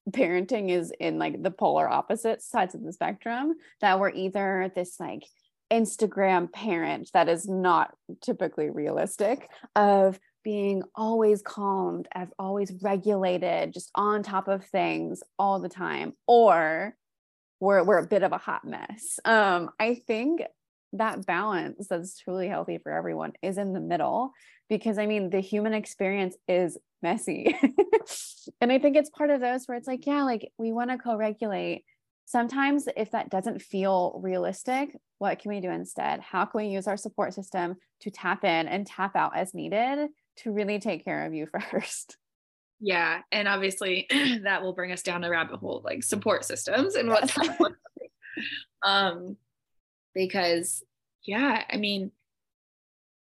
parenting 0.09 0.69
is 0.69 0.91
in 0.99 1.19
like 1.19 1.41
the 1.43 1.51
polar 1.51 1.87
opposite 1.87 2.41
sides 2.41 2.75
of 2.75 2.83
the 2.83 2.93
spectrum, 2.93 3.55
that 3.81 3.99
we're 3.99 4.11
either 4.11 4.71
this 4.75 4.99
like 4.99 5.23
Instagram 5.71 6.51
parent 6.51 7.09
that 7.13 7.29
is 7.29 7.47
not 7.47 7.93
typically 8.21 8.69
realistic 8.69 9.49
of 9.75 10.19
being 10.43 10.81
always 10.95 11.41
calmed, 11.41 12.07
as 12.13 12.29
always 12.39 12.71
regulated, 12.81 13.73
just 13.73 13.91
on 13.95 14.23
top 14.23 14.47
of 14.47 14.65
things 14.65 15.21
all 15.37 15.59
the 15.59 15.67
time, 15.67 16.13
or 16.25 16.95
we're, 17.59 17.83
we're 17.83 17.97
a 17.97 18.07
bit 18.07 18.23
of 18.23 18.31
a 18.31 18.37
hot 18.37 18.63
mess. 18.63 19.19
Um, 19.25 19.71
I 19.79 19.95
think 19.95 20.41
that 20.97 21.25
balance 21.25 21.87
that's 21.87 22.17
truly 22.19 22.47
healthy 22.47 22.77
for 22.77 22.91
everyone 22.91 23.33
is 23.41 23.57
in 23.57 23.73
the 23.73 23.79
middle 23.79 24.31
because 24.69 24.97
i 24.97 25.05
mean 25.05 25.29
the 25.29 25.39
human 25.39 25.73
experience 25.73 26.35
is 26.47 26.77
messy. 27.01 27.55
And 28.61 28.71
i 28.71 28.79
think 28.79 28.95
it's 28.95 29.09
part 29.09 29.29
of 29.29 29.41
those 29.41 29.65
where 29.65 29.77
it's 29.77 29.87
like 29.87 30.07
yeah 30.07 30.23
like 30.23 30.51
we 30.57 30.71
want 30.71 30.89
to 30.89 30.97
co-regulate. 30.97 31.83
Sometimes 32.25 32.87
if 32.95 33.11
that 33.11 33.29
doesn't 33.29 33.61
feel 33.61 34.19
realistic 34.23 34.95
what 35.19 35.39
can 35.39 35.49
we 35.49 35.59
do 35.59 35.69
instead? 35.69 36.21
How 36.21 36.45
can 36.45 36.59
we 36.61 36.67
use 36.67 36.87
our 36.87 36.95
support 36.95 37.33
system 37.33 37.75
to 38.01 38.11
tap 38.11 38.43
in 38.43 38.67
and 38.67 38.85
tap 38.85 39.15
out 39.15 39.35
as 39.35 39.53
needed 39.53 40.09
to 40.37 40.51
really 40.51 40.79
take 40.79 41.03
care 41.03 41.25
of 41.25 41.33
you 41.33 41.47
first? 41.71 42.15
Yeah 42.79 43.21
and 43.31 43.47
obviously 43.49 44.07
that 44.43 44.63
will 44.63 44.73
bring 44.73 44.93
us 44.93 45.01
down 45.01 45.25
a 45.25 45.29
rabbit 45.29 45.57
hole 45.57 45.81
like 45.83 46.03
support 46.03 46.45
systems 46.45 46.95
and 46.95 47.09
what's. 47.09 47.37
um 48.81 49.35
because 50.17 50.83
yeah 51.23 51.63
i 51.69 51.77
mean 51.77 52.11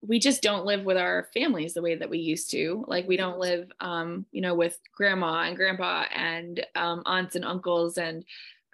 we 0.01 0.19
just 0.19 0.41
don't 0.41 0.65
live 0.65 0.85
with 0.85 0.97
our 0.97 1.27
families 1.33 1.73
the 1.73 1.81
way 1.81 1.95
that 1.95 2.09
we 2.09 2.19
used 2.19 2.51
to. 2.51 2.85
Like 2.87 3.07
we 3.07 3.17
don't 3.17 3.39
live 3.39 3.71
um 3.79 4.25
you 4.31 4.41
know 4.41 4.55
with 4.55 4.79
grandma 4.95 5.43
and 5.43 5.55
grandpa 5.55 6.05
and 6.13 6.65
um, 6.75 7.03
aunts 7.05 7.35
and 7.35 7.45
uncles 7.45 7.97
and 7.97 8.23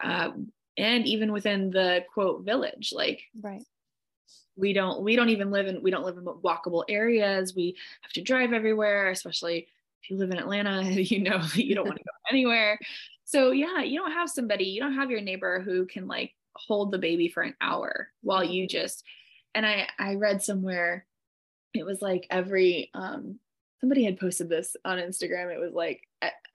uh, 0.04 0.32
and 0.78 1.06
even 1.08 1.32
within 1.32 1.72
the 1.72 2.04
quote 2.14 2.44
village. 2.44 2.94
Like 2.96 3.24
right. 3.42 3.64
we 4.56 4.74
don't 4.74 5.02
we 5.04 5.16
don't 5.16 5.30
even 5.30 5.52
live 5.52 5.68
in 5.68 5.82
we 5.82 5.92
don't 5.92 6.06
live 6.06 6.18
in 6.18 6.26
walkable 6.26 6.84
areas. 6.88 7.56
We 7.56 7.76
have 8.02 8.14
to 8.14 8.22
drive 8.22 8.54
everywhere 8.54 9.10
especially 9.10 9.68
if 10.04 10.10
you 10.12 10.18
live 10.18 10.30
in 10.30 10.38
atlanta 10.38 10.84
you 10.92 11.22
know 11.22 11.40
that 11.40 11.66
you 11.66 11.74
don't 11.74 11.88
want 11.88 11.98
to 11.98 12.04
go 12.04 12.12
anywhere. 12.30 12.78
So 13.28 13.50
yeah, 13.50 13.82
you 13.82 14.00
don't 14.00 14.12
have 14.12 14.30
somebody, 14.30 14.66
you 14.66 14.80
don't 14.80 14.94
have 14.94 15.10
your 15.10 15.22
neighbor 15.22 15.60
who 15.60 15.88
can 15.88 16.08
like 16.08 16.35
hold 16.56 16.92
the 16.92 16.98
baby 16.98 17.28
for 17.28 17.44
an 17.44 17.56
hour 17.62 18.10
while 18.22 18.44
you 18.44 18.68
just 18.68 19.04
and 19.54 19.66
I 19.66 19.88
I 20.00 20.16
read 20.16 20.42
somewhere 20.42 21.06
it 21.74 21.86
was 21.86 22.02
like 22.02 22.26
every 22.30 22.90
um 22.94 23.40
somebody 23.82 24.04
had 24.04 24.20
posted 24.20 24.50
this 24.50 24.76
on 24.86 24.98
Instagram. 24.98 25.54
It 25.54 25.60
was 25.60 25.74
like 25.74 26.02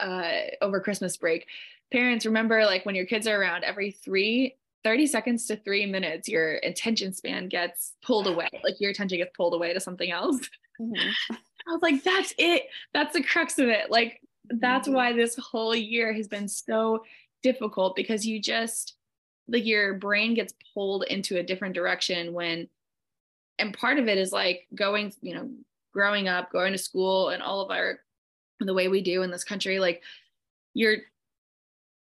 uh 0.01 0.57
over 0.63 0.81
Christmas 0.81 1.17
break. 1.17 1.47
Parents 1.93 2.27
remember 2.27 2.65
like 2.65 2.87
when 2.87 2.95
your 2.95 3.07
kids 3.07 3.27
are 3.27 3.41
around 3.41 3.65
every 3.65 3.91
3 3.91 4.57
30 4.83 5.07
seconds 5.07 5.47
to 5.47 5.57
3 5.57 5.87
minutes 5.87 6.27
your 6.27 6.55
attention 6.63 7.13
span 7.13 7.49
gets 7.49 7.95
pulled 8.03 8.27
away. 8.27 8.49
Like 8.65 8.81
your 8.81 8.91
attention 8.91 9.19
gets 9.19 9.37
pulled 9.37 9.55
away 9.55 9.73
to 9.75 9.81
something 9.81 10.11
else. 10.11 10.49
Mm-hmm. 10.81 11.35
I 11.69 11.73
was 11.73 11.83
like 11.83 12.03
that's 12.03 12.33
it. 12.39 12.63
That's 12.95 13.13
the 13.13 13.23
crux 13.23 13.59
of 13.59 13.69
it. 13.69 13.91
Like 13.91 14.23
that's 14.49 14.89
mm-hmm. 14.89 14.97
why 14.97 15.13
this 15.13 15.37
whole 15.37 15.75
year 15.75 16.11
has 16.15 16.27
been 16.27 16.49
so 16.49 17.05
difficult 17.43 17.97
because 17.97 18.25
you 18.25 18.41
just 18.41 18.95
like 19.49 19.67
your 19.67 19.95
brain 19.95 20.35
gets 20.35 20.55
pulled 20.75 21.05
into 21.05 21.39
a 21.39 21.43
different 21.43 21.75
direction 21.75 22.33
when 22.33 22.69
and 23.59 23.77
part 23.77 23.99
of 23.99 24.09
it 24.09 24.19
is 24.19 24.33
like 24.33 24.67
going 24.75 25.13
you 25.21 25.35
know 25.35 25.51
growing 25.93 26.29
up 26.29 26.51
going 26.51 26.73
to 26.73 26.79
school 26.79 27.31
and 27.31 27.43
all 27.43 27.61
of 27.61 27.71
our 27.71 28.01
the 28.61 28.75
way 28.75 28.89
we 28.89 29.01
do 29.03 29.23
in 29.23 29.31
this 29.31 29.45
country 29.45 29.79
like 29.79 30.03
you're 30.75 30.99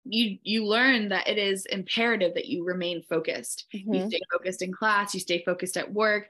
you 0.05 0.37
you 0.43 0.65
learn 0.65 1.09
that 1.09 1.27
it 1.27 1.37
is 1.37 1.65
imperative 1.67 2.33
that 2.33 2.47
you 2.47 2.63
remain 2.63 3.01
focused 3.03 3.65
mm-hmm. 3.73 3.93
you 3.93 4.07
stay 4.07 4.19
focused 4.31 4.61
in 4.61 4.71
class 4.71 5.13
you 5.13 5.19
stay 5.19 5.43
focused 5.43 5.77
at 5.77 5.91
work 5.91 6.27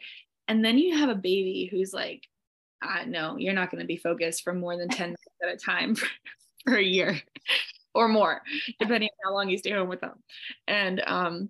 and 0.47 0.63
then 0.63 0.77
you 0.77 0.97
have 0.97 1.09
a 1.09 1.15
baby 1.15 1.67
who's 1.71 1.93
like 1.93 2.27
uh, 2.83 3.03
no 3.07 3.37
you're 3.37 3.53
not 3.53 3.71
going 3.71 3.81
to 3.81 3.87
be 3.87 3.97
focused 3.97 4.43
for 4.43 4.53
more 4.53 4.77
than 4.77 4.87
10 4.89 5.07
minutes 5.07 5.23
at 5.41 5.49
a 5.49 5.57
time 5.57 5.95
for, 5.95 6.07
for 6.65 6.75
a 6.75 6.83
year 6.83 7.19
or 7.93 8.07
more 8.07 8.41
depending 8.79 9.09
on 9.09 9.29
how 9.29 9.33
long 9.33 9.49
you 9.49 9.57
stay 9.57 9.71
home 9.71 9.89
with 9.89 10.01
them. 10.01 10.21
And 10.67 11.03
um 11.05 11.49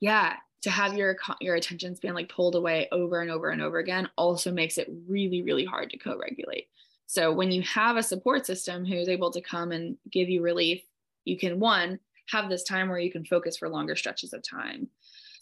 yeah 0.00 0.36
to 0.62 0.70
have 0.70 0.94
your 0.94 1.16
your 1.40 1.54
attention 1.54 1.96
span 1.96 2.14
like 2.14 2.28
pulled 2.28 2.54
away 2.54 2.88
over 2.92 3.20
and 3.20 3.30
over 3.30 3.50
and 3.50 3.62
over 3.62 3.78
again 3.78 4.08
also 4.16 4.52
makes 4.52 4.78
it 4.78 4.90
really 5.08 5.42
really 5.42 5.64
hard 5.64 5.90
to 5.90 5.98
co-regulate. 5.98 6.68
So 7.06 7.32
when 7.32 7.50
you 7.50 7.62
have 7.62 7.96
a 7.96 8.02
support 8.02 8.46
system 8.46 8.84
who's 8.84 9.08
able 9.08 9.32
to 9.32 9.40
come 9.40 9.72
and 9.72 9.96
give 10.10 10.28
you 10.28 10.42
relief 10.42 10.82
you 11.24 11.38
can 11.38 11.60
one 11.60 11.98
have 12.28 12.48
this 12.48 12.62
time 12.62 12.88
where 12.88 12.98
you 12.98 13.10
can 13.10 13.24
focus 13.24 13.56
for 13.56 13.68
longer 13.68 13.96
stretches 13.96 14.32
of 14.32 14.42
time. 14.42 14.88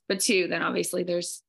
But 0.08 0.20
two 0.20 0.48
then 0.48 0.62
obviously 0.62 1.02
there's 1.02 1.42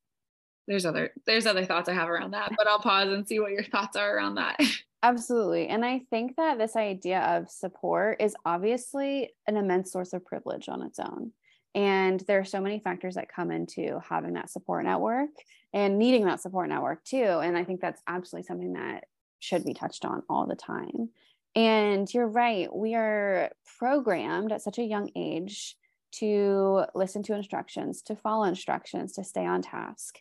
there's 0.69 0.85
other 0.85 1.11
there's 1.25 1.47
other 1.47 1.65
thoughts 1.65 1.89
i 1.89 1.93
have 1.93 2.07
around 2.07 2.31
that 2.31 2.51
but 2.55 2.67
i'll 2.67 2.79
pause 2.79 3.11
and 3.11 3.27
see 3.27 3.39
what 3.39 3.51
your 3.51 3.63
thoughts 3.63 3.97
are 3.97 4.15
around 4.15 4.35
that 4.35 4.57
absolutely 5.03 5.67
and 5.67 5.85
i 5.85 5.99
think 6.09 6.35
that 6.35 6.57
this 6.57 6.75
idea 6.75 7.21
of 7.21 7.49
support 7.49 8.19
is 8.19 8.35
obviously 8.45 9.29
an 9.47 9.55
immense 9.57 9.91
source 9.91 10.13
of 10.13 10.25
privilege 10.25 10.67
on 10.67 10.81
its 10.81 10.99
own 10.99 11.31
and 11.75 12.21
there 12.21 12.39
are 12.39 12.45
so 12.45 12.61
many 12.61 12.79
factors 12.79 13.15
that 13.15 13.33
come 13.33 13.51
into 13.51 13.99
having 14.07 14.33
that 14.33 14.49
support 14.49 14.85
network 14.85 15.29
and 15.73 15.99
needing 15.99 16.25
that 16.25 16.41
support 16.41 16.69
network 16.69 17.03
too. 17.03 17.23
And 17.23 17.57
I 17.57 17.63
think 17.63 17.79
that's 17.79 18.01
absolutely 18.07 18.47
something 18.47 18.73
that 18.73 19.05
should 19.39 19.63
be 19.63 19.73
touched 19.73 20.03
on 20.03 20.23
all 20.29 20.47
the 20.47 20.55
time. 20.55 21.09
And 21.55 22.11
you're 22.13 22.27
right, 22.27 22.73
we 22.73 22.95
are 22.95 23.51
programmed 23.77 24.51
at 24.51 24.61
such 24.61 24.79
a 24.79 24.83
young 24.83 25.09
age 25.15 25.75
to 26.11 26.85
listen 26.95 27.21
to 27.23 27.35
instructions, 27.35 28.01
to 28.03 28.15
follow 28.15 28.45
instructions, 28.45 29.13
to 29.13 29.23
stay 29.23 29.45
on 29.45 29.61
task 29.61 30.19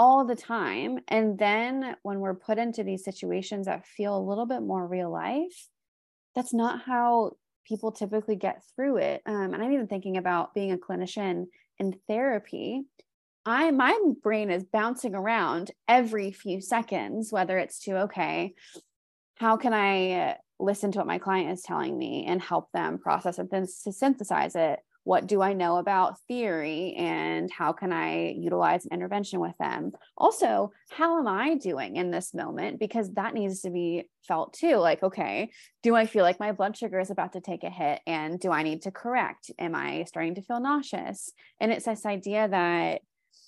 all 0.00 0.24
the 0.24 0.34
time. 0.34 0.98
And 1.08 1.38
then 1.38 1.94
when 2.02 2.20
we're 2.20 2.32
put 2.34 2.56
into 2.56 2.82
these 2.82 3.04
situations 3.04 3.66
that 3.66 3.86
feel 3.86 4.16
a 4.16 4.28
little 4.28 4.46
bit 4.46 4.62
more 4.62 4.86
real 4.86 5.12
life, 5.12 5.68
that's 6.34 6.54
not 6.54 6.80
how 6.80 7.32
people 7.66 7.92
typically 7.92 8.34
get 8.34 8.62
through 8.74 8.96
it. 8.96 9.20
Um, 9.26 9.52
and 9.52 9.62
I'm 9.62 9.70
even 9.70 9.88
thinking 9.88 10.16
about 10.16 10.54
being 10.54 10.72
a 10.72 10.78
clinician 10.78 11.48
in 11.78 11.96
therapy. 12.08 12.84
I 13.44 13.72
my 13.72 13.94
brain 14.22 14.50
is 14.50 14.64
bouncing 14.64 15.14
around 15.14 15.70
every 15.86 16.32
few 16.32 16.62
seconds, 16.62 17.30
whether 17.30 17.58
it's 17.58 17.80
to 17.80 18.04
okay, 18.04 18.54
how 19.34 19.58
can 19.58 19.74
I 19.74 20.38
listen 20.58 20.92
to 20.92 20.98
what 21.00 21.06
my 21.08 21.18
client 21.18 21.50
is 21.50 21.60
telling 21.60 21.98
me 21.98 22.24
and 22.26 22.40
help 22.40 22.72
them 22.72 22.96
process 22.96 23.38
it 23.38 23.50
then 23.50 23.66
to 23.84 23.92
synthesize 23.92 24.56
it 24.56 24.80
what 25.04 25.26
do 25.26 25.40
I 25.40 25.54
know 25.54 25.76
about 25.76 26.20
theory 26.28 26.94
and 26.96 27.50
how 27.50 27.72
can 27.72 27.92
I 27.92 28.30
utilize 28.30 28.84
an 28.84 28.92
intervention 28.92 29.40
with 29.40 29.56
them? 29.58 29.92
Also, 30.16 30.72
how 30.90 31.18
am 31.18 31.26
I 31.26 31.54
doing 31.54 31.96
in 31.96 32.10
this 32.10 32.34
moment? 32.34 32.78
Because 32.78 33.10
that 33.14 33.34
needs 33.34 33.62
to 33.62 33.70
be 33.70 34.04
felt 34.28 34.52
too. 34.52 34.76
Like, 34.76 35.02
okay, 35.02 35.50
do 35.82 35.96
I 35.96 36.06
feel 36.06 36.22
like 36.22 36.38
my 36.38 36.52
blood 36.52 36.76
sugar 36.76 37.00
is 37.00 37.10
about 37.10 37.32
to 37.32 37.40
take 37.40 37.64
a 37.64 37.70
hit 37.70 38.00
and 38.06 38.38
do 38.38 38.50
I 38.50 38.62
need 38.62 38.82
to 38.82 38.90
correct? 38.90 39.50
Am 39.58 39.74
I 39.74 40.04
starting 40.04 40.34
to 40.34 40.42
feel 40.42 40.60
nauseous? 40.60 41.32
And 41.60 41.72
it's 41.72 41.86
this 41.86 42.04
idea 42.04 42.48
that 42.48 43.00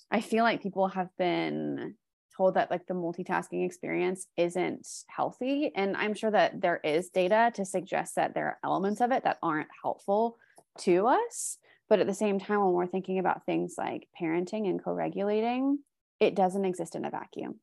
I 0.09 0.21
feel 0.21 0.43
like 0.43 0.63
people 0.63 0.87
have 0.89 1.09
been 1.17 1.95
told 2.35 2.55
that 2.55 2.71
like 2.71 2.87
the 2.87 2.93
multitasking 2.93 3.65
experience 3.65 4.25
isn't 4.37 4.87
healthy 5.07 5.71
and 5.75 5.95
i'm 5.95 6.15
sure 6.15 6.31
that 6.31 6.59
there 6.59 6.79
is 6.83 7.09
data 7.09 7.51
to 7.53 7.63
suggest 7.63 8.15
that 8.15 8.33
there 8.33 8.47
are 8.47 8.59
elements 8.63 9.01
of 9.01 9.11
it 9.11 9.23
that 9.23 9.37
aren't 9.43 9.67
helpful 9.83 10.37
to 10.79 11.07
us. 11.07 11.57
But 11.89 11.99
at 11.99 12.07
the 12.07 12.13
same 12.13 12.39
time, 12.39 12.59
when 12.59 12.73
we're 12.73 12.87
thinking 12.87 13.19
about 13.19 13.45
things 13.45 13.75
like 13.77 14.07
parenting 14.19 14.69
and 14.69 14.83
co 14.83 14.93
regulating, 14.93 15.79
it 16.19 16.35
doesn't 16.35 16.65
exist 16.65 16.95
in 16.95 17.05
a 17.05 17.09
vacuum. 17.09 17.59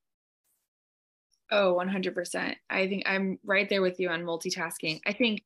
Oh, 1.50 1.74
100%. 1.74 2.54
I 2.68 2.86
think 2.86 3.02
I'm 3.06 3.38
right 3.44 3.68
there 3.68 3.82
with 3.82 3.98
you 3.98 4.08
on 4.08 4.22
multitasking. 4.22 5.00
I 5.04 5.12
think, 5.12 5.42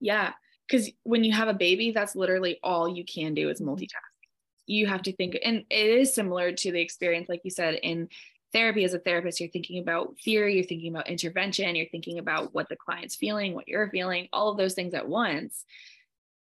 yeah, 0.00 0.32
because 0.66 0.90
when 1.04 1.22
you 1.22 1.32
have 1.32 1.48
a 1.48 1.54
baby, 1.54 1.92
that's 1.92 2.16
literally 2.16 2.58
all 2.62 2.88
you 2.88 3.04
can 3.04 3.34
do 3.34 3.48
is 3.48 3.60
multitask. 3.60 3.88
You 4.66 4.86
have 4.86 5.02
to 5.02 5.12
think, 5.12 5.38
and 5.44 5.64
it 5.70 5.86
is 5.86 6.14
similar 6.14 6.52
to 6.52 6.72
the 6.72 6.80
experience, 6.80 7.28
like 7.28 7.42
you 7.44 7.50
said, 7.50 7.74
in 7.74 8.08
therapy 8.52 8.84
as 8.84 8.94
a 8.94 8.98
therapist, 8.98 9.40
you're 9.40 9.50
thinking 9.50 9.80
about 9.80 10.16
theory, 10.24 10.56
you're 10.56 10.64
thinking 10.64 10.92
about 10.92 11.08
intervention, 11.08 11.76
you're 11.76 11.86
thinking 11.86 12.18
about 12.18 12.54
what 12.54 12.68
the 12.68 12.76
client's 12.76 13.16
feeling, 13.16 13.54
what 13.54 13.68
you're 13.68 13.90
feeling, 13.90 14.28
all 14.32 14.50
of 14.50 14.56
those 14.56 14.74
things 14.74 14.94
at 14.94 15.08
once. 15.08 15.64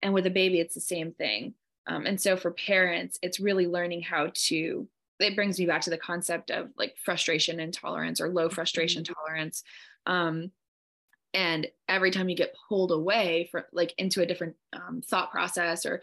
And 0.03 0.15
with 0.15 0.27
a 0.27 0.31
baby, 0.31 0.61
it's 0.61 0.75
the 0.75 0.81
same 0.81 1.13
thing. 1.13 1.55
Um, 1.87 2.07
and 2.07 2.21
so 2.21 2.37
for 2.37 2.51
parents, 2.51 3.19
it's 3.23 3.41
really 3.41 3.67
learning 3.67 4.03
how 4.03 4.31
to, 4.35 4.89
it 5.21 5.37
brings 5.37 5.59
me 5.59 5.67
back 5.67 5.83
to 5.83 5.91
the 5.91 5.99
concept 5.99 6.51
of 6.51 6.71
like 6.77 6.97
frustration 7.05 7.61
intolerance 7.61 8.21
or 8.21 8.29
low 8.29 8.49
frustration 8.49 9.03
mm-hmm. 9.03 9.15
tolerance. 9.15 9.63
Um, 10.05 10.51
and 11.33 11.67
every 11.89 12.11
time 12.11 12.29
you 12.29 12.37
get 12.37 12.57
pulled 12.69 12.91
away 12.91 13.49
from 13.51 13.65
like 13.73 13.95
into 13.99 14.23
a 14.23 14.27
different 14.27 14.57
um, 14.73 15.03
thought 15.05 15.31
process 15.31 15.87
or 15.87 16.03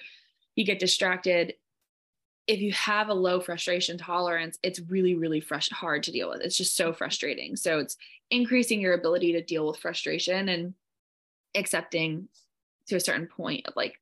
you 0.56 0.66
get 0.66 0.80
distracted, 0.80 1.56
if 2.48 2.60
you 2.60 2.72
have 2.74 3.10
a 3.10 3.14
low 3.14 3.40
frustration 3.40 3.98
tolerance, 3.98 4.60
it's 4.64 4.80
really, 4.80 5.16
really 5.16 5.40
fresh, 5.40 5.70
hard 5.70 6.04
to 6.04 6.12
deal 6.12 6.30
with. 6.30 6.42
It's 6.42 6.58
just 6.58 6.76
so 6.76 6.90
mm-hmm. 6.90 6.98
frustrating. 6.98 7.56
So 7.56 7.80
it's 7.80 7.98
increasing 8.32 8.82
your 8.82 8.94
ability 8.94 9.34
to 9.34 9.42
deal 9.42 9.68
with 9.68 9.78
frustration 9.78 10.50
and 10.50 10.74
accepting 11.56 12.28
to 12.88 12.96
a 12.96 13.00
certain 13.00 13.28
point 13.28 13.68
of 13.68 13.76
like 13.76 14.00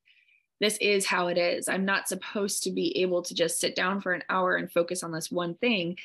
this 0.61 0.77
is 0.77 1.07
how 1.07 1.27
it 1.27 1.39
is. 1.39 1.67
I'm 1.67 1.85
not 1.85 2.07
supposed 2.07 2.63
to 2.63 2.71
be 2.71 2.99
able 2.99 3.23
to 3.23 3.33
just 3.33 3.59
sit 3.59 3.75
down 3.75 3.99
for 3.99 4.13
an 4.13 4.23
hour 4.29 4.55
and 4.55 4.71
focus 4.71 5.01
on 5.01 5.11
this 5.11 5.31
one 5.31 5.55
thing 5.55 5.97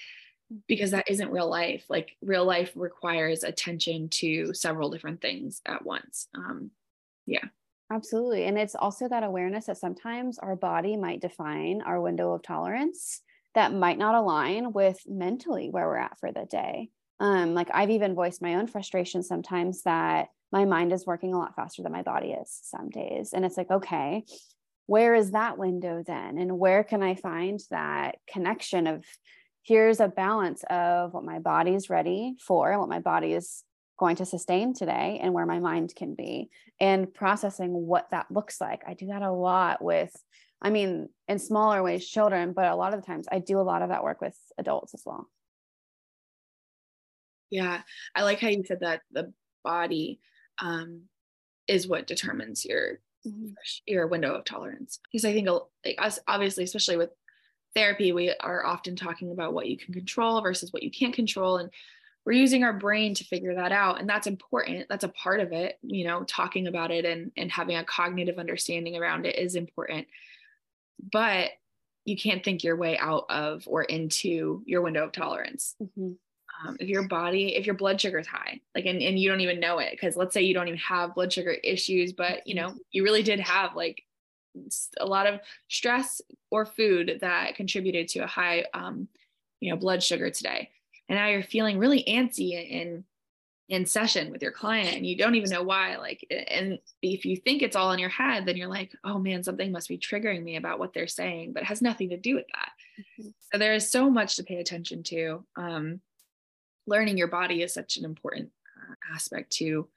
because 0.66 0.92
that 0.92 1.10
isn't 1.10 1.30
real 1.30 1.48
life. 1.48 1.84
Like 1.90 2.16
real 2.22 2.46
life 2.46 2.72
requires 2.74 3.44
attention 3.44 4.08
to 4.10 4.54
several 4.54 4.90
different 4.90 5.20
things 5.20 5.60
at 5.66 5.84
once. 5.84 6.28
Um 6.34 6.70
yeah. 7.26 7.44
Absolutely. 7.92 8.44
And 8.44 8.58
it's 8.58 8.74
also 8.74 9.08
that 9.08 9.22
awareness 9.22 9.66
that 9.66 9.76
sometimes 9.76 10.38
our 10.38 10.56
body 10.56 10.96
might 10.96 11.20
define 11.20 11.82
our 11.82 12.00
window 12.00 12.32
of 12.32 12.42
tolerance 12.42 13.20
that 13.54 13.74
might 13.74 13.98
not 13.98 14.14
align 14.14 14.72
with 14.72 14.98
mentally 15.06 15.68
where 15.70 15.86
we're 15.86 15.96
at 15.96 16.18
for 16.18 16.32
the 16.32 16.46
day. 16.46 16.88
Um 17.20 17.52
like 17.52 17.68
i've 17.74 17.90
even 17.90 18.14
voiced 18.14 18.40
my 18.40 18.54
own 18.54 18.68
frustration 18.68 19.22
sometimes 19.22 19.82
that 19.82 20.28
my 20.52 20.64
mind 20.64 20.92
is 20.92 21.06
working 21.06 21.34
a 21.34 21.38
lot 21.38 21.56
faster 21.56 21.82
than 21.82 21.92
my 21.92 22.02
body 22.02 22.28
is 22.28 22.58
some 22.62 22.88
days. 22.88 23.32
And 23.32 23.44
it's 23.44 23.56
like, 23.56 23.70
okay, 23.70 24.24
where 24.86 25.14
is 25.14 25.32
that 25.32 25.58
window 25.58 26.02
then? 26.06 26.38
And 26.38 26.58
where 26.58 26.84
can 26.84 27.02
I 27.02 27.16
find 27.16 27.60
that 27.70 28.16
connection 28.28 28.86
of 28.86 29.04
here's 29.62 29.98
a 29.98 30.08
balance 30.08 30.62
of 30.70 31.12
what 31.12 31.24
my 31.24 31.40
body's 31.40 31.90
ready 31.90 32.36
for 32.40 32.70
and 32.70 32.80
what 32.80 32.88
my 32.88 33.00
body 33.00 33.32
is 33.32 33.64
going 33.98 34.16
to 34.16 34.26
sustain 34.26 34.74
today 34.74 35.18
and 35.22 35.32
where 35.32 35.46
my 35.46 35.58
mind 35.58 35.92
can 35.96 36.14
be 36.14 36.50
and 36.78 37.12
processing 37.12 37.72
what 37.72 38.10
that 38.10 38.30
looks 38.30 38.60
like. 38.60 38.82
I 38.86 38.94
do 38.94 39.06
that 39.08 39.22
a 39.22 39.32
lot 39.32 39.82
with, 39.82 40.14
I 40.62 40.70
mean, 40.70 41.08
in 41.26 41.38
smaller 41.38 41.82
ways, 41.82 42.06
children, 42.06 42.52
but 42.52 42.70
a 42.70 42.76
lot 42.76 42.94
of 42.94 43.00
the 43.00 43.06
times 43.06 43.26
I 43.30 43.40
do 43.40 43.58
a 43.58 43.62
lot 43.62 43.82
of 43.82 43.88
that 43.88 44.04
work 44.04 44.20
with 44.20 44.36
adults 44.58 44.94
as 44.94 45.02
well. 45.04 45.28
Yeah, 47.50 47.80
I 48.14 48.22
like 48.22 48.40
how 48.40 48.48
you 48.48 48.62
said 48.64 48.80
that 48.80 49.00
the 49.10 49.32
body 49.64 50.20
um, 50.58 51.02
is 51.68 51.88
what 51.88 52.06
determines 52.06 52.64
your 52.64 53.00
mm-hmm. 53.26 53.52
your 53.86 54.06
window 54.06 54.34
of 54.34 54.44
tolerance. 54.44 55.00
Because 55.04 55.24
I 55.24 55.32
think 55.32 55.48
like 55.48 55.96
us, 55.98 56.18
obviously, 56.26 56.64
especially 56.64 56.96
with 56.96 57.10
therapy, 57.74 58.12
we 58.12 58.32
are 58.40 58.64
often 58.64 58.96
talking 58.96 59.32
about 59.32 59.52
what 59.52 59.66
you 59.66 59.76
can 59.76 59.92
control 59.92 60.40
versus 60.40 60.72
what 60.72 60.82
you 60.82 60.90
can't 60.90 61.14
control, 61.14 61.58
and 61.58 61.70
we're 62.26 62.32
using 62.32 62.64
our 62.64 62.72
brain 62.72 63.14
to 63.14 63.24
figure 63.24 63.54
that 63.54 63.70
out 63.70 64.00
and 64.00 64.08
that's 64.08 64.26
important 64.26 64.86
that's 64.88 65.04
a 65.04 65.08
part 65.08 65.40
of 65.40 65.52
it 65.52 65.78
you 65.82 66.04
know 66.04 66.24
talking 66.24 66.66
about 66.66 66.90
it 66.90 67.04
and 67.04 67.30
and 67.36 67.50
having 67.50 67.76
a 67.76 67.84
cognitive 67.84 68.38
understanding 68.38 68.96
around 68.96 69.24
it 69.24 69.36
is 69.36 69.54
important 69.54 70.06
but 71.12 71.50
you 72.04 72.16
can't 72.16 72.44
think 72.44 72.62
your 72.62 72.76
way 72.76 72.98
out 72.98 73.24
of 73.30 73.62
or 73.66 73.84
into 73.84 74.62
your 74.66 74.82
window 74.82 75.04
of 75.04 75.12
tolerance 75.12 75.76
mm-hmm. 75.80 76.12
Um, 76.64 76.76
if 76.80 76.88
your 76.88 77.06
body 77.08 77.56
if 77.56 77.66
your 77.66 77.74
blood 77.74 78.00
sugar 78.00 78.18
is 78.18 78.26
high 78.26 78.60
like 78.74 78.86
and, 78.86 79.02
and 79.02 79.18
you 79.18 79.28
don't 79.28 79.40
even 79.40 79.60
know 79.60 79.78
it 79.78 79.90
because 79.90 80.16
let's 80.16 80.32
say 80.32 80.42
you 80.42 80.54
don't 80.54 80.68
even 80.68 80.78
have 80.78 81.14
blood 81.14 81.32
sugar 81.32 81.52
issues 81.52 82.12
but 82.12 82.46
you 82.46 82.54
know 82.54 82.74
you 82.92 83.02
really 83.02 83.22
did 83.22 83.40
have 83.40 83.74
like 83.74 84.02
a 84.98 85.06
lot 85.06 85.26
of 85.26 85.40
stress 85.68 86.20
or 86.50 86.66
food 86.66 87.18
that 87.20 87.54
contributed 87.56 88.08
to 88.08 88.20
a 88.20 88.26
high 88.26 88.64
um, 88.74 89.08
you 89.60 89.70
know 89.70 89.76
blood 89.76 90.02
sugar 90.02 90.30
today. 90.30 90.70
And 91.08 91.18
now 91.18 91.28
you're 91.28 91.42
feeling 91.42 91.78
really 91.78 92.04
antsy 92.08 92.52
in 92.52 93.04
in 93.68 93.84
session 93.84 94.30
with 94.30 94.42
your 94.42 94.52
client 94.52 94.96
and 94.96 95.04
you 95.04 95.16
don't 95.16 95.34
even 95.34 95.50
know 95.50 95.62
why 95.64 95.96
like 95.96 96.24
and 96.30 96.78
if 97.02 97.24
you 97.24 97.36
think 97.36 97.62
it's 97.62 97.74
all 97.74 97.90
in 97.90 97.98
your 97.98 98.08
head 98.08 98.46
then 98.46 98.56
you're 98.56 98.68
like 98.68 98.92
oh 99.02 99.18
man 99.18 99.42
something 99.42 99.72
must 99.72 99.88
be 99.88 99.98
triggering 99.98 100.44
me 100.44 100.54
about 100.54 100.78
what 100.78 100.94
they're 100.94 101.08
saying 101.08 101.52
but 101.52 101.64
it 101.64 101.66
has 101.66 101.82
nothing 101.82 102.10
to 102.10 102.16
do 102.16 102.36
with 102.36 102.44
that. 102.54 102.70
Mm-hmm. 103.00 103.30
so 103.52 103.58
there 103.58 103.74
is 103.74 103.90
so 103.90 104.08
much 104.08 104.36
to 104.36 104.44
pay 104.44 104.58
attention 104.58 105.02
to 105.02 105.44
um, 105.56 106.00
learning 106.86 107.18
your 107.18 107.28
body 107.28 107.62
is 107.62 107.74
such 107.74 107.96
an 107.96 108.04
important 108.04 108.50
uh, 108.76 109.14
aspect 109.14 109.50
too 109.50 109.88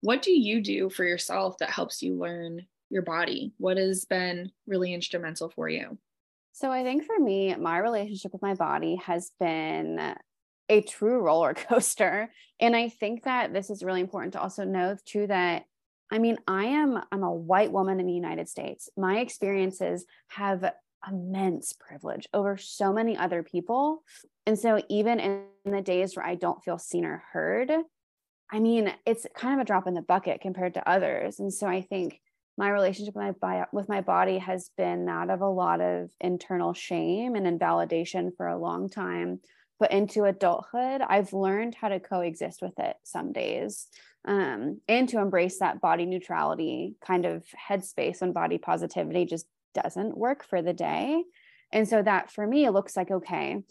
what 0.00 0.22
do 0.22 0.32
you 0.32 0.60
do 0.60 0.90
for 0.90 1.04
yourself 1.04 1.56
that 1.58 1.70
helps 1.70 2.02
you 2.02 2.14
learn 2.14 2.66
your 2.90 3.02
body 3.02 3.52
what 3.58 3.76
has 3.76 4.04
been 4.04 4.50
really 4.66 4.92
instrumental 4.92 5.48
for 5.48 5.68
you 5.68 5.98
so 6.54 6.70
I 6.70 6.84
think 6.84 7.04
for 7.04 7.18
me, 7.18 7.52
my 7.56 7.78
relationship 7.78 8.32
with 8.32 8.40
my 8.40 8.54
body 8.54 8.94
has 9.04 9.32
been 9.40 10.14
a 10.68 10.82
true 10.82 11.18
roller 11.20 11.52
coaster. 11.52 12.30
And 12.60 12.76
I 12.76 12.88
think 12.88 13.24
that 13.24 13.52
this 13.52 13.70
is 13.70 13.82
really 13.82 14.00
important 14.00 14.34
to 14.34 14.40
also 14.40 14.64
know 14.64 14.96
too 15.04 15.26
that 15.26 15.64
I 16.12 16.18
mean, 16.18 16.38
I 16.46 16.66
am 16.66 17.02
I'm 17.10 17.24
a 17.24 17.32
white 17.32 17.72
woman 17.72 17.98
in 17.98 18.06
the 18.06 18.12
United 18.12 18.48
States. 18.48 18.88
My 18.96 19.18
experiences 19.18 20.04
have 20.28 20.72
immense 21.08 21.72
privilege 21.72 22.26
over 22.32 22.56
so 22.56 22.92
many 22.92 23.16
other 23.16 23.42
people. 23.42 24.02
And 24.46 24.58
so 24.58 24.82
even 24.88 25.20
in 25.20 25.44
the 25.64 25.82
days 25.82 26.16
where 26.16 26.26
I 26.26 26.34
don't 26.34 26.62
feel 26.62 26.78
seen 26.78 27.04
or 27.04 27.22
heard, 27.32 27.72
I 28.50 28.60
mean, 28.60 28.92
it's 29.06 29.26
kind 29.36 29.54
of 29.54 29.60
a 29.60 29.66
drop 29.66 29.86
in 29.86 29.94
the 29.94 30.02
bucket 30.02 30.40
compared 30.40 30.74
to 30.74 30.88
others. 30.88 31.40
And 31.40 31.52
so 31.52 31.66
I 31.66 31.82
think 31.82 32.20
my 32.56 32.70
relationship 32.70 33.14
with 33.16 33.36
my 33.42 33.64
with 33.72 33.88
my 33.88 34.00
body 34.00 34.38
has 34.38 34.70
been 34.76 35.06
that 35.06 35.30
of 35.30 35.40
a 35.40 35.48
lot 35.48 35.80
of 35.80 36.10
internal 36.20 36.72
shame 36.72 37.34
and 37.34 37.46
invalidation 37.46 38.32
for 38.36 38.46
a 38.46 38.58
long 38.58 38.88
time 38.88 39.40
but 39.80 39.90
into 39.90 40.24
adulthood 40.24 41.00
i've 41.08 41.32
learned 41.32 41.74
how 41.74 41.88
to 41.88 42.00
coexist 42.00 42.62
with 42.62 42.78
it 42.78 42.96
some 43.02 43.32
days 43.32 43.88
um, 44.26 44.80
and 44.88 45.10
to 45.10 45.18
embrace 45.18 45.58
that 45.58 45.80
body 45.80 46.06
neutrality 46.06 46.96
kind 47.04 47.26
of 47.26 47.44
headspace 47.68 48.20
when 48.20 48.32
body 48.32 48.56
positivity 48.56 49.26
just 49.26 49.46
doesn't 49.74 50.16
work 50.16 50.44
for 50.44 50.62
the 50.62 50.72
day 50.72 51.22
and 51.72 51.88
so 51.88 52.02
that 52.02 52.30
for 52.30 52.46
me 52.46 52.64
it 52.64 52.72
looks 52.72 52.96
like 52.96 53.10
okay 53.10 53.62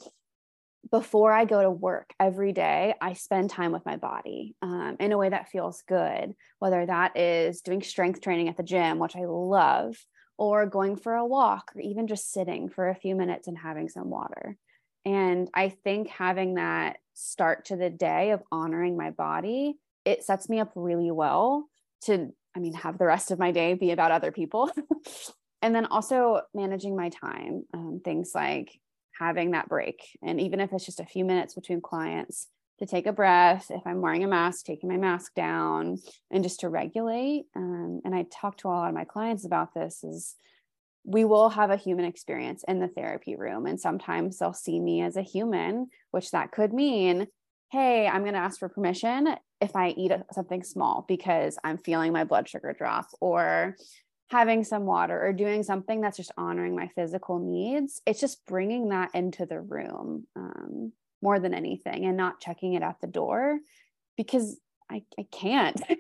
before 0.92 1.32
I 1.32 1.46
go 1.46 1.62
to 1.62 1.70
work 1.70 2.14
every 2.20 2.52
day, 2.52 2.94
I 3.00 3.14
spend 3.14 3.50
time 3.50 3.72
with 3.72 3.86
my 3.86 3.98
body 3.98 4.56
um, 4.62 4.98
in 5.00 5.12
a 5.12 5.18
way 5.18 5.30
that 5.30 5.50
feels 5.50 5.82
good, 5.88 6.36
whether 6.60 6.86
that 6.86 7.18
is 7.18 7.62
doing 7.62 7.82
strength 7.82 8.22
training 8.22 8.50
at 8.50 8.58
the 8.58 8.64
gym, 8.64 9.00
which 9.00 9.16
I 9.16 9.26
love, 9.26 9.96
or 10.38 10.66
going 10.66 10.98
for 10.98 11.16
a 11.16 11.26
walk, 11.26 11.72
or 11.76 11.82
even 11.82 12.08
just 12.08 12.32
sitting 12.32 12.70
for 12.70 12.90
a 12.90 12.96
few 12.96 13.16
minutes 13.16 13.48
and 13.48 13.58
having 13.58 13.88
some 13.88 14.10
water. 14.10 14.58
And 15.06 15.50
I 15.54 15.70
think 15.70 16.10
having 16.10 16.56
that 16.56 16.98
start 17.14 17.66
to 17.66 17.76
the 17.76 17.90
day 17.90 18.32
of 18.32 18.44
honoring 18.52 18.98
my 18.98 19.12
body, 19.12 19.76
it 20.06 20.24
sets 20.24 20.50
me 20.50 20.60
up 20.60 20.72
really 20.76 21.12
well 21.12 21.70
to, 22.04 22.30
I 22.56 22.60
mean, 22.60 22.74
have 22.74 22.98
the 22.98 23.06
rest 23.06 23.32
of 23.32 23.40
my 23.40 23.52
day 23.52 23.74
be 23.74 23.92
about 23.92 24.12
other 24.12 24.32
people. 24.32 24.70
and 25.64 25.74
then 25.74 25.88
also 25.88 26.42
managing 26.54 26.96
my 26.96 27.10
time, 27.10 27.64
um, 27.74 28.02
things 28.04 28.34
like 28.36 28.80
having 29.20 29.52
that 29.52 29.70
break. 29.70 30.18
And 30.22 30.40
even 30.40 30.60
if 30.60 30.74
it's 30.74 30.86
just 30.86 31.00
a 31.00 31.06
few 31.06 31.26
minutes 31.26 31.56
between 31.56 31.82
clients, 31.82 32.48
to 32.80 32.86
take 32.86 33.06
a 33.06 33.14
breath. 33.14 33.68
If 33.70 33.82
I'm 33.86 34.02
wearing 34.02 34.24
a 34.24 34.28
mask, 34.28 34.66
taking 34.66 34.90
my 34.90 34.98
mask 34.98 35.34
down 35.36 36.00
and 36.32 36.44
just 36.44 36.62
to 36.62 36.70
regulate. 36.70 37.46
Um, 37.56 38.02
and 38.04 38.16
I 38.16 38.26
talk 38.32 38.58
to 38.58 38.68
a 38.68 38.70
lot 38.70 38.90
of 38.90 38.96
my 38.96 39.06
clients 39.06 39.46
about 39.46 39.74
this 39.74 40.04
is 40.04 40.36
we 41.06 41.24
will 41.24 41.50
have 41.50 41.70
a 41.70 41.78
human 41.78 42.06
experience 42.06 42.64
in 42.68 42.80
the 42.80 42.88
therapy 42.88 43.36
room. 43.36 43.66
And 43.66 43.80
sometimes 43.80 44.38
they'll 44.38 44.54
see 44.54 44.80
me 44.80 45.02
as 45.02 45.18
a 45.18 45.22
human, 45.22 45.88
which 46.12 46.32
that 46.32 46.52
could 46.52 46.74
mean, 46.74 47.28
hey, 47.72 48.08
I'm 48.08 48.22
going 48.22 48.34
to 48.34 48.40
ask 48.40 48.60
for 48.60 48.70
permission 48.70 49.36
if 49.62 49.76
I 49.76 49.90
eat 49.90 50.12
something 50.32 50.64
small 50.64 51.06
because 51.08 51.58
I'm 51.64 51.78
feeling 51.78 52.12
my 52.12 52.24
blood 52.24 52.50
sugar 52.50 52.76
drop, 52.78 53.08
or 53.22 53.76
having 54.30 54.64
some 54.64 54.86
water 54.86 55.22
or 55.22 55.34
doing 55.34 55.64
something 55.64 56.02
that's 56.02 56.18
just 56.18 56.32
honoring 56.38 56.76
my 56.76 56.88
physical 56.96 57.40
needs 57.40 58.02
it's 58.06 58.20
just 58.20 58.46
bringing 58.46 58.90
that 58.90 59.10
into 59.14 59.46
the 59.46 59.60
room 59.60 60.26
um, 60.36 60.92
more 61.22 61.40
than 61.40 61.54
anything 61.54 62.06
and 62.06 62.18
not 62.18 62.40
checking 62.40 62.74
it 62.74 62.84
at 62.84 62.96
the 63.02 63.08
door 63.08 63.60
because 64.18 64.60
i, 64.90 65.04
I 65.20 65.26
can't. 65.32 65.82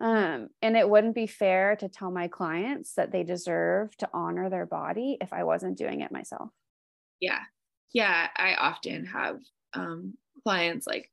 Um, 0.00 0.48
and 0.60 0.76
it 0.76 0.90
wouldn't 0.90 1.14
be 1.14 1.28
fair 1.28 1.76
to 1.76 1.88
tell 1.88 2.10
my 2.10 2.26
clients 2.26 2.94
that 2.94 3.12
they 3.12 3.22
deserve 3.22 3.96
to 3.98 4.08
honor 4.12 4.50
their 4.50 4.66
body 4.66 5.16
if 5.20 5.32
i 5.32 5.44
wasn't 5.44 5.78
doing 5.78 6.00
it 6.00 6.10
myself. 6.12 6.50
Yeah. 7.20 7.38
Yeah 7.92 8.28
i 8.36 8.54
often 8.56 9.06
have 9.06 9.38
um, 9.72 10.14
clients 10.42 10.86
like 10.86 11.10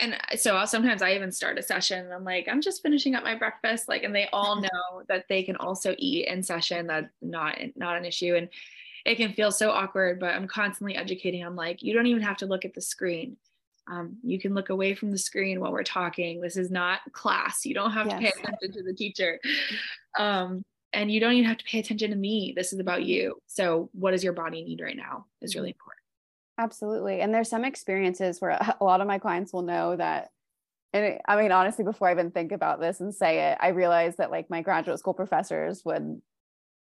and 0.00 0.16
so 0.36 0.64
sometimes 0.64 1.02
I 1.02 1.14
even 1.14 1.30
start 1.30 1.58
a 1.58 1.62
session 1.62 2.04
and 2.04 2.12
I'm 2.12 2.24
like, 2.24 2.48
I'm 2.50 2.60
just 2.60 2.82
finishing 2.82 3.14
up 3.14 3.22
my 3.22 3.36
breakfast. 3.36 3.88
Like, 3.88 4.02
and 4.02 4.14
they 4.14 4.28
all 4.32 4.56
know 4.60 5.02
that 5.08 5.26
they 5.28 5.42
can 5.42 5.56
also 5.56 5.94
eat 5.98 6.26
in 6.26 6.42
session. 6.42 6.86
That's 6.86 7.06
not, 7.22 7.58
not 7.76 7.96
an 7.96 8.04
issue. 8.04 8.34
And 8.34 8.48
it 9.06 9.16
can 9.16 9.32
feel 9.32 9.52
so 9.52 9.70
awkward, 9.70 10.18
but 10.18 10.34
I'm 10.34 10.48
constantly 10.48 10.96
educating. 10.96 11.44
I'm 11.44 11.56
like, 11.56 11.82
you 11.82 11.94
don't 11.94 12.06
even 12.06 12.22
have 12.22 12.38
to 12.38 12.46
look 12.46 12.64
at 12.64 12.74
the 12.74 12.80
screen. 12.80 13.36
Um, 13.86 14.16
you 14.22 14.40
can 14.40 14.54
look 14.54 14.70
away 14.70 14.94
from 14.94 15.10
the 15.10 15.18
screen 15.18 15.60
while 15.60 15.70
we're 15.70 15.82
talking. 15.82 16.40
This 16.40 16.56
is 16.56 16.70
not 16.70 17.00
class. 17.12 17.66
You 17.66 17.74
don't 17.74 17.92
have 17.92 18.06
yes. 18.06 18.14
to 18.14 18.20
pay 18.20 18.28
attention 18.28 18.72
to 18.72 18.82
the 18.82 18.94
teacher. 18.94 19.38
Um, 20.18 20.64
and 20.94 21.10
you 21.10 21.20
don't 21.20 21.34
even 21.34 21.48
have 21.48 21.58
to 21.58 21.64
pay 21.64 21.80
attention 21.80 22.10
to 22.10 22.16
me. 22.16 22.54
This 22.56 22.72
is 22.72 22.78
about 22.78 23.04
you. 23.04 23.36
So 23.46 23.90
what 23.92 24.12
does 24.12 24.24
your 24.24 24.32
body 24.32 24.64
need 24.64 24.80
right 24.80 24.96
now 24.96 25.26
is 25.42 25.54
really 25.54 25.70
important. 25.70 26.03
Absolutely. 26.56 27.20
And 27.20 27.34
there's 27.34 27.50
some 27.50 27.64
experiences 27.64 28.40
where 28.40 28.50
a 28.80 28.84
lot 28.84 29.00
of 29.00 29.06
my 29.06 29.18
clients 29.18 29.52
will 29.52 29.62
know 29.62 29.96
that. 29.96 30.30
And 30.92 31.18
I 31.26 31.36
mean, 31.36 31.50
honestly, 31.50 31.84
before 31.84 32.08
I 32.08 32.12
even 32.12 32.30
think 32.30 32.52
about 32.52 32.80
this 32.80 33.00
and 33.00 33.12
say 33.12 33.50
it, 33.50 33.58
I 33.60 33.68
realized 33.68 34.18
that 34.18 34.30
like 34.30 34.48
my 34.48 34.62
graduate 34.62 34.98
school 35.00 35.14
professors 35.14 35.84
would, 35.84 36.20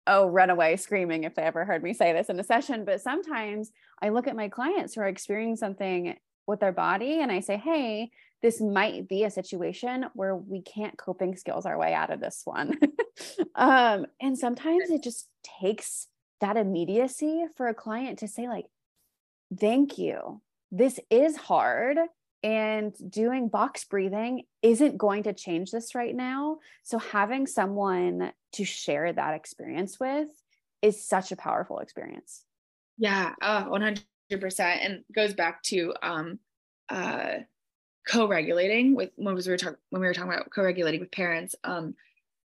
oh, 0.07 0.29
run 0.29 0.49
away 0.49 0.77
screaming 0.77 1.25
if 1.25 1.35
they 1.35 1.43
ever 1.43 1.67
heard 1.67 1.83
me 1.83 1.93
say 1.93 2.15
this 2.15 2.31
in 2.31 2.41
a 2.41 2.45
session. 2.45 2.87
But 2.87 3.03
sometimes 3.03 3.71
I 4.01 4.09
look 4.09 4.27
at 4.27 4.37
my 4.37 4.49
clients 4.49 4.95
who 4.95 5.03
are 5.03 5.09
experiencing 5.09 5.57
something 5.57 6.17
with 6.47 6.61
their 6.61 6.73
body 6.73 7.21
and 7.21 7.31
I 7.31 7.41
say, 7.41 7.59
hey, 7.59 8.11
this 8.41 8.61
might 8.61 9.09
be 9.09 9.25
a 9.25 9.31
situation 9.31 10.07
where 10.15 10.35
we 10.35 10.63
can't 10.63 10.97
coping 10.97 11.37
skills 11.37 11.67
our 11.67 11.77
way 11.79 11.93
out 11.93 12.11
of 12.11 12.21
this 12.21 12.43
one. 12.45 12.79
um, 13.55 14.07
and 14.21 14.39
sometimes 14.39 14.89
it 14.89 15.03
just 15.03 15.29
takes 15.61 16.07
that 16.41 16.57
immediacy 16.57 17.45
for 17.57 17.67
a 17.69 17.75
client 17.75 18.21
to 18.21 18.29
say, 18.29 18.49
like, 18.49 18.67
thank 19.57 19.99
you. 19.99 20.41
This 20.71 21.01
is 21.11 21.37
hard. 21.37 21.99
And 22.45 22.95
doing 23.11 23.49
box 23.49 23.85
breathing 23.85 24.45
isn't 24.63 24.97
going 24.97 25.25
to 25.25 25.33
change 25.33 25.73
this 25.73 25.97
right 25.97 26.15
now. 26.15 26.59
So, 26.85 26.99
having 26.99 27.49
someone 27.49 28.33
to 28.53 28.65
share 28.65 29.13
that 29.13 29.35
experience 29.35 29.99
with 29.99 30.29
is 30.81 31.05
such 31.05 31.33
a 31.33 31.37
powerful 31.37 31.81
experience. 31.81 32.45
Yeah, 32.97 33.35
uh, 33.43 33.65
100%. 33.65 34.05
And 34.61 35.03
goes 35.13 35.35
back 35.35 35.65
to 35.65 35.95
um, 36.01 36.39
uh, 36.89 37.39
co-regulating 38.09 38.95
with 38.95 39.11
when 39.17 39.35
we 39.35 39.43
were 39.47 39.57
talking 39.57 39.77
when 39.91 40.01
we 40.01 40.09
were 40.09 40.15
talking 40.15 40.33
about 40.33 40.51
co-regulating 40.51 41.01
with 41.01 41.11
parents. 41.11 41.55
Um, 41.65 41.95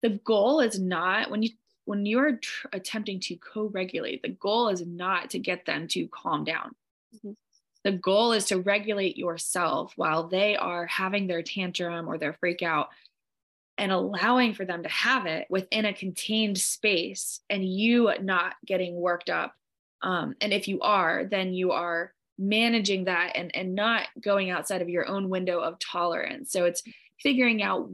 the 0.03 0.21
goal 0.25 0.61
is 0.61 0.79
not 0.79 1.31
when 1.31 1.43
you 1.43 1.51
when 1.85 2.07
you're 2.07 2.37
tr- 2.37 2.69
attempting 2.73 3.21
to 3.21 3.37
co-regulate, 3.37 4.23
the 4.23 4.31
goal 4.31 4.69
is 4.69 4.85
not 4.87 5.31
to 5.31 5.39
get 5.39 5.67
them 5.67 5.87
to 5.89 6.09
calm 6.09 6.45
down. 6.45 6.75
The 7.85 7.93
goal 7.93 8.33
is 8.33 8.47
to 8.47 8.61
regulate 8.61 9.19
yourself 9.19 9.93
while 9.97 10.29
they 10.29 10.57
are 10.57 10.87
having 10.87 11.27
their 11.27 11.43
tantrum 11.43 12.09
or 12.09 12.17
their 12.17 12.33
freak 12.33 12.62
out 12.62 12.89
and 13.77 13.93
allowing 13.93 14.55
for 14.55 14.65
them 14.65 14.83
to 14.85 14.89
have 14.89 15.27
it 15.27 15.47
within 15.51 15.85
a 15.85 15.93
contained 15.93 16.59
space 16.59 17.41
and 17.51 17.65
you 17.65 18.11
not 18.23 18.55
getting 18.65 18.95
worked 18.97 19.29
up. 19.29 19.55
Um, 20.01 20.35
and 20.41 20.53
if 20.53 20.69
you 20.69 20.81
are, 20.81 21.25
then 21.25 21.53
you 21.53 21.73
are 21.73 22.12
managing 22.39 23.05
that 23.05 23.33
and, 23.35 23.55
and 23.55 23.75
not 23.75 24.07
going 24.21 24.51
outside 24.51 24.81
of 24.81 24.89
your 24.89 25.09
own 25.09 25.29
window 25.29 25.61
of 25.61 25.79
tolerance. 25.79 26.53
So 26.53 26.65
it's 26.65 26.83
figuring 27.21 27.62
out 27.62 27.91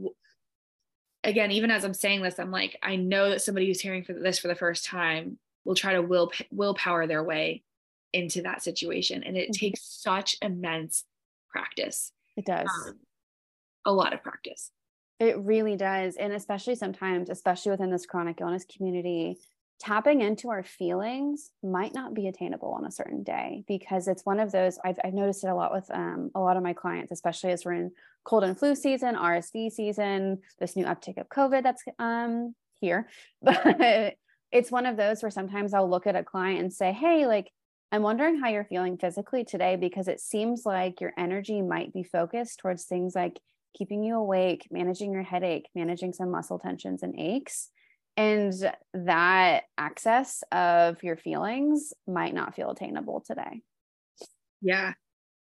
again, 1.23 1.51
even 1.51 1.69
as 1.69 1.83
I'm 1.83 1.93
saying 1.93 2.21
this, 2.21 2.39
I'm 2.39 2.51
like, 2.51 2.77
I 2.81 2.95
know 2.95 3.29
that 3.29 3.41
somebody 3.41 3.67
who's 3.67 3.81
hearing 3.81 4.03
for 4.03 4.13
this 4.13 4.39
for 4.39 4.47
the 4.47 4.55
first 4.55 4.85
time 4.85 5.37
will 5.65 5.75
try 5.75 5.93
to 5.93 6.01
will 6.01 6.31
willpower 6.51 7.05
their 7.07 7.23
way 7.23 7.63
into 8.13 8.41
that 8.43 8.63
situation 8.63 9.23
and 9.23 9.37
it 9.37 9.51
mm-hmm. 9.51 9.65
takes 9.65 9.81
such 9.83 10.37
immense 10.41 11.05
practice. 11.49 12.11
It 12.37 12.45
does. 12.45 12.69
Um, 12.87 12.99
a 13.85 13.91
lot 13.91 14.13
of 14.13 14.21
practice. 14.23 14.71
It 15.19 15.37
really 15.39 15.75
does. 15.75 16.15
And 16.15 16.33
especially 16.33 16.75
sometimes, 16.75 17.29
especially 17.29 17.71
within 17.71 17.91
this 17.91 18.05
chronic 18.05 18.41
illness 18.41 18.65
community, 18.65 19.37
tapping 19.79 20.21
into 20.21 20.49
our 20.49 20.63
feelings 20.63 21.49
might 21.63 21.93
not 21.93 22.13
be 22.13 22.27
attainable 22.27 22.71
on 22.71 22.85
a 22.85 22.91
certain 22.91 23.23
day 23.23 23.63
because 23.67 24.07
it's 24.07 24.25
one 24.25 24.39
of 24.39 24.51
those 24.51 24.77
I've, 24.85 24.99
I've 25.03 25.13
noticed 25.13 25.43
it 25.43 25.49
a 25.49 25.55
lot 25.55 25.73
with 25.73 25.89
um, 25.91 26.29
a 26.35 26.39
lot 26.39 26.55
of 26.55 26.63
my 26.63 26.73
clients, 26.73 27.11
especially 27.11 27.51
as 27.51 27.65
we're 27.65 27.73
in 27.73 27.91
cold 28.23 28.43
and 28.43 28.57
flu 28.57 28.75
season, 28.75 29.15
RSV 29.15 29.71
season, 29.71 30.39
this 30.59 30.75
new 30.75 30.85
uptick 30.85 31.17
of 31.17 31.29
COVID 31.29 31.63
that's 31.63 31.83
um, 31.97 32.55
here. 32.79 33.07
But 33.41 34.15
it's 34.51 34.71
one 34.71 34.85
of 34.85 34.97
those 34.97 35.23
where 35.23 35.31
sometimes 35.31 35.73
I'll 35.73 35.89
look 35.89 36.05
at 36.05 36.15
a 36.15 36.23
client 36.23 36.59
and 36.59 36.73
say, 36.73 36.91
Hey, 36.91 37.25
like, 37.25 37.51
I'm 37.91 38.03
wondering 38.03 38.39
how 38.39 38.49
you're 38.49 38.63
feeling 38.63 38.97
physically 38.97 39.43
today 39.43 39.75
because 39.75 40.07
it 40.07 40.21
seems 40.21 40.65
like 40.65 41.01
your 41.01 41.11
energy 41.17 41.61
might 41.61 41.93
be 41.93 42.03
focused 42.03 42.59
towards 42.59 42.85
things 42.85 43.13
like 43.15 43.39
keeping 43.77 44.03
you 44.03 44.15
awake, 44.15 44.67
managing 44.71 45.11
your 45.11 45.23
headache, 45.23 45.67
managing 45.75 46.13
some 46.13 46.31
muscle 46.31 46.59
tensions 46.59 47.03
and 47.03 47.19
aches. 47.19 47.69
And 48.15 48.53
that 48.93 49.63
access 49.77 50.43
of 50.51 51.03
your 51.03 51.17
feelings 51.17 51.93
might 52.07 52.33
not 52.33 52.55
feel 52.55 52.71
attainable 52.71 53.23
today. 53.25 53.61
Yeah. 54.61 54.93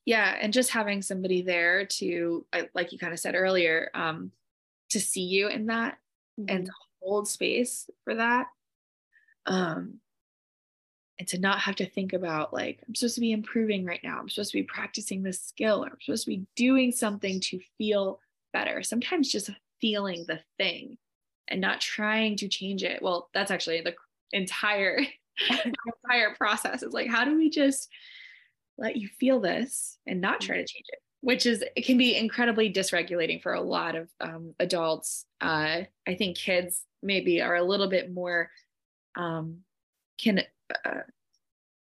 Yeah. 0.06 0.36
And 0.40 0.54
just 0.54 0.72
having 0.72 1.02
somebody 1.02 1.42
there 1.42 1.86
to, 1.86 2.46
like 2.74 2.92
you 2.92 3.00
kind 3.00 3.14
of 3.14 3.20
said 3.20 3.36
earlier, 3.36 3.90
um, 3.96 4.32
to 4.90 5.00
see 5.00 5.24
you 5.24 5.48
in 5.48 5.68
that 5.68 5.98
mm-hmm. 6.40 6.56
and 6.56 6.70
hold 7.02 7.28
space 7.28 7.90
for 8.04 8.16
that. 8.16 8.48
Um, 9.48 10.00
and 11.20 11.28
to 11.30 11.40
not 11.40 11.60
have 11.60 11.76
to 11.76 11.86
think 11.86 12.14
about 12.14 12.54
like 12.54 12.80
i'm 12.88 12.96
supposed 12.96 13.16
to 13.16 13.22
be 13.22 13.32
improving 13.32 13.86
right 13.86 14.02
now. 14.04 14.20
I'm 14.20 14.30
supposed 14.30 14.52
to 14.52 14.58
be 14.58 14.64
practicing 14.64 15.24
this 15.24 15.42
skill 15.42 15.84
or 15.84 15.88
i'm 15.88 16.02
supposed 16.02 16.26
to 16.26 16.32
be 16.32 16.46
doing 16.56 16.92
something 16.92 17.40
to 17.42 17.60
feel 17.78 18.20
better. 18.54 18.84
Sometimes 18.84 19.32
just 19.32 19.50
feeling 19.82 20.26
the 20.28 20.40
thing 20.58 20.98
and 21.48 21.62
not 21.62 21.82
trying 21.82 22.38
to 22.38 22.48
change 22.48 22.84
it. 22.84 23.02
Well 23.02 23.30
that's 23.34 23.52
actually 23.52 23.82
the 23.82 23.96
entire 24.32 25.00
entire 26.06 26.34
process 26.36 26.84
is 26.84 26.94
like 26.94 27.10
how 27.10 27.26
do 27.26 27.36
we 27.38 27.50
just 27.50 27.90
let 28.78 28.98
you 28.98 29.08
feel 29.20 29.40
this 29.40 29.98
and 30.06 30.20
not 30.20 30.42
try 30.42 30.58
to 30.58 30.66
change 30.66 30.86
it? 30.90 31.00
Which 31.22 31.46
is 31.46 31.64
it 31.76 31.86
can 31.86 31.98
be 31.98 32.16
incredibly 32.16 32.72
dysregulating 32.72 33.42
for 33.42 33.54
a 33.54 33.62
lot 33.62 33.96
of 33.96 34.10
um, 34.20 34.54
adults. 34.60 35.26
Uh, 35.40 35.82
i 36.08 36.16
think 36.18 36.38
kids 36.38 36.84
maybe 37.02 37.42
are 37.42 37.56
a 37.56 37.64
little 37.64 37.88
bit 37.88 38.12
more 38.12 38.50
um, 39.16 39.60
can 40.18 40.42
uh, 40.86 41.02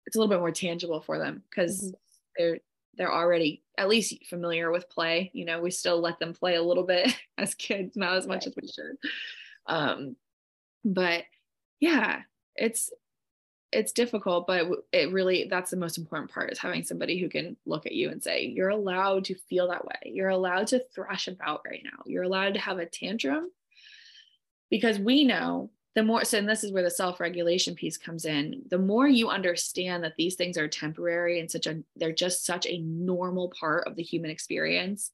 it's 0.06 0.16
a 0.16 0.20
little 0.20 0.30
bit 0.30 0.40
more 0.40 0.52
tangible 0.52 1.02
for 1.02 1.20
them 1.20 1.44
because 1.50 1.82
mm-hmm. 1.82 1.96
they're 2.38 2.60
they're 2.98 3.14
already 3.14 3.64
at 3.78 3.88
least 3.90 4.14
familiar 4.30 4.72
with 4.72 4.90
play 4.90 5.32
you 5.34 5.46
know 5.46 5.62
we 5.62 5.72
still 5.72 6.00
let 6.00 6.20
them 6.20 6.34
play 6.34 6.56
a 6.56 6.62
little 6.62 6.84
bit 6.84 7.16
as 7.38 7.56
kids 7.56 7.96
not 7.96 8.18
as 8.18 8.28
much 8.28 8.46
right. 8.46 8.48
as 8.48 8.54
we 8.62 8.68
should 8.68 8.98
um 9.68 10.16
but 10.84 11.24
yeah 11.80 12.22
it's 12.56 12.92
it's 13.72 13.94
difficult 13.94 14.48
but 14.48 14.68
it 14.92 15.14
really 15.14 15.48
that's 15.50 15.72
the 15.72 15.78
most 15.78 15.98
important 15.98 16.30
part 16.30 16.52
is 16.52 16.60
having 16.60 16.84
somebody 16.84 17.18
who 17.18 17.30
can 17.30 17.56
look 17.66 17.86
at 17.86 17.94
you 17.94 18.10
and 18.10 18.22
say 18.22 18.44
you're 18.46 18.70
allowed 18.70 19.24
to 19.24 19.36
feel 19.48 19.70
that 19.70 19.86
way 19.86 19.96
you're 20.06 20.30
allowed 20.30 20.68
to 20.68 20.84
thrash 20.94 21.28
about 21.28 21.62
right 21.66 21.84
now 21.84 22.04
you're 22.06 22.24
allowed 22.24 22.54
to 22.54 22.60
have 22.60 22.80
a 22.80 22.86
tantrum 22.86 23.50
because 24.70 25.00
we 25.00 25.24
know 25.24 25.70
the 25.96 26.04
more 26.04 26.24
so 26.24 26.38
and 26.38 26.48
this 26.48 26.64
is 26.64 26.72
where 26.72 26.84
the 26.84 26.92
self-regulation 26.92 27.76
piece 27.76 27.98
comes 27.98 28.26
in. 28.26 28.64
The 28.70 28.78
more 28.78 29.08
you 29.08 29.30
understand 29.30 30.04
that 30.04 30.14
these 30.18 30.36
things 30.36 30.58
are 30.58 30.68
temporary 30.68 31.40
and 31.40 31.52
such 31.52 31.68
a 31.68 31.84
they're 31.96 32.12
just 32.12 32.46
such 32.46 32.66
a 32.66 32.80
normal 32.80 33.52
part 33.60 33.88
of 33.88 33.96
the 33.96 34.04
human 34.04 34.32
experience 34.32 35.12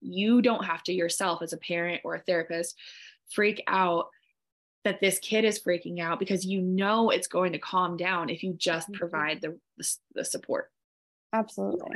you 0.00 0.42
don't 0.42 0.64
have 0.64 0.82
to 0.84 0.92
yourself 0.92 1.42
as 1.42 1.52
a 1.52 1.58
parent 1.58 2.00
or 2.04 2.14
a 2.14 2.20
therapist 2.20 2.76
freak 3.30 3.62
out 3.66 4.08
that 4.84 5.00
this 5.00 5.18
kid 5.18 5.44
is 5.44 5.60
freaking 5.60 6.00
out 6.00 6.20
because 6.20 6.46
you 6.46 6.60
know 6.62 7.10
it's 7.10 7.26
going 7.26 7.52
to 7.52 7.58
calm 7.58 7.96
down 7.96 8.28
if 8.28 8.42
you 8.42 8.52
just 8.54 8.88
mm-hmm. 8.88 8.98
provide 8.98 9.40
the 9.40 9.58
the, 9.78 9.96
the 10.14 10.24
support. 10.24 10.70
Absolutely 11.32 11.90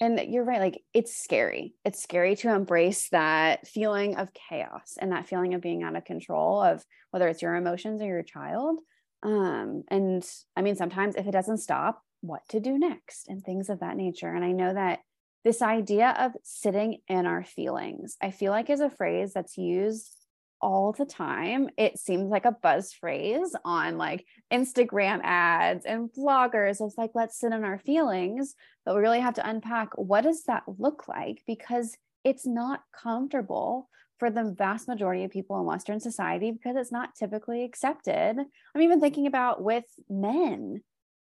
and 0.00 0.20
you're 0.32 0.44
right 0.44 0.60
like 0.60 0.82
it's 0.94 1.16
scary. 1.16 1.74
It's 1.84 2.02
scary 2.02 2.36
to 2.36 2.54
embrace 2.54 3.08
that 3.10 3.66
feeling 3.66 4.16
of 4.16 4.32
chaos 4.32 4.96
and 5.00 5.12
that 5.12 5.26
feeling 5.26 5.54
of 5.54 5.60
being 5.60 5.82
out 5.82 5.96
of 5.96 6.04
control 6.04 6.62
of 6.62 6.84
whether 7.10 7.28
it's 7.28 7.42
your 7.42 7.54
emotions 7.54 8.00
or 8.02 8.06
your 8.06 8.22
child. 8.22 8.78
Um 9.22 9.82
and 9.88 10.26
i 10.56 10.62
mean 10.62 10.76
sometimes 10.76 11.16
if 11.16 11.26
it 11.26 11.32
doesn't 11.32 11.58
stop 11.58 12.02
what 12.22 12.42
to 12.50 12.60
do 12.60 12.78
next 12.78 13.28
and 13.28 13.42
things 13.42 13.68
of 13.68 13.80
that 13.80 13.96
nature. 13.96 14.32
And 14.32 14.44
i 14.44 14.52
know 14.52 14.72
that 14.72 15.00
this 15.44 15.62
idea 15.62 16.14
of 16.18 16.32
sitting 16.42 16.98
in 17.08 17.26
our 17.26 17.44
feelings 17.44 18.16
i 18.22 18.30
feel 18.30 18.52
like 18.52 18.70
is 18.70 18.80
a 18.80 18.90
phrase 18.90 19.32
that's 19.32 19.56
used 19.56 20.19
all 20.60 20.92
the 20.92 21.04
time. 21.04 21.68
It 21.76 21.98
seems 21.98 22.30
like 22.30 22.44
a 22.44 22.52
buzz 22.52 22.92
phrase 22.92 23.54
on 23.64 23.98
like 23.98 24.26
Instagram 24.52 25.20
ads 25.22 25.84
and 25.86 26.10
bloggers. 26.12 26.84
It's 26.84 26.98
like, 26.98 27.10
let's 27.14 27.38
sit 27.38 27.52
in 27.52 27.64
our 27.64 27.78
feelings. 27.78 28.54
But 28.84 28.94
we 28.94 29.00
really 29.00 29.20
have 29.20 29.34
to 29.34 29.48
unpack 29.48 29.90
what 29.96 30.22
does 30.22 30.44
that 30.44 30.64
look 30.78 31.08
like? 31.08 31.42
Because 31.46 31.96
it's 32.24 32.46
not 32.46 32.82
comfortable 32.92 33.88
for 34.18 34.30
the 34.30 34.54
vast 34.56 34.86
majority 34.86 35.24
of 35.24 35.30
people 35.30 35.58
in 35.58 35.64
Western 35.64 35.98
society 35.98 36.50
because 36.52 36.76
it's 36.76 36.92
not 36.92 37.14
typically 37.14 37.64
accepted. 37.64 38.36
I'm 38.74 38.82
even 38.82 39.00
thinking 39.00 39.26
about 39.26 39.62
with 39.62 39.84
men. 40.10 40.82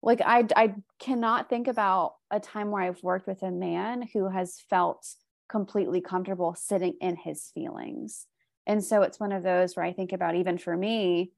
Like 0.02 0.22
I, 0.26 0.48
I 0.56 0.74
cannot 1.00 1.50
think 1.50 1.68
about 1.68 2.16
a 2.32 2.40
time 2.40 2.72
where 2.72 2.82
I've 2.82 3.04
worked 3.04 3.28
with 3.28 3.44
a 3.44 3.52
man 3.52 4.08
who 4.14 4.30
has 4.30 4.60
felt 4.70 5.06
completely 5.50 6.02
comfortable 6.02 6.56
sitting 6.56 6.96
in 7.00 7.16
his 7.16 7.52
feelings 7.54 8.26
and 8.70 8.84
so 8.84 9.02
it's 9.02 9.20
one 9.20 9.32
of 9.32 9.42
those 9.42 9.76
where 9.76 9.84
I 9.84 9.94
think 9.94 10.14
about, 10.14 10.36
even 10.36 10.60
for 10.60 10.78
me, 10.78 11.32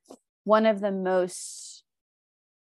one 0.44 0.66
of 0.66 0.82
the 0.82 0.92
most 0.92 1.82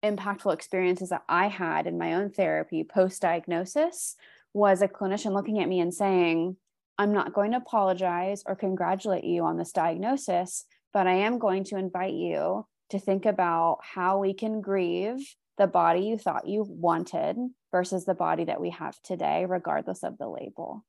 impactful 0.04 0.54
experiences 0.54 1.08
that 1.08 1.24
I 1.30 1.48
had 1.48 1.88
in 1.88 1.98
my 1.98 2.16
own 2.16 2.32
therapy 2.32 2.84
post 2.84 3.22
diagnosis 3.22 4.18
was 4.54 4.82
a 4.82 4.90
clinician 4.90 5.32
looking 5.32 5.62
at 5.62 5.70
me 5.70 5.80
and 5.80 5.94
saying, 5.94 6.58
I'm 6.98 7.14
not 7.14 7.34
going 7.34 7.52
to 7.52 7.58
apologize 7.60 8.44
or 8.46 8.58
congratulate 8.58 9.24
you 9.24 9.46
on 9.46 9.56
this 9.56 9.72
diagnosis, 9.72 10.66
but 10.92 11.08
I 11.08 11.14
am 11.14 11.40
going 11.40 11.64
to 11.66 11.78
invite 11.78 12.16
you 12.16 12.66
to 12.90 13.00
think 13.00 13.26
about 13.26 13.80
how 13.84 14.18
we 14.18 14.34
can 14.34 14.60
grieve 14.60 15.34
the 15.58 15.68
body 15.68 16.02
you 16.02 16.18
thought 16.18 16.46
you 16.46 16.66
wanted 16.68 17.38
versus 17.72 18.04
the 18.04 18.16
body 18.16 18.44
that 18.44 18.60
we 18.60 18.72
have 18.72 19.02
today, 19.02 19.46
regardless 19.46 20.04
of 20.04 20.18
the 20.18 20.28
label. 20.28 20.84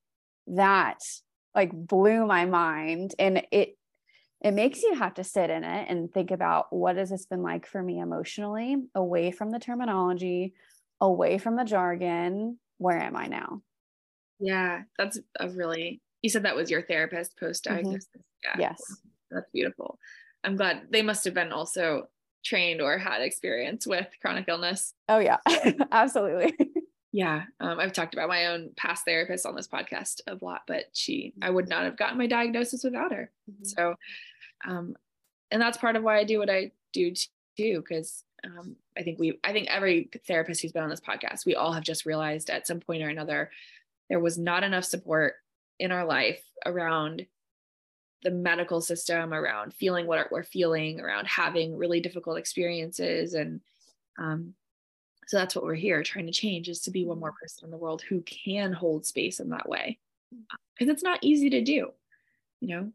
That 0.48 0.98
like 1.54 1.72
blew 1.72 2.26
my 2.26 2.44
mind 2.44 3.14
and 3.18 3.42
it 3.50 3.76
it 4.40 4.52
makes 4.52 4.82
you 4.82 4.94
have 4.94 5.14
to 5.14 5.24
sit 5.24 5.50
in 5.50 5.64
it 5.64 5.86
and 5.88 6.12
think 6.12 6.30
about 6.30 6.72
what 6.72 6.96
has 6.96 7.10
this 7.10 7.26
been 7.26 7.42
like 7.42 7.66
for 7.66 7.82
me 7.82 7.98
emotionally 7.98 8.76
away 8.94 9.30
from 9.30 9.50
the 9.50 9.58
terminology 9.58 10.54
away 11.00 11.38
from 11.38 11.56
the 11.56 11.64
jargon 11.64 12.58
where 12.78 12.98
am 12.98 13.16
i 13.16 13.26
now? 13.26 13.62
Yeah 14.40 14.82
that's 14.96 15.18
a 15.40 15.48
really 15.48 16.00
you 16.22 16.30
said 16.30 16.44
that 16.44 16.56
was 16.56 16.70
your 16.70 16.82
therapist 16.82 17.38
post 17.38 17.64
diagnosis 17.64 18.06
mm-hmm. 18.16 18.60
yeah. 18.60 18.70
Yes. 18.70 18.80
That's 19.30 19.50
beautiful. 19.52 19.98
I'm 20.44 20.56
glad 20.56 20.86
they 20.90 21.02
must 21.02 21.24
have 21.24 21.34
been 21.34 21.52
also 21.52 22.04
trained 22.44 22.80
or 22.80 22.96
had 22.98 23.20
experience 23.20 23.86
with 23.86 24.06
chronic 24.22 24.46
illness. 24.48 24.94
Oh 25.08 25.18
yeah. 25.18 25.38
Absolutely 25.92 26.54
yeah 27.12 27.44
um, 27.60 27.78
i've 27.78 27.92
talked 27.92 28.14
about 28.14 28.28
my 28.28 28.46
own 28.46 28.70
past 28.76 29.04
therapist 29.04 29.46
on 29.46 29.54
this 29.54 29.68
podcast 29.68 30.20
a 30.26 30.36
lot 30.44 30.62
but 30.66 30.84
she 30.92 31.32
i 31.40 31.50
would 31.50 31.68
not 31.68 31.84
have 31.84 31.96
gotten 31.96 32.18
my 32.18 32.26
diagnosis 32.26 32.84
without 32.84 33.12
her 33.12 33.30
mm-hmm. 33.50 33.64
so 33.64 33.94
um, 34.66 34.94
and 35.50 35.62
that's 35.62 35.78
part 35.78 35.96
of 35.96 36.02
why 36.02 36.18
i 36.18 36.24
do 36.24 36.38
what 36.38 36.50
i 36.50 36.70
do 36.92 37.12
too 37.56 37.80
because 37.80 38.24
um, 38.44 38.76
i 38.96 39.02
think 39.02 39.18
we 39.18 39.38
i 39.42 39.52
think 39.52 39.68
every 39.68 40.10
therapist 40.26 40.60
who's 40.60 40.72
been 40.72 40.82
on 40.82 40.90
this 40.90 41.00
podcast 41.00 41.46
we 41.46 41.54
all 41.54 41.72
have 41.72 41.82
just 41.84 42.06
realized 42.06 42.50
at 42.50 42.66
some 42.66 42.80
point 42.80 43.02
or 43.02 43.08
another 43.08 43.50
there 44.08 44.20
was 44.20 44.38
not 44.38 44.62
enough 44.62 44.84
support 44.84 45.34
in 45.78 45.92
our 45.92 46.04
life 46.04 46.42
around 46.66 47.26
the 48.22 48.30
medical 48.30 48.80
system 48.80 49.32
around 49.32 49.72
feeling 49.74 50.06
what 50.06 50.30
we're 50.30 50.42
feeling 50.42 51.00
around 51.00 51.26
having 51.26 51.76
really 51.76 52.00
difficult 52.00 52.36
experiences 52.36 53.34
and 53.34 53.60
um, 54.18 54.54
so 55.28 55.36
that's 55.36 55.54
what 55.54 55.64
we're 55.64 55.74
here 55.74 56.02
trying 56.02 56.24
to 56.24 56.32
change 56.32 56.70
is 56.70 56.80
to 56.80 56.90
be 56.90 57.04
one 57.04 57.20
more 57.20 57.28
mm-hmm. 57.28 57.42
person 57.42 57.66
in 57.66 57.70
the 57.70 57.76
world 57.76 58.00
who 58.00 58.22
can 58.22 58.72
hold 58.72 59.04
space 59.04 59.40
in 59.40 59.50
that 59.50 59.68
way. 59.68 59.98
Uh, 60.32 60.56
because 60.74 60.90
it's 60.90 61.02
not 61.02 61.18
easy 61.22 61.50
to 61.50 61.62
do, 61.62 61.90
you 62.60 62.68
know? 62.68 62.92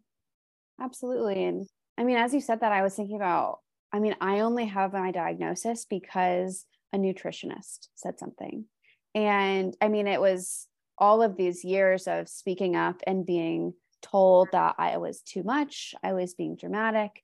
Absolutely. 0.82 1.44
And 1.44 1.68
I 1.98 2.04
mean, 2.04 2.18
as 2.18 2.34
you 2.34 2.42
said 2.42 2.62
that, 2.62 2.72
I 2.72 2.82
was 2.82 2.96
thinking 2.96 3.18
about, 3.18 3.60
I 3.92 4.00
mean, 4.00 4.16
I 4.20 4.40
only 4.40 4.66
have 4.66 4.94
my 4.94 5.12
diagnosis 5.12 5.86
because 5.86 6.66
a 6.92 6.98
nutritionist 6.98 7.90
said 7.94 8.18
something. 8.18 8.66
And 9.14 9.78
I 9.80 9.90
mean, 9.90 10.08
it 10.08 10.20
was 10.20 10.68
all 10.98 11.22
of 11.22 11.38
these 11.38 11.64
years 11.64 12.08
of 12.08 12.28
speaking 12.28 12.76
up 12.76 13.02
and 13.06 13.28
being 13.28 13.74
told 14.02 14.50
that 14.54 14.76
I 14.80 14.98
was 14.98 15.22
too 15.22 15.44
much, 15.44 15.94
I 16.02 16.14
was 16.14 16.34
being 16.34 16.56
dramatic, 16.56 17.24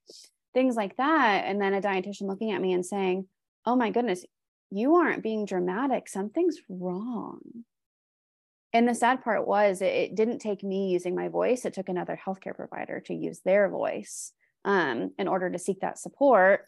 things 0.54 0.76
like 0.76 0.96
that. 0.98 1.44
And 1.46 1.60
then 1.60 1.74
a 1.74 1.80
dietitian 1.80 2.28
looking 2.28 2.52
at 2.52 2.62
me 2.62 2.72
and 2.72 2.86
saying, 2.86 3.26
Oh 3.66 3.76
my 3.76 3.90
goodness, 3.90 4.24
you 4.70 4.96
aren't 4.96 5.22
being 5.22 5.44
dramatic. 5.44 6.08
Something's 6.08 6.58
wrong. 6.68 7.40
and 8.72 8.88
the 8.88 8.94
sad 8.94 9.22
part 9.22 9.46
was 9.46 9.82
it, 9.82 9.92
it, 9.92 10.14
didn't 10.14 10.38
take 10.38 10.62
me 10.62 10.90
using 10.90 11.14
my 11.14 11.28
voice 11.28 11.64
it 11.64 11.74
took 11.74 11.88
another 11.88 12.18
healthcare 12.24 12.54
provider 12.54 13.00
to 13.00 13.14
use 13.14 13.40
their 13.44 13.68
voice 13.68 14.32
um, 14.64 15.10
in 15.18 15.26
order 15.28 15.50
to 15.50 15.58
seek 15.58 15.80
that 15.80 15.98
support 15.98 16.66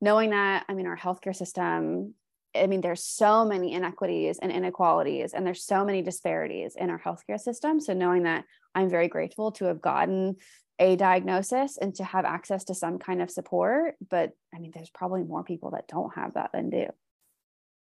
knowing 0.00 0.30
that 0.30 0.64
i 0.68 0.74
mean 0.74 0.86
our 0.86 0.96
healthcare 0.96 1.34
system 1.34 2.14
i 2.56 2.66
mean 2.66 2.80
there's 2.80 3.04
so 3.04 3.44
many 3.44 3.72
inequities 3.72 4.38
and 4.40 4.52
inequalities 4.52 5.32
and 5.32 5.46
there's 5.46 5.64
so 5.64 5.84
many 5.84 6.02
disparities 6.02 6.76
in 6.76 6.90
our 6.90 7.00
healthcare 7.00 7.40
system 7.40 7.80
so 7.80 7.92
knowing 7.94 8.24
that 8.24 8.44
i'm 8.74 8.88
very 8.88 9.08
grateful 9.08 9.52
to 9.52 9.64
have 9.64 9.80
gotten 9.80 10.36
a 10.78 10.96
diagnosis 10.96 11.76
and 11.76 11.94
to 11.94 12.04
have 12.04 12.24
access 12.24 12.64
to 12.64 12.74
some 12.74 12.98
kind 12.98 13.20
of 13.20 13.30
support 13.30 13.94
but 14.08 14.30
i 14.54 14.58
mean 14.58 14.70
there's 14.74 14.90
probably 14.90 15.22
more 15.22 15.44
people 15.44 15.72
that 15.72 15.88
don't 15.88 16.14
have 16.14 16.34
that 16.34 16.50
than 16.52 16.70
do 16.70 16.86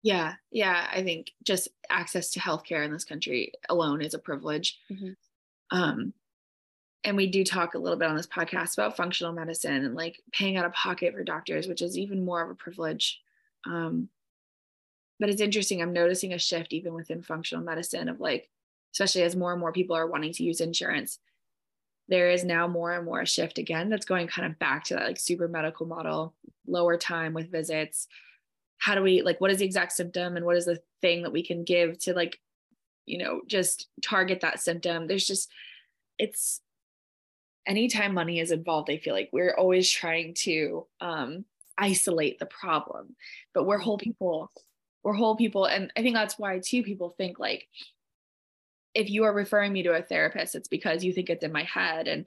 yeah, 0.06 0.34
yeah. 0.52 0.86
I 0.92 1.02
think 1.02 1.32
just 1.42 1.66
access 1.90 2.30
to 2.30 2.38
healthcare 2.38 2.84
in 2.84 2.92
this 2.92 3.04
country 3.04 3.50
alone 3.68 4.00
is 4.00 4.14
a 4.14 4.20
privilege. 4.20 4.78
Mm-hmm. 4.88 5.76
Um, 5.76 6.12
and 7.02 7.16
we 7.16 7.26
do 7.26 7.42
talk 7.42 7.74
a 7.74 7.78
little 7.78 7.98
bit 7.98 8.08
on 8.08 8.16
this 8.16 8.28
podcast 8.28 8.74
about 8.74 8.96
functional 8.96 9.32
medicine 9.32 9.84
and 9.84 9.96
like 9.96 10.22
paying 10.32 10.56
out 10.56 10.64
of 10.64 10.72
pocket 10.74 11.12
for 11.12 11.24
doctors, 11.24 11.66
which 11.66 11.82
is 11.82 11.98
even 11.98 12.24
more 12.24 12.40
of 12.40 12.50
a 12.50 12.54
privilege. 12.54 13.20
Um, 13.66 14.08
but 15.18 15.28
it's 15.28 15.42
interesting. 15.42 15.82
I'm 15.82 15.92
noticing 15.92 16.32
a 16.34 16.38
shift 16.38 16.72
even 16.72 16.94
within 16.94 17.20
functional 17.20 17.64
medicine 17.64 18.08
of 18.08 18.20
like, 18.20 18.48
especially 18.94 19.24
as 19.24 19.34
more 19.34 19.50
and 19.50 19.60
more 19.60 19.72
people 19.72 19.96
are 19.96 20.06
wanting 20.06 20.32
to 20.34 20.44
use 20.44 20.60
insurance, 20.60 21.18
there 22.06 22.30
is 22.30 22.44
now 22.44 22.68
more 22.68 22.92
and 22.92 23.04
more 23.04 23.22
a 23.22 23.26
shift 23.26 23.58
again 23.58 23.90
that's 23.90 24.06
going 24.06 24.28
kind 24.28 24.46
of 24.46 24.56
back 24.60 24.84
to 24.84 24.94
that 24.94 25.06
like 25.06 25.18
super 25.18 25.48
medical 25.48 25.84
model, 25.84 26.32
lower 26.68 26.96
time 26.96 27.34
with 27.34 27.50
visits, 27.50 28.06
how 28.78 28.94
do 28.94 29.02
we 29.02 29.22
like 29.22 29.40
what 29.40 29.50
is 29.50 29.58
the 29.58 29.64
exact 29.64 29.92
symptom 29.92 30.36
and 30.36 30.44
what 30.44 30.56
is 30.56 30.66
the 30.66 30.80
thing 31.00 31.22
that 31.22 31.32
we 31.32 31.42
can 31.42 31.64
give 31.64 31.98
to 31.98 32.14
like 32.14 32.38
you 33.06 33.18
know 33.18 33.40
just 33.46 33.88
target 34.02 34.40
that 34.40 34.60
symptom? 34.60 35.06
There's 35.06 35.26
just 35.26 35.50
it's 36.18 36.60
anytime 37.66 38.14
money 38.14 38.38
is 38.38 38.52
involved 38.52 38.88
i 38.90 38.96
feel 38.96 39.12
like 39.12 39.28
we're 39.32 39.54
always 39.54 39.90
trying 39.90 40.32
to 40.34 40.86
um 41.00 41.44
isolate 41.78 42.38
the 42.38 42.46
problem 42.46 43.16
but 43.52 43.66
we're 43.66 43.76
whole 43.76 43.98
people 43.98 44.50
we're 45.02 45.12
whole 45.12 45.36
people. 45.36 45.66
And 45.66 45.92
i 45.96 46.02
think 46.02 46.16
that's 46.16 46.36
why 46.36 46.58
too 46.58 46.82
people 46.82 47.14
think 47.16 47.38
like 47.38 47.68
if 48.92 49.08
you 49.08 49.22
are 49.24 49.32
referring 49.32 49.72
me 49.72 49.84
to 49.84 49.92
a 49.92 50.02
therapist 50.02 50.56
it's 50.56 50.68
because 50.68 51.04
you 51.04 51.12
think 51.12 51.30
it's 51.30 51.44
in 51.44 51.52
my 51.52 51.62
head. 51.62 52.08
And 52.08 52.24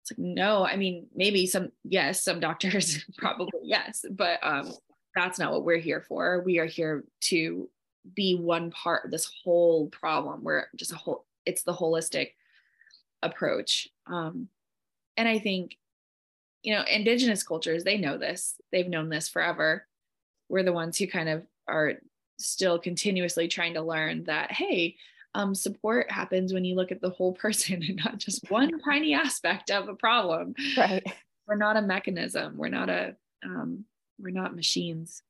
it's 0.00 0.12
like 0.12 0.18
no 0.18 0.64
i 0.64 0.76
mean 0.76 1.06
maybe 1.14 1.46
some 1.46 1.70
yes 1.84 2.22
some 2.22 2.40
doctors 2.40 3.04
probably 3.18 3.60
yes 3.62 4.06
but 4.10 4.38
um 4.42 4.72
that's 5.14 5.38
not 5.38 5.52
what 5.52 5.64
we're 5.64 5.78
here 5.78 6.00
for. 6.00 6.42
We 6.44 6.58
are 6.58 6.66
here 6.66 7.04
to 7.22 7.68
be 8.14 8.36
one 8.36 8.70
part 8.70 9.04
of 9.04 9.10
this 9.10 9.30
whole 9.44 9.88
problem. 9.88 10.42
We're 10.42 10.66
just 10.76 10.92
a 10.92 10.96
whole, 10.96 11.24
it's 11.46 11.62
the 11.62 11.74
holistic 11.74 12.32
approach. 13.22 13.88
Um, 14.06 14.48
and 15.16 15.28
I 15.28 15.38
think, 15.38 15.76
you 16.62 16.74
know, 16.74 16.82
indigenous 16.82 17.42
cultures, 17.42 17.84
they 17.84 17.98
know 17.98 18.18
this, 18.18 18.54
they've 18.72 18.88
known 18.88 19.08
this 19.08 19.28
forever. 19.28 19.86
We're 20.48 20.62
the 20.62 20.72
ones 20.72 20.98
who 20.98 21.06
kind 21.06 21.28
of 21.28 21.44
are 21.66 21.94
still 22.38 22.78
continuously 22.78 23.48
trying 23.48 23.74
to 23.74 23.82
learn 23.82 24.24
that, 24.24 24.52
hey, 24.52 24.96
um, 25.34 25.54
support 25.54 26.10
happens 26.10 26.52
when 26.52 26.64
you 26.64 26.74
look 26.74 26.92
at 26.92 27.00
the 27.00 27.10
whole 27.10 27.32
person 27.34 27.82
and 27.82 28.00
not 28.04 28.18
just 28.18 28.50
one 28.50 28.78
tiny 28.80 29.14
aspect 29.14 29.70
of 29.70 29.88
a 29.88 29.94
problem. 29.94 30.54
Right. 30.76 31.04
We're 31.46 31.56
not 31.56 31.76
a 31.76 31.82
mechanism. 31.82 32.56
We're 32.56 32.68
not 32.68 32.90
a 32.90 33.16
um, 33.42 33.84
we're 34.18 34.30
not 34.30 34.56
machines. 34.56 35.22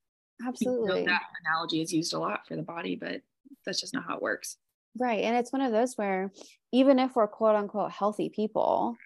Absolutely. 0.47 1.05
that 1.05 1.23
analogy 1.45 1.83
is 1.83 1.93
used 1.93 2.15
a 2.15 2.19
lot 2.19 2.47
for 2.47 2.57
the 2.57 2.63
body, 2.63 2.97
but 2.97 3.23
that's 3.67 3.81
just 3.81 3.95
not 3.95 4.05
how 4.07 4.17
it 4.17 4.23
works. 4.23 4.57
Right. 4.99 5.25
And 5.25 5.37
it's 5.37 5.53
one 5.53 5.63
of 5.63 5.73
those 5.73 5.95
where 5.97 6.33
even 6.73 6.99
if 6.99 7.17
we're 7.17 7.27
quote 7.27 7.57
unquote 7.57 7.91
healthy 7.91 8.29
people, 8.29 8.97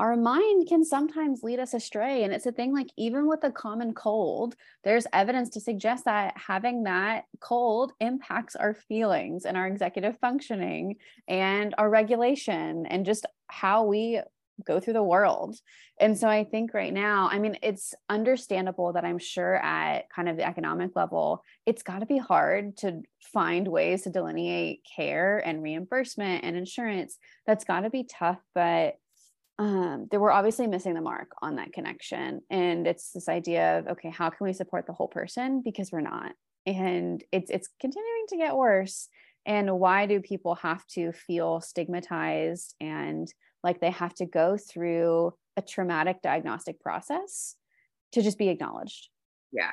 our 0.00 0.16
mind 0.16 0.68
can 0.68 0.84
sometimes 0.84 1.42
lead 1.42 1.60
us 1.60 1.72
astray. 1.72 2.24
And 2.24 2.32
it's 2.32 2.46
a 2.46 2.52
thing 2.52 2.72
like, 2.72 2.88
even 2.98 3.28
with 3.28 3.44
a 3.44 3.52
common 3.52 3.94
cold, 3.94 4.56
there's 4.82 5.06
evidence 5.12 5.50
to 5.50 5.60
suggest 5.60 6.06
that 6.06 6.36
having 6.36 6.82
that 6.84 7.24
cold 7.40 7.92
impacts 8.00 8.56
our 8.56 8.74
feelings 8.74 9.44
and 9.44 9.56
our 9.56 9.68
executive 9.68 10.18
functioning 10.18 10.96
and 11.28 11.74
our 11.78 11.88
regulation 11.88 12.86
and 12.86 13.06
just 13.06 13.24
how 13.46 13.84
we 13.84 14.20
go 14.64 14.80
through 14.80 14.92
the 14.92 15.02
world. 15.02 15.56
And 15.98 16.16
so 16.16 16.28
I 16.28 16.44
think 16.44 16.74
right 16.74 16.92
now, 16.92 17.28
I 17.30 17.38
mean, 17.38 17.58
it's 17.62 17.94
understandable 18.08 18.92
that 18.92 19.04
I'm 19.04 19.18
sure 19.18 19.56
at 19.56 20.10
kind 20.10 20.28
of 20.28 20.36
the 20.36 20.46
economic 20.46 20.92
level, 20.94 21.42
it's 21.66 21.82
got 21.82 22.00
to 22.00 22.06
be 22.06 22.18
hard 22.18 22.76
to 22.78 23.02
find 23.32 23.66
ways 23.68 24.02
to 24.02 24.10
delineate 24.10 24.86
care 24.96 25.38
and 25.38 25.62
reimbursement 25.62 26.44
and 26.44 26.56
insurance. 26.56 27.18
That's 27.46 27.64
got 27.64 27.80
to 27.80 27.90
be 27.90 28.04
tough, 28.04 28.40
but 28.54 28.96
um, 29.58 30.08
there 30.10 30.20
were 30.20 30.32
obviously 30.32 30.66
missing 30.66 30.94
the 30.94 31.00
mark 31.00 31.28
on 31.40 31.56
that 31.56 31.72
connection. 31.72 32.40
And 32.50 32.86
it's 32.86 33.12
this 33.12 33.28
idea 33.28 33.78
of, 33.78 33.86
okay, 33.88 34.10
how 34.10 34.30
can 34.30 34.46
we 34.46 34.52
support 34.52 34.86
the 34.86 34.92
whole 34.92 35.08
person? 35.08 35.62
Because 35.64 35.92
we're 35.92 36.00
not. 36.00 36.32
And 36.66 37.22
it's 37.30 37.50
it's 37.50 37.68
continuing 37.80 38.26
to 38.30 38.36
get 38.36 38.56
worse. 38.56 39.08
And 39.46 39.78
why 39.78 40.06
do 40.06 40.20
people 40.20 40.54
have 40.56 40.84
to 40.88 41.12
feel 41.12 41.60
stigmatized 41.60 42.74
and 42.80 43.32
like 43.64 43.80
they 43.80 43.90
have 43.90 44.14
to 44.14 44.26
go 44.26 44.56
through 44.56 45.32
a 45.56 45.62
traumatic 45.62 46.22
diagnostic 46.22 46.80
process 46.80 47.56
to 48.12 48.22
just 48.22 48.38
be 48.38 48.48
acknowledged. 48.48 49.08
Yeah. 49.50 49.72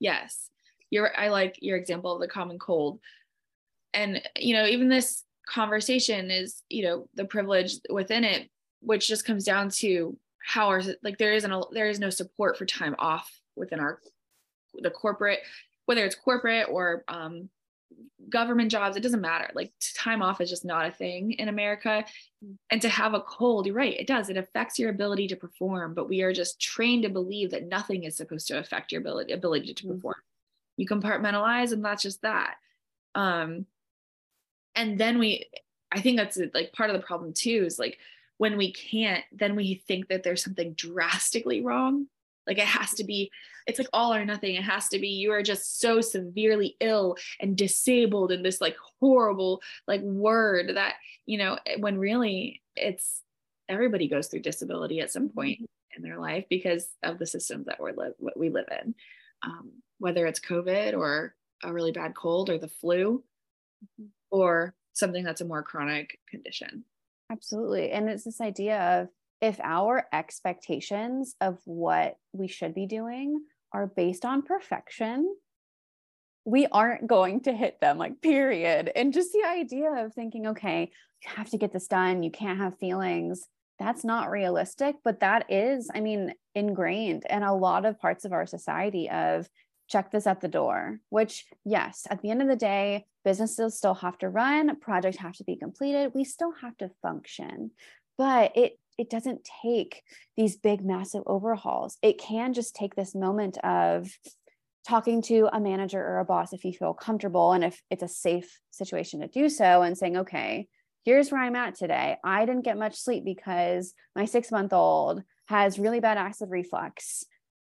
Yes. 0.00 0.50
You're 0.90 1.16
I 1.16 1.28
like 1.28 1.56
your 1.60 1.76
example 1.76 2.12
of 2.14 2.20
the 2.20 2.28
common 2.28 2.58
cold. 2.58 2.98
And 3.94 4.20
you 4.36 4.54
know, 4.54 4.66
even 4.66 4.88
this 4.88 5.24
conversation 5.48 6.30
is, 6.30 6.62
you 6.68 6.84
know, 6.84 7.08
the 7.14 7.24
privilege 7.24 7.76
within 7.88 8.24
it, 8.24 8.50
which 8.80 9.08
just 9.08 9.24
comes 9.24 9.44
down 9.44 9.70
to 9.70 10.16
how 10.44 10.68
are 10.68 10.82
like 11.02 11.18
there 11.18 11.32
isn't 11.32 11.52
a 11.52 11.62
there 11.72 11.88
is 11.88 12.00
no 12.00 12.10
support 12.10 12.58
for 12.58 12.66
time 12.66 12.96
off 12.98 13.30
within 13.56 13.80
our 13.80 14.00
the 14.74 14.90
corporate, 14.90 15.40
whether 15.86 16.04
it's 16.04 16.16
corporate 16.16 16.66
or 16.70 17.04
um 17.08 17.48
government 18.28 18.70
jobs 18.70 18.96
it 18.96 19.02
doesn't 19.02 19.20
matter. 19.20 19.50
Like 19.54 19.72
time 19.94 20.22
off 20.22 20.40
is 20.40 20.50
just 20.50 20.64
not 20.64 20.86
a 20.86 20.90
thing 20.90 21.32
in 21.32 21.48
america. 21.48 22.04
And 22.70 22.82
to 22.82 22.88
have 22.88 23.14
a 23.14 23.20
cold 23.20 23.66
you're 23.66 23.74
right 23.74 23.98
it 23.98 24.06
does. 24.06 24.28
It 24.28 24.36
affects 24.36 24.78
your 24.78 24.90
ability 24.90 25.28
to 25.28 25.36
perform 25.36 25.94
but 25.94 26.08
we 26.08 26.22
are 26.22 26.32
just 26.32 26.60
trained 26.60 27.04
to 27.04 27.08
believe 27.08 27.50
that 27.50 27.68
nothing 27.68 28.04
is 28.04 28.16
supposed 28.16 28.48
to 28.48 28.58
affect 28.58 28.92
your 28.92 29.00
ability 29.00 29.32
ability 29.32 29.74
to 29.74 29.84
mm-hmm. 29.84 29.94
perform. 29.94 30.16
You 30.76 30.86
compartmentalize 30.86 31.72
and 31.72 31.84
that's 31.84 32.02
just 32.02 32.22
that. 32.22 32.56
Um 33.14 33.66
and 34.74 34.98
then 34.98 35.18
we 35.18 35.46
i 35.90 36.00
think 36.00 36.18
that's 36.18 36.38
like 36.54 36.72
part 36.72 36.90
of 36.90 36.96
the 36.96 37.06
problem 37.06 37.32
too 37.32 37.64
is 37.66 37.78
like 37.78 37.98
when 38.38 38.56
we 38.56 38.72
can't 38.72 39.24
then 39.32 39.54
we 39.54 39.82
think 39.86 40.08
that 40.08 40.22
there's 40.22 40.42
something 40.42 40.72
drastically 40.72 41.60
wrong. 41.60 42.06
Like 42.46 42.58
it 42.58 42.64
has 42.66 42.94
to 42.94 43.04
be, 43.04 43.30
it's 43.68 43.78
like 43.78 43.88
all 43.92 44.14
or 44.14 44.24
nothing. 44.24 44.54
It 44.54 44.64
has 44.64 44.88
to 44.88 44.98
be, 44.98 45.08
you 45.08 45.30
are 45.30 45.42
just 45.42 45.78
so 45.78 46.00
severely 46.00 46.76
ill 46.80 47.16
and 47.38 47.54
disabled 47.54 48.32
in 48.32 48.42
this 48.42 48.62
like 48.62 48.76
horrible 48.98 49.60
like 49.86 50.00
word 50.00 50.74
that, 50.74 50.94
you 51.26 51.36
know, 51.36 51.58
eh, 51.66 51.76
when 51.78 51.98
really 51.98 52.62
it's 52.74 53.22
everybody 53.68 54.08
goes 54.08 54.28
through 54.28 54.40
disability 54.40 55.00
at 55.00 55.12
some 55.12 55.28
point 55.28 55.58
mm-hmm. 55.58 55.96
in 55.96 56.02
their 56.02 56.18
life 56.18 56.46
because 56.48 56.88
of 57.02 57.18
the 57.18 57.26
systems 57.26 57.66
that 57.66 57.78
we're 57.78 57.92
live 57.92 58.14
what 58.16 58.38
we 58.38 58.48
live 58.48 58.68
in. 58.82 58.94
Um, 59.42 59.70
whether 59.98 60.26
it's 60.26 60.40
COVID 60.40 60.96
or 60.96 61.34
a 61.62 61.72
really 61.72 61.92
bad 61.92 62.14
cold 62.16 62.48
or 62.48 62.56
the 62.56 62.68
flu 62.68 63.22
mm-hmm. 63.84 64.06
or 64.30 64.74
something 64.94 65.24
that's 65.24 65.42
a 65.42 65.44
more 65.44 65.62
chronic 65.62 66.18
condition. 66.30 66.84
Absolutely. 67.30 67.90
And 67.90 68.08
it's 68.08 68.24
this 68.24 68.40
idea 68.40 69.02
of 69.02 69.08
if 69.42 69.60
our 69.62 70.06
expectations 70.12 71.36
of 71.42 71.58
what 71.66 72.16
we 72.32 72.48
should 72.48 72.74
be 72.74 72.86
doing 72.86 73.42
are 73.72 73.86
based 73.86 74.24
on 74.24 74.42
perfection, 74.42 75.34
we 76.44 76.66
aren't 76.66 77.06
going 77.06 77.40
to 77.42 77.52
hit 77.52 77.80
them, 77.80 77.98
like, 77.98 78.22
period. 78.22 78.90
And 78.96 79.12
just 79.12 79.32
the 79.32 79.46
idea 79.46 80.04
of 80.04 80.14
thinking, 80.14 80.46
okay, 80.48 80.90
you 81.22 81.30
have 81.36 81.50
to 81.50 81.58
get 81.58 81.72
this 81.72 81.88
done, 81.88 82.22
you 82.22 82.30
can't 82.30 82.58
have 82.58 82.78
feelings, 82.78 83.46
that's 83.78 84.04
not 84.04 84.30
realistic. 84.30 84.96
But 85.04 85.20
that 85.20 85.50
is, 85.50 85.90
I 85.94 86.00
mean, 86.00 86.32
ingrained 86.54 87.24
in 87.28 87.42
a 87.42 87.54
lot 87.54 87.84
of 87.84 88.00
parts 88.00 88.24
of 88.24 88.32
our 88.32 88.46
society 88.46 89.10
of 89.10 89.48
check 89.88 90.10
this 90.10 90.26
at 90.26 90.40
the 90.40 90.48
door, 90.48 91.00
which, 91.08 91.46
yes, 91.64 92.06
at 92.10 92.20
the 92.22 92.30
end 92.30 92.42
of 92.42 92.48
the 92.48 92.56
day, 92.56 93.06
businesses 93.24 93.76
still 93.76 93.94
have 93.94 94.18
to 94.18 94.28
run, 94.28 94.78
projects 94.80 95.18
have 95.18 95.34
to 95.34 95.44
be 95.44 95.56
completed, 95.56 96.12
we 96.14 96.24
still 96.24 96.52
have 96.60 96.76
to 96.78 96.90
function. 97.02 97.70
But 98.16 98.56
it 98.56 98.78
it 98.98 99.08
doesn't 99.08 99.48
take 99.62 100.02
these 100.36 100.56
big 100.56 100.84
massive 100.84 101.22
overhauls. 101.26 101.96
It 102.02 102.18
can 102.18 102.52
just 102.52 102.74
take 102.74 102.94
this 102.94 103.14
moment 103.14 103.56
of 103.58 104.10
talking 104.86 105.22
to 105.22 105.48
a 105.52 105.60
manager 105.60 106.00
or 106.00 106.18
a 106.18 106.24
boss 106.24 106.52
if 106.52 106.64
you 106.64 106.72
feel 106.72 106.94
comfortable 106.94 107.52
and 107.52 107.64
if 107.64 107.80
it's 107.90 108.02
a 108.02 108.08
safe 108.08 108.60
situation 108.70 109.20
to 109.20 109.28
do 109.28 109.48
so 109.48 109.82
and 109.82 109.98
saying 109.98 110.16
okay 110.16 110.66
here's 111.08 111.32
where 111.32 111.40
i'm 111.40 111.56
at 111.56 111.74
today. 111.74 112.18
I 112.22 112.44
didn't 112.44 112.66
get 112.66 112.76
much 112.76 112.96
sleep 112.96 113.24
because 113.24 113.94
my 114.14 114.26
six 114.26 114.50
month 114.52 114.74
old 114.74 115.22
has 115.46 115.78
really 115.78 116.00
bad 116.00 116.18
acid 116.18 116.50
reflux. 116.50 117.24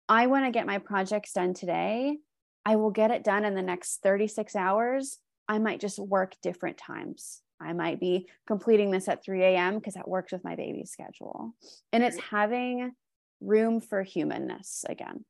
I 0.07 0.27
want 0.27 0.45
to 0.45 0.51
get 0.51 0.67
my 0.67 0.77
projects 0.77 1.33
done 1.33 1.55
today. 1.55 2.19
I 2.67 2.77
will 2.77 2.91
get 2.91 3.11
it 3.11 3.25
done 3.25 3.47
in 3.47 3.55
the 3.55 3.63
next 3.63 4.03
36 4.03 4.55
hours. 4.55 5.19
I 5.49 5.59
might 5.59 5.81
just 5.81 5.99
work 5.99 6.35
different 6.43 6.77
times 6.77 7.41
I 7.63 7.73
might 7.73 8.01
be 8.01 8.29
completing 8.47 8.91
this 8.91 9.09
at 9.09 9.25
3 9.25 9.43
a.m. 9.43 9.79
because 9.79 9.95
that 9.95 10.09
works 10.09 10.33
with 10.33 10.45
my 10.45 10.57
baby's 10.57 10.91
schedule. 10.91 11.55
And 11.93 12.03
it's 12.03 12.19
having 12.19 12.93
room 13.41 13.81
for 13.81 14.03
humanness 14.03 14.85
again. 14.89 15.25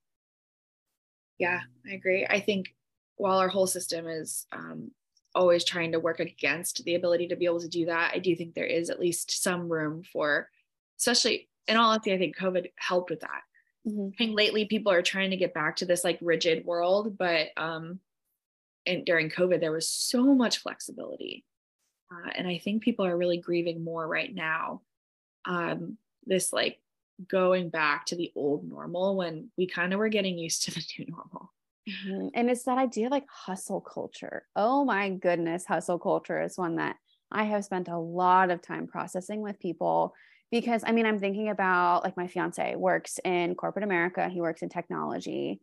Yeah, 1.39 1.61
I 1.89 1.95
agree. 1.95 2.27
I 2.29 2.41
think 2.41 2.75
while 3.17 3.39
our 3.39 3.49
whole 3.49 3.67
system 3.67 4.07
is 4.07 4.47
um, 4.53 4.91
always 5.35 5.65
trying 5.65 5.93
to 5.93 6.01
work 6.01 6.21
against 6.21 6.85
the 6.85 6.95
ability 6.95 7.29
to 7.29 7.37
be 7.37 7.47
able 7.47 7.61
to 7.61 7.69
do 7.69 7.87
that, 7.87 8.13
I 8.15 8.19
do 8.19 8.37
think 8.37 8.55
there 8.55 8.65
is 8.65 8.91
at 8.91 9.01
least 9.01 9.43
some 9.43 9.69
room 9.69 10.03
for, 10.03 10.49
especially 10.99 11.49
in 11.69 11.77
all 11.77 11.91
honesty, 11.91 12.13
I 12.13 12.19
think 12.19 12.37
COVID 12.37 12.71
helped 12.77 13.11
with 13.11 13.21
that. 13.21 13.43
Mm-hmm. 13.87 14.09
I 14.13 14.17
think 14.17 14.37
lately 14.37 14.67
people 14.67 14.93
are 14.93 15.03
trying 15.03 15.31
to 15.31 15.37
get 15.37 15.55
back 15.55 15.77
to 15.77 15.87
this 15.87 16.05
like 16.05 16.19
rigid 16.21 16.65
world, 16.65 17.17
but 17.19 17.49
um, 17.57 18.01
and 18.87 19.05
during 19.05 19.31
COVID 19.31 19.61
there 19.61 19.73
was 19.73 19.89
so 19.89 20.35
much 20.35 20.59
flexibility, 20.59 21.45
uh, 22.13 22.31
and 22.37 22.47
I 22.47 22.59
think 22.59 22.83
people 22.83 23.07
are 23.07 23.17
really 23.17 23.39
grieving 23.39 23.83
more 23.83 24.07
right 24.07 24.33
now. 24.35 24.83
Um, 25.45 25.97
this 26.27 26.53
like 26.53 26.79
going 27.29 27.69
back 27.69 28.07
to 28.07 28.17
the 28.17 28.33
old 28.35 28.69
normal 28.69 29.17
when 29.17 29.51
we 29.57 29.67
kind 29.67 29.93
of 29.93 29.99
were 29.99 30.09
getting 30.09 30.39
used 30.39 30.65
to 30.65 30.71
the 30.73 30.85
new 30.99 31.07
normal. 31.09 31.53
Mm-hmm. 31.89 32.29
And 32.35 32.51
it's 32.51 32.65
that 32.65 32.79
idea 32.79 33.09
like 33.09 33.27
hustle 33.29 33.81
culture. 33.81 34.47
Oh 34.55 34.85
my 34.85 35.11
goodness, 35.11 35.67
hustle 35.67 35.99
culture 35.99 36.41
is 36.41 36.57
one 36.57 36.77
that 36.77 36.97
I 37.31 37.45
have 37.45 37.65
spent 37.65 37.89
a 37.89 37.99
lot 37.99 38.51
of 38.51 38.63
time 38.63 38.87
processing 38.87 39.41
with 39.41 39.59
people 39.59 40.15
because 40.51 40.85
I 40.87 40.93
mean, 40.93 41.07
I'm 41.07 41.19
thinking 41.19 41.49
about 41.49 42.05
like 42.05 42.17
my 42.17 42.29
fiance 42.29 42.77
works 42.77 43.19
in 43.25 43.55
corporate 43.55 43.85
America, 43.85 44.29
he 44.29 44.41
works 44.41 44.63
in 44.63 44.69
technology. 44.69 45.61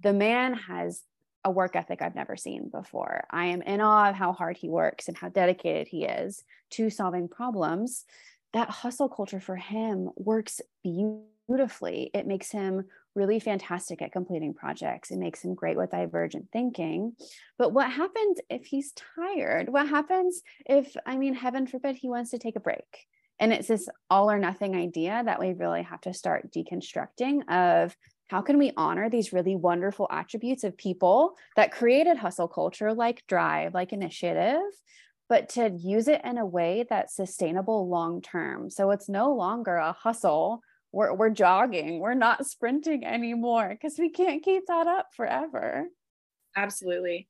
The 0.00 0.14
man 0.14 0.54
has 0.54 1.02
a 1.44 1.50
work 1.50 1.76
ethic 1.76 2.02
I've 2.02 2.14
never 2.14 2.36
seen 2.36 2.68
before. 2.68 3.24
I 3.30 3.46
am 3.46 3.62
in 3.62 3.80
awe 3.80 4.10
of 4.10 4.14
how 4.14 4.32
hard 4.32 4.56
he 4.56 4.68
works 4.68 5.08
and 5.08 5.16
how 5.16 5.28
dedicated 5.28 5.88
he 5.88 6.04
is 6.04 6.44
to 6.70 6.90
solving 6.90 7.28
problems 7.28 8.04
that 8.52 8.68
hustle 8.68 9.08
culture 9.08 9.40
for 9.40 9.56
him 9.56 10.10
works 10.16 10.60
beautifully. 10.82 12.10
It 12.12 12.26
makes 12.26 12.50
him 12.50 12.84
really 13.14 13.40
fantastic 13.40 14.02
at 14.02 14.12
completing 14.12 14.54
projects. 14.54 15.10
It 15.10 15.18
makes 15.18 15.44
him 15.44 15.54
great 15.54 15.76
with 15.76 15.90
divergent 15.90 16.48
thinking. 16.52 17.14
But 17.58 17.72
what 17.72 17.90
happens 17.90 18.38
if 18.48 18.66
he's 18.66 18.92
tired? 19.16 19.68
What 19.68 19.88
happens 19.88 20.42
if, 20.66 20.96
I 21.06 21.16
mean, 21.16 21.34
heaven 21.34 21.66
forbid, 21.66 21.96
he 21.96 22.08
wants 22.08 22.30
to 22.30 22.38
take 22.38 22.56
a 22.56 22.60
break? 22.60 23.06
And 23.38 23.52
it's 23.52 23.68
this 23.68 23.88
all 24.10 24.30
or 24.30 24.38
nothing 24.38 24.76
idea 24.76 25.22
that 25.24 25.40
we 25.40 25.52
really 25.52 25.82
have 25.82 26.00
to 26.02 26.14
start 26.14 26.52
deconstructing 26.52 27.48
of 27.48 27.96
how 28.30 28.40
can 28.40 28.58
we 28.58 28.72
honor 28.76 29.10
these 29.10 29.32
really 29.32 29.56
wonderful 29.56 30.06
attributes 30.08 30.62
of 30.62 30.76
people 30.76 31.34
that 31.56 31.72
created 31.72 32.16
hustle 32.16 32.46
culture 32.46 32.94
like 32.94 33.26
drive, 33.26 33.74
like 33.74 33.92
initiative, 33.92 34.60
but 35.28 35.48
to 35.48 35.68
use 35.68 36.06
it 36.06 36.20
in 36.22 36.38
a 36.38 36.46
way 36.46 36.86
that's 36.88 37.16
sustainable 37.16 37.88
long 37.88 38.22
term. 38.22 38.70
So 38.70 38.92
it's 38.92 39.08
no 39.08 39.34
longer 39.34 39.74
a 39.74 39.90
hustle. 39.90 40.62
We're, 40.92 41.12
we're 41.12 41.30
jogging, 41.30 41.98
we're 41.98 42.14
not 42.14 42.46
sprinting 42.46 43.04
anymore 43.04 43.70
because 43.70 43.98
we 43.98 44.10
can't 44.10 44.44
keep 44.44 44.66
that 44.66 44.86
up 44.86 45.08
forever. 45.16 45.88
Absolutely. 46.56 47.26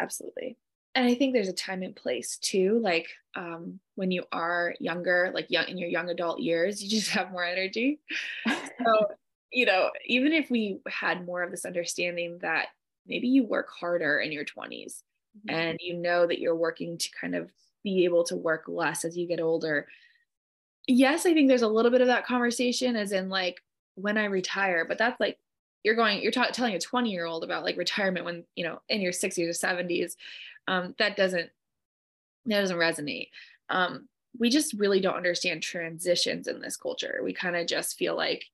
Absolutely. 0.00 0.56
And 0.94 1.04
I 1.04 1.16
think 1.16 1.32
there's 1.32 1.48
a 1.48 1.52
time 1.52 1.82
and 1.82 1.96
place 1.96 2.36
too. 2.36 2.78
Like 2.80 3.08
um, 3.34 3.80
when 3.96 4.12
you 4.12 4.22
are 4.30 4.76
younger, 4.78 5.32
like 5.34 5.50
young 5.50 5.66
in 5.66 5.78
your 5.78 5.88
young 5.88 6.10
adult 6.10 6.38
years, 6.38 6.80
you 6.80 6.88
just 6.88 7.10
have 7.16 7.32
more 7.32 7.44
energy. 7.44 7.98
so, 8.46 9.08
you 9.52 9.66
know, 9.66 9.90
even 10.06 10.32
if 10.32 10.50
we 10.50 10.80
had 10.88 11.26
more 11.26 11.42
of 11.42 11.50
this 11.50 11.64
understanding 11.64 12.38
that 12.40 12.68
maybe 13.06 13.28
you 13.28 13.44
work 13.44 13.68
harder 13.70 14.18
in 14.18 14.32
your 14.32 14.44
20s, 14.44 15.02
mm-hmm. 15.36 15.50
and 15.50 15.78
you 15.80 15.94
know 15.94 16.26
that 16.26 16.38
you're 16.38 16.56
working 16.56 16.98
to 16.98 17.08
kind 17.20 17.34
of 17.34 17.50
be 17.82 18.04
able 18.04 18.24
to 18.24 18.36
work 18.36 18.64
less 18.68 19.04
as 19.04 19.16
you 19.16 19.26
get 19.26 19.40
older 19.40 19.86
yes 20.86 21.26
i 21.26 21.32
think 21.32 21.48
there's 21.48 21.62
a 21.62 21.68
little 21.68 21.90
bit 21.90 22.00
of 22.00 22.06
that 22.06 22.26
conversation 22.26 22.96
as 22.96 23.12
in 23.12 23.28
like 23.28 23.62
when 23.94 24.18
i 24.18 24.24
retire 24.24 24.84
but 24.86 24.98
that's 24.98 25.18
like 25.20 25.38
you're 25.82 25.94
going 25.94 26.22
you're 26.22 26.32
ta- 26.32 26.50
telling 26.52 26.74
a 26.74 26.80
20 26.80 27.10
year 27.10 27.24
old 27.24 27.44
about 27.44 27.64
like 27.64 27.76
retirement 27.76 28.24
when 28.24 28.44
you 28.54 28.64
know 28.64 28.80
in 28.88 29.00
your 29.00 29.12
60s 29.12 29.48
or 29.48 29.50
70s 29.50 30.16
um, 30.68 30.94
that 30.98 31.16
doesn't 31.16 31.50
that 32.46 32.60
doesn't 32.60 32.76
resonate 32.76 33.28
um, 33.68 34.08
we 34.38 34.48
just 34.48 34.74
really 34.74 35.00
don't 35.00 35.16
understand 35.16 35.62
transitions 35.62 36.46
in 36.46 36.60
this 36.60 36.76
culture 36.76 37.20
we 37.22 37.32
kind 37.32 37.56
of 37.56 37.66
just 37.66 37.96
feel 37.96 38.16
like 38.16 38.44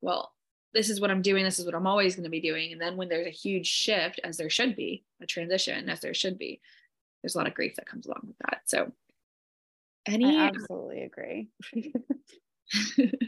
well 0.00 0.32
this 0.74 0.90
is 0.90 1.00
what 1.00 1.10
I'm 1.10 1.22
doing, 1.22 1.44
this 1.44 1.58
is 1.58 1.64
what 1.64 1.74
I'm 1.74 1.86
always 1.86 2.14
going 2.14 2.24
to 2.24 2.30
be 2.30 2.40
doing. 2.40 2.72
And 2.72 2.80
then 2.80 2.96
when 2.96 3.08
there's 3.08 3.26
a 3.26 3.30
huge 3.30 3.66
shift, 3.66 4.20
as 4.24 4.36
there 4.36 4.50
should 4.50 4.76
be, 4.76 5.04
a 5.20 5.26
transition, 5.26 5.88
as 5.88 6.00
there 6.00 6.14
should 6.14 6.38
be, 6.38 6.60
there's 7.22 7.34
a 7.34 7.38
lot 7.38 7.46
of 7.46 7.54
grief 7.54 7.74
that 7.76 7.86
comes 7.86 8.06
along 8.06 8.22
with 8.26 8.36
that. 8.46 8.62
So, 8.66 8.92
any 10.06 10.38
I 10.38 10.46
absolutely 10.46 11.02
agree. 11.02 11.48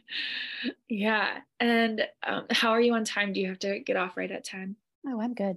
yeah. 0.89 1.39
And 1.59 2.07
um, 2.27 2.47
how 2.51 2.71
are 2.71 2.81
you 2.81 2.95
on 2.95 3.05
time? 3.05 3.33
Do 3.33 3.41
you 3.41 3.49
have 3.49 3.59
to 3.61 3.81
get 3.81 3.97
off 3.97 4.17
right 4.17 4.31
at 4.31 4.45
10? 4.45 4.77
Oh, 5.07 5.21
I'm 5.21 5.35
good. 5.35 5.57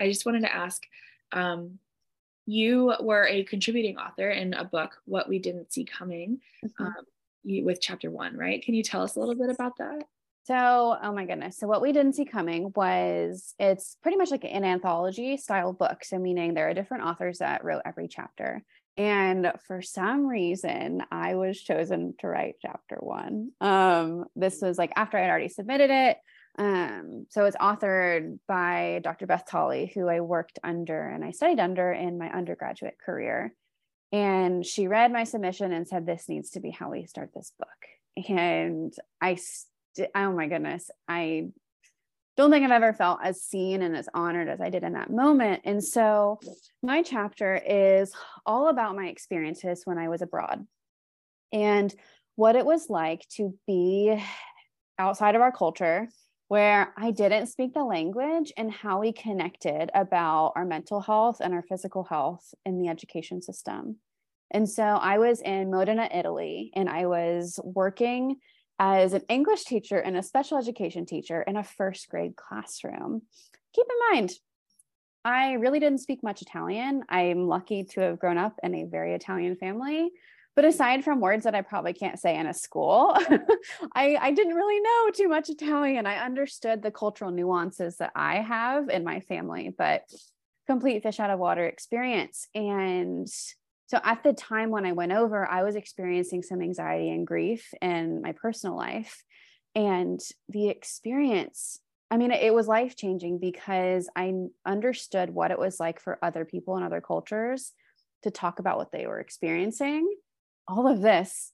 I 0.00 0.08
just 0.08 0.26
wanted 0.26 0.42
to 0.42 0.54
ask 0.54 0.82
um, 1.32 1.78
you 2.46 2.94
were 3.00 3.26
a 3.26 3.44
contributing 3.44 3.98
author 3.98 4.30
in 4.30 4.54
a 4.54 4.64
book, 4.64 4.96
What 5.04 5.28
We 5.28 5.38
Didn't 5.38 5.72
See 5.72 5.84
Coming, 5.84 6.40
mm-hmm. 6.64 6.82
um, 6.82 7.04
you, 7.44 7.64
with 7.64 7.80
chapter 7.80 8.10
one, 8.10 8.36
right? 8.36 8.62
Can 8.62 8.74
you 8.74 8.82
tell 8.82 9.02
us 9.02 9.16
a 9.16 9.20
little 9.20 9.34
bit 9.34 9.50
about 9.50 9.76
that? 9.78 10.04
So, 10.48 10.96
oh 11.02 11.12
my 11.12 11.26
goodness. 11.26 11.58
So, 11.58 11.66
what 11.66 11.82
we 11.82 11.92
didn't 11.92 12.14
see 12.14 12.24
coming 12.24 12.72
was 12.74 13.54
it's 13.58 13.98
pretty 14.02 14.16
much 14.16 14.30
like 14.30 14.44
an 14.44 14.64
anthology 14.64 15.36
style 15.36 15.74
book. 15.74 16.02
So, 16.02 16.18
meaning 16.18 16.54
there 16.54 16.70
are 16.70 16.74
different 16.74 17.04
authors 17.04 17.40
that 17.40 17.64
wrote 17.64 17.82
every 17.84 18.08
chapter. 18.08 18.64
And 18.96 19.52
for 19.66 19.82
some 19.82 20.26
reason, 20.26 21.02
I 21.12 21.34
was 21.34 21.60
chosen 21.60 22.14
to 22.20 22.28
write 22.28 22.54
chapter 22.62 22.96
one. 22.98 23.50
Um, 23.60 24.24
this 24.36 24.62
was 24.62 24.78
like 24.78 24.90
after 24.96 25.18
I'd 25.18 25.28
already 25.28 25.50
submitted 25.50 25.90
it. 25.90 26.16
Um, 26.58 27.26
so 27.28 27.44
it's 27.44 27.56
authored 27.58 28.38
by 28.48 29.02
Dr. 29.04 29.26
Beth 29.26 29.44
Tolley, 29.46 29.92
who 29.94 30.08
I 30.08 30.20
worked 30.20 30.58
under 30.64 31.08
and 31.08 31.26
I 31.26 31.32
studied 31.32 31.60
under 31.60 31.92
in 31.92 32.16
my 32.16 32.30
undergraduate 32.30 32.96
career. 33.04 33.52
And 34.12 34.64
she 34.64 34.88
read 34.88 35.12
my 35.12 35.24
submission 35.24 35.74
and 35.74 35.86
said, 35.86 36.06
This 36.06 36.26
needs 36.26 36.52
to 36.52 36.60
be 36.60 36.70
how 36.70 36.90
we 36.90 37.04
start 37.04 37.32
this 37.34 37.52
book. 37.58 37.68
And 38.30 38.94
I 39.20 39.36
oh 40.14 40.32
my 40.32 40.46
goodness, 40.46 40.90
I 41.06 41.48
don't 42.36 42.50
think 42.50 42.64
I've 42.64 42.70
ever 42.70 42.92
felt 42.92 43.18
as 43.22 43.42
seen 43.42 43.82
and 43.82 43.96
as 43.96 44.08
honored 44.14 44.48
as 44.48 44.60
I 44.60 44.70
did 44.70 44.84
in 44.84 44.92
that 44.92 45.10
moment. 45.10 45.62
And 45.64 45.82
so 45.82 46.38
my 46.82 47.02
chapter 47.02 47.56
is 47.56 48.12
all 48.46 48.68
about 48.68 48.94
my 48.94 49.08
experiences 49.08 49.82
when 49.84 49.98
I 49.98 50.08
was 50.08 50.22
abroad 50.22 50.64
and 51.52 51.92
what 52.36 52.54
it 52.54 52.64
was 52.64 52.88
like 52.88 53.26
to 53.30 53.58
be 53.66 54.22
outside 54.98 55.34
of 55.34 55.40
our 55.40 55.50
culture 55.50 56.08
where 56.48 56.94
I 56.96 57.10
didn't 57.10 57.48
speak 57.48 57.74
the 57.74 57.84
language 57.84 58.52
and 58.56 58.72
how 58.72 59.00
we 59.00 59.12
connected 59.12 59.90
about 59.94 60.52
our 60.56 60.64
mental 60.64 61.00
health 61.00 61.40
and 61.40 61.52
our 61.52 61.62
physical 61.62 62.04
health 62.04 62.54
in 62.64 62.78
the 62.78 62.88
education 62.88 63.42
system. 63.42 63.96
And 64.50 64.68
so 64.68 64.82
I 64.82 65.18
was 65.18 65.42
in 65.42 65.70
Modena, 65.70 66.08
Italy, 66.12 66.70
and 66.74 66.88
I 66.88 67.06
was 67.06 67.60
working 67.62 68.36
as 68.78 69.12
an 69.12 69.22
English 69.28 69.64
teacher 69.64 69.98
and 69.98 70.16
a 70.16 70.22
special 70.22 70.58
education 70.58 71.06
teacher 71.06 71.42
in 71.42 71.56
a 71.56 71.64
first 71.64 72.08
grade 72.08 72.36
classroom. 72.36 73.22
Keep 73.74 73.86
in 73.90 74.16
mind, 74.16 74.32
I 75.24 75.54
really 75.54 75.80
didn't 75.80 76.00
speak 76.00 76.22
much 76.22 76.42
Italian. 76.42 77.02
I'm 77.08 77.48
lucky 77.48 77.84
to 77.84 78.00
have 78.00 78.18
grown 78.18 78.38
up 78.38 78.58
in 78.62 78.74
a 78.74 78.84
very 78.84 79.14
Italian 79.14 79.56
family. 79.56 80.10
But 80.54 80.64
aside 80.64 81.04
from 81.04 81.20
words 81.20 81.44
that 81.44 81.54
I 81.54 81.62
probably 81.62 81.92
can't 81.92 82.18
say 82.18 82.36
in 82.36 82.46
a 82.46 82.54
school, 82.54 83.14
I, 83.94 84.16
I 84.16 84.32
didn't 84.32 84.54
really 84.54 84.80
know 84.80 85.10
too 85.14 85.28
much 85.28 85.50
Italian. 85.50 86.04
I 86.04 86.16
understood 86.16 86.82
the 86.82 86.90
cultural 86.90 87.30
nuances 87.30 87.98
that 87.98 88.10
I 88.16 88.36
have 88.36 88.88
in 88.88 89.04
my 89.04 89.20
family, 89.20 89.72
but 89.76 90.02
complete 90.66 91.02
fish 91.02 91.20
out 91.20 91.30
of 91.30 91.38
water 91.38 91.64
experience. 91.64 92.48
And 92.54 93.28
so 93.88 93.98
at 94.04 94.22
the 94.22 94.34
time 94.34 94.70
when 94.70 94.84
I 94.84 94.92
went 94.92 95.12
over, 95.12 95.46
I 95.46 95.62
was 95.62 95.74
experiencing 95.74 96.42
some 96.42 96.60
anxiety 96.60 97.08
and 97.08 97.26
grief 97.26 97.72
in 97.80 98.20
my 98.20 98.32
personal 98.32 98.76
life. 98.76 99.24
And 99.74 100.20
the 100.50 100.68
experience, 100.68 101.80
I 102.10 102.18
mean, 102.18 102.30
it 102.30 102.52
was 102.52 102.68
life 102.68 102.96
changing 102.96 103.38
because 103.38 104.10
I 104.14 104.34
understood 104.66 105.30
what 105.30 105.50
it 105.50 105.58
was 105.58 105.80
like 105.80 106.00
for 106.00 106.18
other 106.22 106.44
people 106.44 106.76
in 106.76 106.82
other 106.82 107.00
cultures 107.00 107.72
to 108.24 108.30
talk 108.30 108.58
about 108.58 108.76
what 108.76 108.92
they 108.92 109.06
were 109.06 109.20
experiencing. 109.20 110.06
All 110.66 110.86
of 110.86 111.00
this 111.00 111.50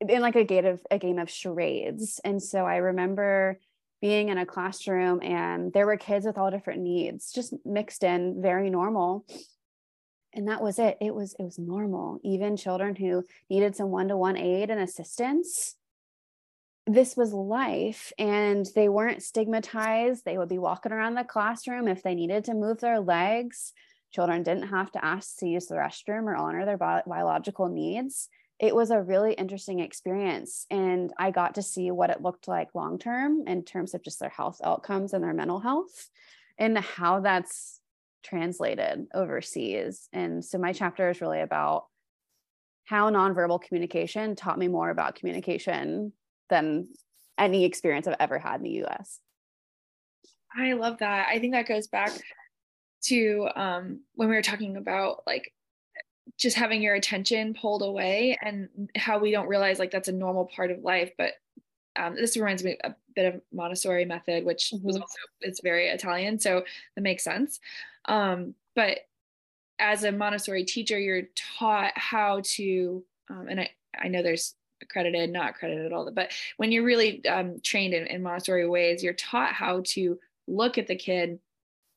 in 0.00 0.20
like 0.20 0.34
a 0.34 0.42
game 0.42 0.66
of 0.66 0.80
a 0.90 0.98
game 0.98 1.20
of 1.20 1.30
charades. 1.30 2.20
And 2.24 2.42
so 2.42 2.66
I 2.66 2.76
remember 2.78 3.60
being 4.00 4.30
in 4.30 4.38
a 4.38 4.46
classroom 4.46 5.22
and 5.22 5.72
there 5.72 5.86
were 5.86 5.96
kids 5.96 6.26
with 6.26 6.38
all 6.38 6.50
different 6.50 6.82
needs, 6.82 7.30
just 7.32 7.54
mixed 7.64 8.02
in, 8.02 8.42
very 8.42 8.68
normal 8.68 9.26
and 10.34 10.48
that 10.48 10.62
was 10.62 10.78
it. 10.78 10.98
It 11.00 11.14
was 11.14 11.34
it 11.38 11.42
was 11.42 11.58
normal. 11.58 12.20
Even 12.22 12.56
children 12.56 12.94
who 12.94 13.24
needed 13.48 13.76
some 13.76 13.90
one-to-one 13.90 14.36
aid 14.36 14.70
and 14.70 14.80
assistance 14.80 15.76
this 16.88 17.16
was 17.16 17.32
life. 17.32 18.12
And 18.18 18.66
they 18.74 18.88
weren't 18.88 19.22
stigmatized. 19.22 20.24
They 20.24 20.38
would 20.38 20.48
be 20.48 20.58
walking 20.58 20.92
around 20.92 21.14
the 21.14 21.24
classroom 21.24 21.86
if 21.86 22.02
they 22.02 22.14
needed 22.14 22.44
to 22.44 22.54
move 22.54 22.80
their 22.80 23.00
legs. 23.00 23.72
Children 24.12 24.42
didn't 24.42 24.68
have 24.68 24.90
to 24.92 25.04
ask 25.04 25.36
to 25.38 25.46
use 25.46 25.66
the 25.66 25.74
restroom 25.74 26.24
or 26.24 26.34
honor 26.34 26.64
their 26.64 26.78
bi- 26.78 27.02
biological 27.06 27.68
needs. 27.68 28.28
It 28.58 28.74
was 28.74 28.90
a 28.90 29.02
really 29.02 29.34
interesting 29.34 29.80
experience. 29.80 30.66
And 30.70 31.12
i 31.18 31.30
got 31.30 31.56
to 31.56 31.62
see 31.62 31.90
what 31.90 32.10
it 32.10 32.22
looked 32.22 32.48
like 32.48 32.74
long 32.74 32.98
term 32.98 33.46
in 33.46 33.64
terms 33.64 33.94
of 33.94 34.02
just 34.02 34.18
their 34.18 34.30
health 34.30 34.60
outcomes 34.64 35.12
and 35.12 35.22
their 35.22 35.34
mental 35.34 35.60
health 35.60 36.08
and 36.58 36.76
how 36.78 37.20
that's 37.20 37.80
translated 38.22 39.06
overseas. 39.14 40.08
And 40.12 40.44
so 40.44 40.58
my 40.58 40.72
chapter 40.72 41.10
is 41.10 41.20
really 41.20 41.40
about 41.40 41.86
how 42.88 43.10
nonverbal 43.10 43.60
communication 43.60 44.34
taught 44.34 44.58
me 44.58 44.66
more 44.66 44.88
about 44.88 45.14
communication 45.14 46.12
than 46.48 46.88
any 47.36 47.64
experience 47.64 48.06
i've 48.06 48.16
ever 48.18 48.38
had 48.38 48.60
in 48.60 48.64
the 48.64 48.84
us 48.84 49.20
i 50.56 50.72
love 50.72 50.98
that. 50.98 51.28
I 51.30 51.38
think 51.38 51.52
that 51.52 51.68
goes 51.68 51.86
back 51.86 52.10
to 53.04 53.48
um, 53.54 54.00
when 54.14 54.28
we 54.28 54.34
were 54.34 54.42
talking 54.42 54.76
about 54.76 55.22
like 55.26 55.52
just 56.38 56.56
having 56.56 56.82
your 56.82 56.94
attention 56.94 57.54
pulled 57.54 57.82
away 57.82 58.38
and 58.42 58.68
how 58.96 59.18
we 59.18 59.30
don't 59.30 59.48
realize 59.48 59.78
like 59.78 59.90
that's 59.90 60.08
a 60.08 60.12
normal 60.12 60.46
part 60.46 60.70
of 60.70 60.82
life 60.82 61.12
but 61.16 61.32
um, 61.98 62.14
this 62.14 62.36
reminds 62.36 62.64
me 62.64 62.76
a 62.84 62.94
bit 63.14 63.34
of 63.34 63.40
montessori 63.52 64.04
method 64.04 64.44
which 64.44 64.70
mm-hmm. 64.74 64.86
was 64.86 64.96
also 64.96 65.18
it's 65.40 65.60
very 65.62 65.88
italian 65.88 66.38
so 66.38 66.62
that 66.94 67.02
makes 67.02 67.24
sense. 67.24 67.60
Um, 68.04 68.54
but 68.74 68.98
as 69.78 70.04
a 70.04 70.12
montessori 70.12 70.64
teacher 70.64 70.98
you're 70.98 71.28
taught 71.58 71.92
how 71.96 72.40
to 72.44 73.04
um, 73.30 73.46
and 73.48 73.60
I, 73.60 73.70
I 73.98 74.08
know 74.08 74.22
there's 74.22 74.54
accredited 74.80 75.30
not 75.30 75.50
accredited 75.50 75.86
at 75.86 75.92
all 75.92 76.10
but 76.12 76.32
when 76.56 76.72
you're 76.72 76.84
really 76.84 77.24
um, 77.26 77.60
trained 77.62 77.94
in, 77.94 78.06
in 78.06 78.22
montessori 78.22 78.68
ways 78.68 79.02
you're 79.02 79.12
taught 79.12 79.52
how 79.52 79.82
to 79.86 80.18
look 80.46 80.78
at 80.78 80.86
the 80.86 80.96
kid 80.96 81.38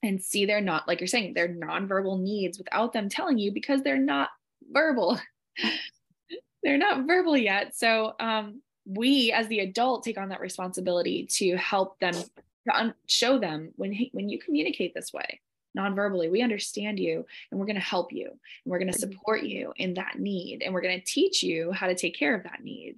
and 0.04 0.22
see 0.22 0.46
their 0.46 0.62
not 0.62 0.88
like 0.88 1.00
you're 1.00 1.08
saying 1.08 1.34
their 1.34 1.48
nonverbal 1.48 2.20
needs 2.20 2.58
without 2.58 2.92
them 2.92 3.08
telling 3.08 3.38
you 3.38 3.52
because 3.52 3.84
they're 3.84 3.98
not 3.98 4.30
verbal. 4.72 5.20
They're 6.64 6.78
not 6.78 7.08
verbal 7.08 7.36
yet. 7.36 7.76
So 7.76 8.14
um, 8.20 8.62
we 8.96 9.32
as 9.32 9.48
the 9.48 9.60
adult 9.60 10.04
take 10.04 10.18
on 10.18 10.30
that 10.30 10.42
responsibility 10.42 11.26
to 11.26 11.56
help 11.56 12.00
them 12.00 12.14
to 12.14 12.76
un- 12.76 12.94
show 13.08 13.40
them 13.40 13.72
when 13.76 13.98
when 14.12 14.30
you 14.30 14.40
communicate 14.40 14.94
this 14.94 15.14
way 15.14 15.40
non-verbally 15.74 16.30
we 16.30 16.42
understand 16.42 17.00
you 17.00 17.26
and 17.50 17.60
we're 17.60 17.66
going 17.66 17.76
to 17.76 17.82
help 17.82 18.12
you. 18.12 18.28
And 18.28 18.40
we're 18.66 18.80
going 18.80 18.92
to 18.92 18.98
support 18.98 19.44
you 19.44 19.74
in 19.78 19.96
that 19.96 20.20
need 20.20 20.62
and 20.64 20.74
we're 20.74 20.82
going 20.82 21.00
to 21.00 21.06
teach 21.06 21.44
you 21.44 21.72
how 21.72 21.88
to 21.88 21.96
take 21.96 22.18
care 22.18 22.36
of 22.36 22.44
that 22.44 22.64
need. 22.64 22.98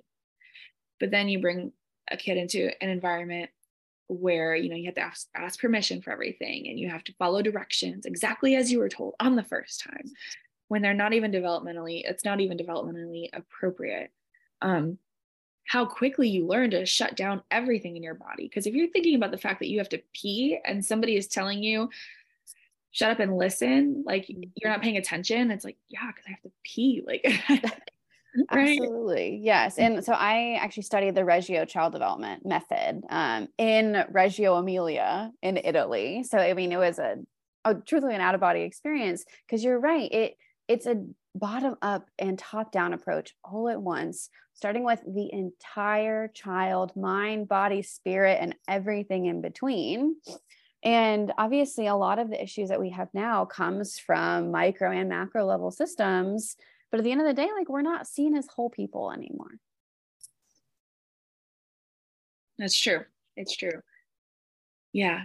But 1.00 1.12
then 1.12 1.30
you 1.30 1.40
bring 1.40 1.72
a 2.10 2.18
kid 2.18 2.38
into 2.38 2.72
an 2.82 2.90
environment 2.90 3.50
where 4.08 4.56
you 4.56 4.70
know 4.70 4.76
you 4.76 4.86
have 4.86 4.96
to 4.96 5.02
ask, 5.02 5.28
ask 5.34 5.60
permission 5.60 6.02
for 6.02 6.12
everything 6.12 6.68
and 6.68 6.78
you 6.78 6.90
have 6.90 7.04
to 7.06 7.14
follow 7.14 7.42
directions 7.42 8.06
exactly 8.06 8.56
as 8.56 8.72
you 8.72 8.80
were 8.80 8.90
told 8.90 9.16
on 9.20 9.36
the 9.36 9.44
first 9.44 9.82
time. 9.82 10.12
When 10.68 10.82
they're 10.82 10.94
not 10.94 11.14
even 11.14 11.32
developmentally 11.32 12.02
it's 12.06 12.26
not 12.26 12.42
even 12.42 12.58
developmentally 12.58 13.30
appropriate. 13.34 14.12
Um 14.62 14.98
how 15.66 15.86
quickly 15.86 16.30
you 16.30 16.46
learn 16.46 16.72
to 16.72 16.86
shut 16.86 17.16
down 17.16 17.42
everything 17.52 17.96
in 17.96 18.04
your 18.04 18.16
body 18.16 18.48
because 18.48 18.68
if 18.68 18.74
you're 18.74 18.90
thinking 18.90 19.16
about 19.16 19.32
the 19.32 19.38
fact 19.38 19.60
that 19.60 19.70
you 19.70 19.78
have 19.78 19.90
to 19.90 20.02
pee 20.14 20.60
and 20.66 20.84
somebody 20.84 21.16
is 21.16 21.28
telling 21.28 21.64
you 21.64 21.90
shut 22.92 23.12
up 23.12 23.20
and 23.20 23.38
listen 23.38 24.04
like 24.06 24.26
you're 24.28 24.72
not 24.72 24.82
paying 24.82 24.98
attention 24.98 25.52
it's 25.52 25.66
like 25.66 25.78
yeah 25.90 26.08
because 26.08 26.26
i 26.28 26.32
have 26.32 26.42
to 26.42 26.52
pee 26.64 27.04
like 27.06 27.26
right? 28.52 28.80
Absolutely. 28.80 29.40
Yes. 29.44 29.78
And 29.78 30.04
so 30.04 30.14
I 30.14 30.58
actually 30.60 30.84
studied 30.84 31.16
the 31.16 31.26
Reggio 31.26 31.66
child 31.66 31.94
development 31.94 32.46
method 32.46 33.04
um, 33.10 33.48
in 33.58 34.04
Reggio 34.10 34.56
Emilia 34.56 35.32
in 35.42 35.58
Italy. 35.58 36.24
So, 36.24 36.38
I 36.38 36.54
mean, 36.54 36.72
it 36.72 36.78
was 36.78 37.00
a, 37.00 37.18
a 37.66 37.76
truthfully 37.76 38.16
an 38.16 38.22
out 38.22 38.36
of 38.36 38.42
body 38.42 38.62
experience 38.62 39.24
because 39.46 39.64
you're 39.64 39.80
right. 39.80 40.12
It, 40.12 40.38
it's 40.68 40.86
a 40.86 41.06
bottom 41.36 41.76
up 41.82 42.10
and 42.20 42.38
top 42.38 42.72
down 42.72 42.94
approach 42.94 43.34
all 43.44 43.70
at 43.70 43.82
once, 43.82 44.30
starting 44.54 44.84
with 44.84 45.02
the 45.08 45.32
entire 45.32 46.28
child, 46.28 46.96
mind, 46.96 47.48
body, 47.48 47.82
spirit, 47.82 48.38
and 48.40 48.56
everything 48.68 49.26
in 49.26 49.42
between. 49.42 50.16
And 50.84 51.32
obviously, 51.38 51.88
a 51.88 51.96
lot 51.96 52.20
of 52.20 52.30
the 52.30 52.42
issues 52.42 52.70
that 52.70 52.80
we 52.80 52.90
have 52.92 53.08
now 53.14 53.46
comes 53.46 53.98
from 53.98 54.52
micro 54.52 54.92
and 54.92 55.10
macro 55.10 55.46
level 55.46 55.72
systems 55.72 56.56
but 56.94 57.00
at 57.00 57.06
the 57.06 57.12
end 57.12 57.22
of 57.22 57.28
the 57.28 57.34
day, 57.34 57.50
like 57.58 57.70
we're 57.70 57.82
not 57.82 58.06
seen 58.06 58.36
as 58.36 58.46
whole 58.46 58.70
people 58.70 59.12
anymore. 59.12 59.50
That's 62.60 62.80
true. 62.80 63.06
It's 63.36 63.58
true. 63.58 63.82
Yeah. 64.92 65.24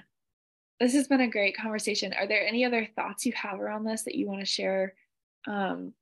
This 0.80 0.94
has 0.94 1.08
been 1.08 1.20
a 1.20 1.28
great 1.28 1.58
conversation. 1.58 2.14
Are 2.14 2.26
there 2.26 2.46
any 2.46 2.64
other 2.64 2.88
thoughts 2.96 3.26
you 3.26 3.34
have 3.34 3.60
around 3.60 3.84
this 3.84 4.04
that 4.04 4.14
you 4.14 4.26
want 4.26 4.40
to 4.40 4.46
share? 4.46 4.94
Um, 5.48 5.94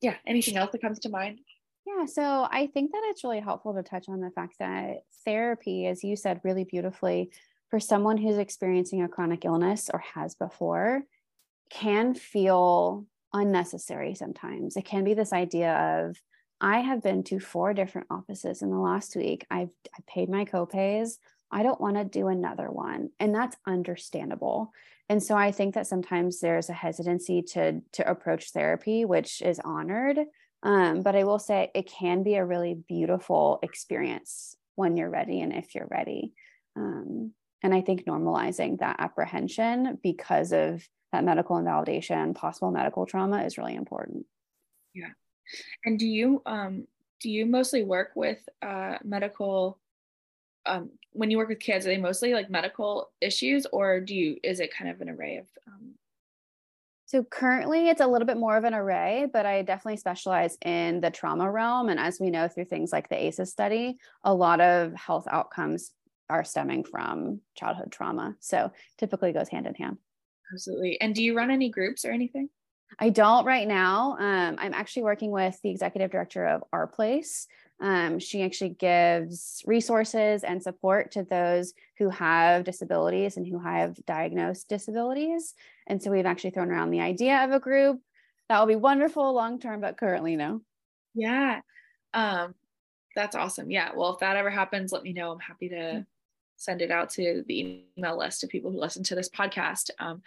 yeah, 0.00 0.16
anything 0.26 0.56
else 0.56 0.72
that 0.72 0.82
comes 0.82 0.98
to 1.00 1.08
mind? 1.08 1.40
Yeah, 1.86 2.06
so 2.06 2.46
I 2.50 2.68
think 2.72 2.92
that 2.92 3.02
it's 3.06 3.24
really 3.24 3.40
helpful 3.40 3.74
to 3.74 3.82
touch 3.82 4.08
on 4.08 4.20
the 4.20 4.30
fact 4.30 4.56
that 4.58 5.02
therapy, 5.24 5.86
as 5.86 6.04
you 6.04 6.16
said 6.16 6.40
really 6.44 6.64
beautifully, 6.64 7.30
for 7.70 7.80
someone 7.80 8.16
who's 8.16 8.38
experiencing 8.38 9.02
a 9.02 9.08
chronic 9.08 9.44
illness 9.44 9.90
or 9.92 10.00
has 10.14 10.34
before, 10.34 11.02
can 11.70 12.14
feel 12.14 13.06
unnecessary 13.32 14.14
sometimes. 14.14 14.76
It 14.76 14.84
can 14.84 15.04
be 15.04 15.14
this 15.14 15.32
idea 15.32 15.72
of, 16.06 16.20
I 16.60 16.80
have 16.80 17.02
been 17.02 17.22
to 17.24 17.40
four 17.40 17.72
different 17.72 18.08
offices 18.10 18.60
in 18.60 18.70
the 18.70 18.78
last 18.78 19.16
week. 19.16 19.46
I've 19.50 19.70
I 19.96 20.00
paid 20.06 20.28
my 20.28 20.44
copays. 20.44 21.18
I 21.52 21.62
don't 21.62 21.80
want 21.80 21.96
to 21.96 22.04
do 22.04 22.28
another 22.28 22.70
one. 22.70 23.10
And 23.18 23.34
that's 23.34 23.56
understandable. 23.66 24.72
And 25.08 25.22
so 25.22 25.36
I 25.36 25.50
think 25.50 25.74
that 25.74 25.86
sometimes 25.86 26.40
there's 26.40 26.68
a 26.68 26.74
hesitancy 26.74 27.42
to 27.42 27.80
to 27.92 28.08
approach 28.08 28.52
therapy, 28.52 29.04
which 29.04 29.42
is 29.42 29.60
honored. 29.64 30.18
Um, 30.62 31.02
but 31.02 31.16
I 31.16 31.24
will 31.24 31.38
say 31.38 31.70
it 31.74 31.90
can 31.90 32.22
be 32.22 32.34
a 32.34 32.44
really 32.44 32.74
beautiful 32.74 33.58
experience 33.62 34.56
when 34.76 34.96
you're 34.96 35.10
ready 35.10 35.40
and 35.40 35.52
if 35.52 35.74
you're 35.74 35.88
ready. 35.90 36.32
Um, 36.76 37.32
and 37.62 37.74
I 37.74 37.80
think 37.80 38.04
normalizing 38.04 38.78
that 38.78 38.96
apprehension 39.00 39.98
because 40.02 40.52
of 40.52 40.86
that 41.12 41.24
medical 41.24 41.58
invalidation, 41.58 42.34
possible 42.34 42.70
medical 42.70 43.04
trauma 43.04 43.42
is 43.42 43.58
really 43.58 43.74
important. 43.74 44.26
Yeah. 44.94 45.10
And 45.84 45.98
do 45.98 46.06
you 46.06 46.42
um 46.46 46.86
do 47.20 47.30
you 47.30 47.46
mostly 47.46 47.82
work 47.84 48.12
with 48.14 48.38
uh 48.62 48.98
medical 49.02 49.78
um 50.66 50.90
when 51.12 51.30
you 51.30 51.38
work 51.38 51.48
with 51.48 51.60
kids, 51.60 51.86
are 51.86 51.88
they 51.88 51.98
mostly 51.98 52.34
like 52.34 52.50
medical 52.50 53.10
issues 53.20 53.66
or 53.72 54.00
do 54.00 54.14
you 54.14 54.36
is 54.42 54.60
it 54.60 54.74
kind 54.74 54.90
of 54.90 55.00
an 55.00 55.10
array 55.10 55.38
of 55.38 55.46
um 55.66 55.94
so 57.10 57.24
currently 57.24 57.88
it's 57.88 58.00
a 58.00 58.06
little 58.06 58.24
bit 58.24 58.36
more 58.36 58.56
of 58.56 58.62
an 58.62 58.72
array, 58.72 59.26
but 59.32 59.44
I 59.44 59.62
definitely 59.62 59.96
specialize 59.96 60.56
in 60.64 61.00
the 61.00 61.10
trauma 61.10 61.50
realm. 61.50 61.88
And 61.88 61.98
as 61.98 62.20
we 62.20 62.30
know 62.30 62.46
through 62.46 62.66
things 62.66 62.92
like 62.92 63.08
the 63.08 63.20
ACEs 63.20 63.50
study, 63.50 63.98
a 64.22 64.32
lot 64.32 64.60
of 64.60 64.94
health 64.94 65.26
outcomes 65.28 65.90
are 66.28 66.44
stemming 66.44 66.84
from 66.84 67.40
childhood 67.56 67.90
trauma. 67.90 68.36
So 68.38 68.70
typically 68.96 69.32
goes 69.32 69.48
hand 69.48 69.66
in 69.66 69.74
hand. 69.74 69.98
Absolutely. 70.52 71.00
And 71.00 71.12
do 71.12 71.24
you 71.24 71.36
run 71.36 71.50
any 71.50 71.68
groups 71.68 72.04
or 72.04 72.12
anything? 72.12 72.48
I 72.98 73.10
don't 73.10 73.44
right 73.44 73.66
now. 73.66 74.16
Um, 74.18 74.54
I'm 74.60 74.74
actually 74.74 75.02
working 75.02 75.32
with 75.32 75.58
the 75.62 75.70
executive 75.70 76.12
director 76.12 76.46
of 76.46 76.62
Our 76.72 76.86
Place. 76.86 77.48
Um, 77.80 78.18
she 78.18 78.42
actually 78.42 78.70
gives 78.70 79.62
resources 79.66 80.44
and 80.44 80.62
support 80.62 81.12
to 81.12 81.22
those 81.22 81.72
who 81.98 82.10
have 82.10 82.64
disabilities 82.64 83.36
and 83.36 83.46
who 83.46 83.58
have 83.58 84.04
diagnosed 84.04 84.68
disabilities. 84.68 85.54
And 85.86 86.02
so 86.02 86.10
we've 86.10 86.26
actually 86.26 86.50
thrown 86.50 86.70
around 86.70 86.90
the 86.90 87.00
idea 87.00 87.42
of 87.42 87.52
a 87.52 87.60
group 87.60 88.00
that 88.48 88.58
will 88.58 88.66
be 88.66 88.76
wonderful 88.76 89.32
long 89.32 89.60
term, 89.60 89.80
but 89.80 89.96
currently 89.96 90.36
no. 90.36 90.60
Yeah. 91.14 91.60
Um, 92.12 92.54
that's 93.16 93.36
awesome. 93.36 93.70
Yeah. 93.70 93.90
Well, 93.94 94.14
if 94.14 94.20
that 94.20 94.36
ever 94.36 94.50
happens, 94.50 94.92
let 94.92 95.02
me 95.02 95.12
know. 95.12 95.32
I'm 95.32 95.40
happy 95.40 95.68
to 95.70 96.04
send 96.56 96.82
it 96.82 96.90
out 96.90 97.10
to 97.10 97.44
the 97.46 97.84
email 97.96 98.18
list 98.18 98.44
of 98.44 98.50
people 98.50 98.70
who 98.70 98.80
listen 98.80 99.02
to 99.04 99.14
this 99.14 99.28
podcast. 99.28 99.90
Um, 99.98 100.22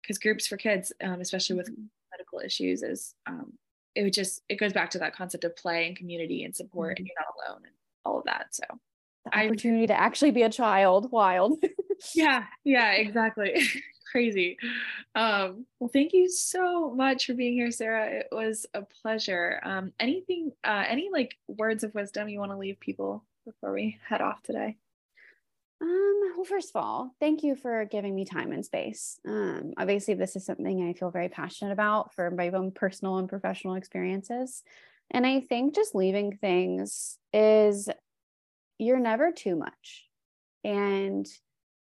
because 0.00 0.18
groups 0.18 0.46
for 0.46 0.56
kids, 0.56 0.92
um, 1.02 1.20
especially 1.20 1.56
with 1.56 1.70
mm-hmm. 1.70 1.84
medical 2.12 2.40
issues, 2.40 2.82
is 2.82 3.14
um, 3.26 3.52
it 3.94 4.02
would 4.02 4.12
just 4.12 4.42
it 4.48 4.56
goes 4.56 4.72
back 4.72 4.90
to 4.90 4.98
that 4.98 5.14
concept 5.14 5.44
of 5.44 5.56
play 5.56 5.86
and 5.86 5.96
community 5.96 6.44
and 6.44 6.54
support, 6.54 6.96
mm-hmm. 6.96 7.02
and 7.02 7.06
you're 7.06 7.16
not 7.18 7.48
alone 7.48 7.62
and 7.64 7.74
all 8.04 8.18
of 8.18 8.24
that. 8.24 8.46
So 8.50 8.64
the 9.24 9.38
opportunity 9.38 9.84
I, 9.84 9.86
to 9.86 10.00
actually 10.00 10.30
be 10.30 10.42
a 10.42 10.50
child, 10.50 11.10
wild. 11.10 11.58
yeah, 12.14 12.44
yeah, 12.64 12.92
exactly. 12.92 13.62
Crazy. 14.12 14.56
Um, 15.16 15.66
well, 15.80 15.90
thank 15.92 16.12
you 16.12 16.28
so 16.28 16.94
much 16.94 17.26
for 17.26 17.34
being 17.34 17.54
here, 17.54 17.72
Sarah. 17.72 18.20
It 18.20 18.28
was 18.30 18.64
a 18.74 18.82
pleasure. 18.82 19.60
Um, 19.64 19.92
anything, 19.98 20.52
uh, 20.62 20.84
any 20.86 21.08
like 21.12 21.36
words 21.48 21.82
of 21.82 21.94
wisdom 21.94 22.28
you 22.28 22.38
want 22.38 22.52
to 22.52 22.58
leave 22.58 22.78
people 22.78 23.24
before 23.44 23.72
we 23.72 23.98
head 24.06 24.20
off 24.20 24.42
today? 24.42 24.76
Um, 25.80 26.20
well, 26.36 26.44
first 26.44 26.70
of 26.74 26.82
all, 26.82 27.14
thank 27.20 27.42
you 27.42 27.56
for 27.56 27.84
giving 27.84 28.14
me 28.14 28.24
time 28.24 28.52
and 28.52 28.64
space. 28.64 29.18
Um, 29.26 29.72
obviously, 29.76 30.14
this 30.14 30.36
is 30.36 30.46
something 30.46 30.88
I 30.88 30.98
feel 30.98 31.10
very 31.10 31.28
passionate 31.28 31.72
about 31.72 32.14
for 32.14 32.30
my 32.30 32.48
own 32.50 32.72
personal 32.72 33.18
and 33.18 33.28
professional 33.28 33.74
experiences. 33.74 34.62
And 35.10 35.26
I 35.26 35.40
think 35.40 35.74
just 35.74 35.94
leaving 35.94 36.36
things 36.36 37.18
is 37.32 37.88
you're 38.78 39.00
never 39.00 39.32
too 39.32 39.56
much. 39.56 40.06
And 40.64 41.26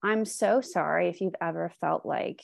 I'm 0.04 0.26
so 0.26 0.62
sorry 0.62 1.08
if 1.08 1.22
you've 1.22 1.36
ever 1.40 1.72
felt 1.80 2.06
like 2.06 2.42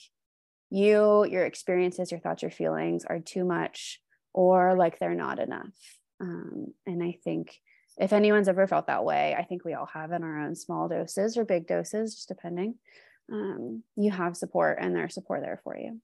you, 0.70 1.26
your 1.26 1.46
experiences, 1.46 2.12
your 2.12 2.20
thoughts, 2.20 2.42
your 2.42 2.52
feelings 2.52 3.04
are 3.06 3.20
too 3.20 3.44
much 3.44 4.00
or 4.34 4.76
like 4.76 5.00
they're 5.00 5.16
not 5.16 5.40
enough. 5.40 5.74
Um, 6.22 6.74
and 6.86 7.04
I 7.04 7.18
think 7.24 7.60
if 7.98 8.14
anyone's 8.14 8.48
ever 8.48 8.68
felt 8.68 8.88
that 8.88 9.04
way, 9.04 9.36
I 9.38 9.44
think 9.44 9.66
we 9.66 9.74
all 9.74 9.88
have 9.88 10.12
in 10.12 10.24
our 10.24 10.42
own 10.42 10.56
small 10.56 10.88
doses 10.88 11.38
or 11.38 11.46
big 11.46 11.68
doses, 11.68 12.16
just 12.16 12.28
depending. 12.28 12.76
Um, 13.32 13.84
you 13.96 14.12
have 14.12 14.38
support 14.38 14.78
and 14.80 14.96
there's 14.96 15.14
support 15.14 15.42
there 15.42 15.60
for 15.64 15.78
you. 15.78 16.00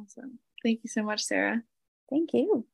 Awesome. 0.00 0.38
Thank 0.62 0.80
you 0.82 0.88
so 0.88 1.02
much, 1.02 1.22
Sarah. 1.22 1.62
Thank 2.10 2.30
you. 2.32 2.66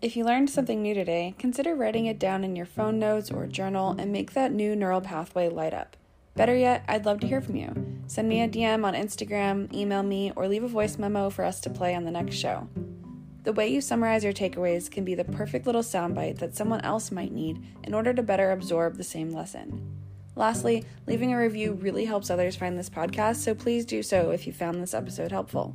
If 0.00 0.16
you 0.16 0.24
learned 0.24 0.48
something 0.48 0.80
new 0.80 0.94
today, 0.94 1.34
consider 1.38 1.74
writing 1.74 2.06
it 2.06 2.20
down 2.20 2.44
in 2.44 2.54
your 2.54 2.66
phone 2.66 3.00
notes 3.00 3.32
or 3.32 3.46
journal 3.48 3.96
and 3.98 4.12
make 4.12 4.32
that 4.32 4.52
new 4.52 4.76
neural 4.76 5.00
pathway 5.00 5.48
light 5.48 5.74
up. 5.74 5.96
Better 6.36 6.56
yet, 6.56 6.84
I'd 6.86 7.04
love 7.04 7.18
to 7.20 7.26
hear 7.26 7.40
from 7.40 7.56
you. 7.56 8.00
Send 8.06 8.28
me 8.28 8.40
a 8.40 8.48
DM 8.48 8.84
on 8.84 8.94
Instagram, 8.94 9.72
email 9.74 10.04
me, 10.04 10.32
or 10.36 10.46
leave 10.46 10.62
a 10.62 10.68
voice 10.68 10.98
memo 10.98 11.30
for 11.30 11.44
us 11.44 11.58
to 11.62 11.70
play 11.70 11.96
on 11.96 12.04
the 12.04 12.12
next 12.12 12.36
show. 12.36 12.68
The 13.48 13.54
way 13.54 13.68
you 13.68 13.80
summarize 13.80 14.24
your 14.24 14.34
takeaways 14.34 14.90
can 14.90 15.06
be 15.06 15.14
the 15.14 15.24
perfect 15.24 15.64
little 15.64 15.80
soundbite 15.80 16.36
that 16.36 16.54
someone 16.54 16.82
else 16.82 17.10
might 17.10 17.32
need 17.32 17.64
in 17.82 17.94
order 17.94 18.12
to 18.12 18.22
better 18.22 18.50
absorb 18.50 18.98
the 18.98 19.02
same 19.02 19.30
lesson. 19.30 19.80
Lastly, 20.36 20.84
leaving 21.06 21.32
a 21.32 21.38
review 21.38 21.72
really 21.72 22.04
helps 22.04 22.28
others 22.28 22.56
find 22.56 22.78
this 22.78 22.90
podcast, 22.90 23.36
so 23.36 23.54
please 23.54 23.86
do 23.86 24.02
so 24.02 24.32
if 24.32 24.46
you 24.46 24.52
found 24.52 24.82
this 24.82 24.92
episode 24.92 25.32
helpful. 25.32 25.74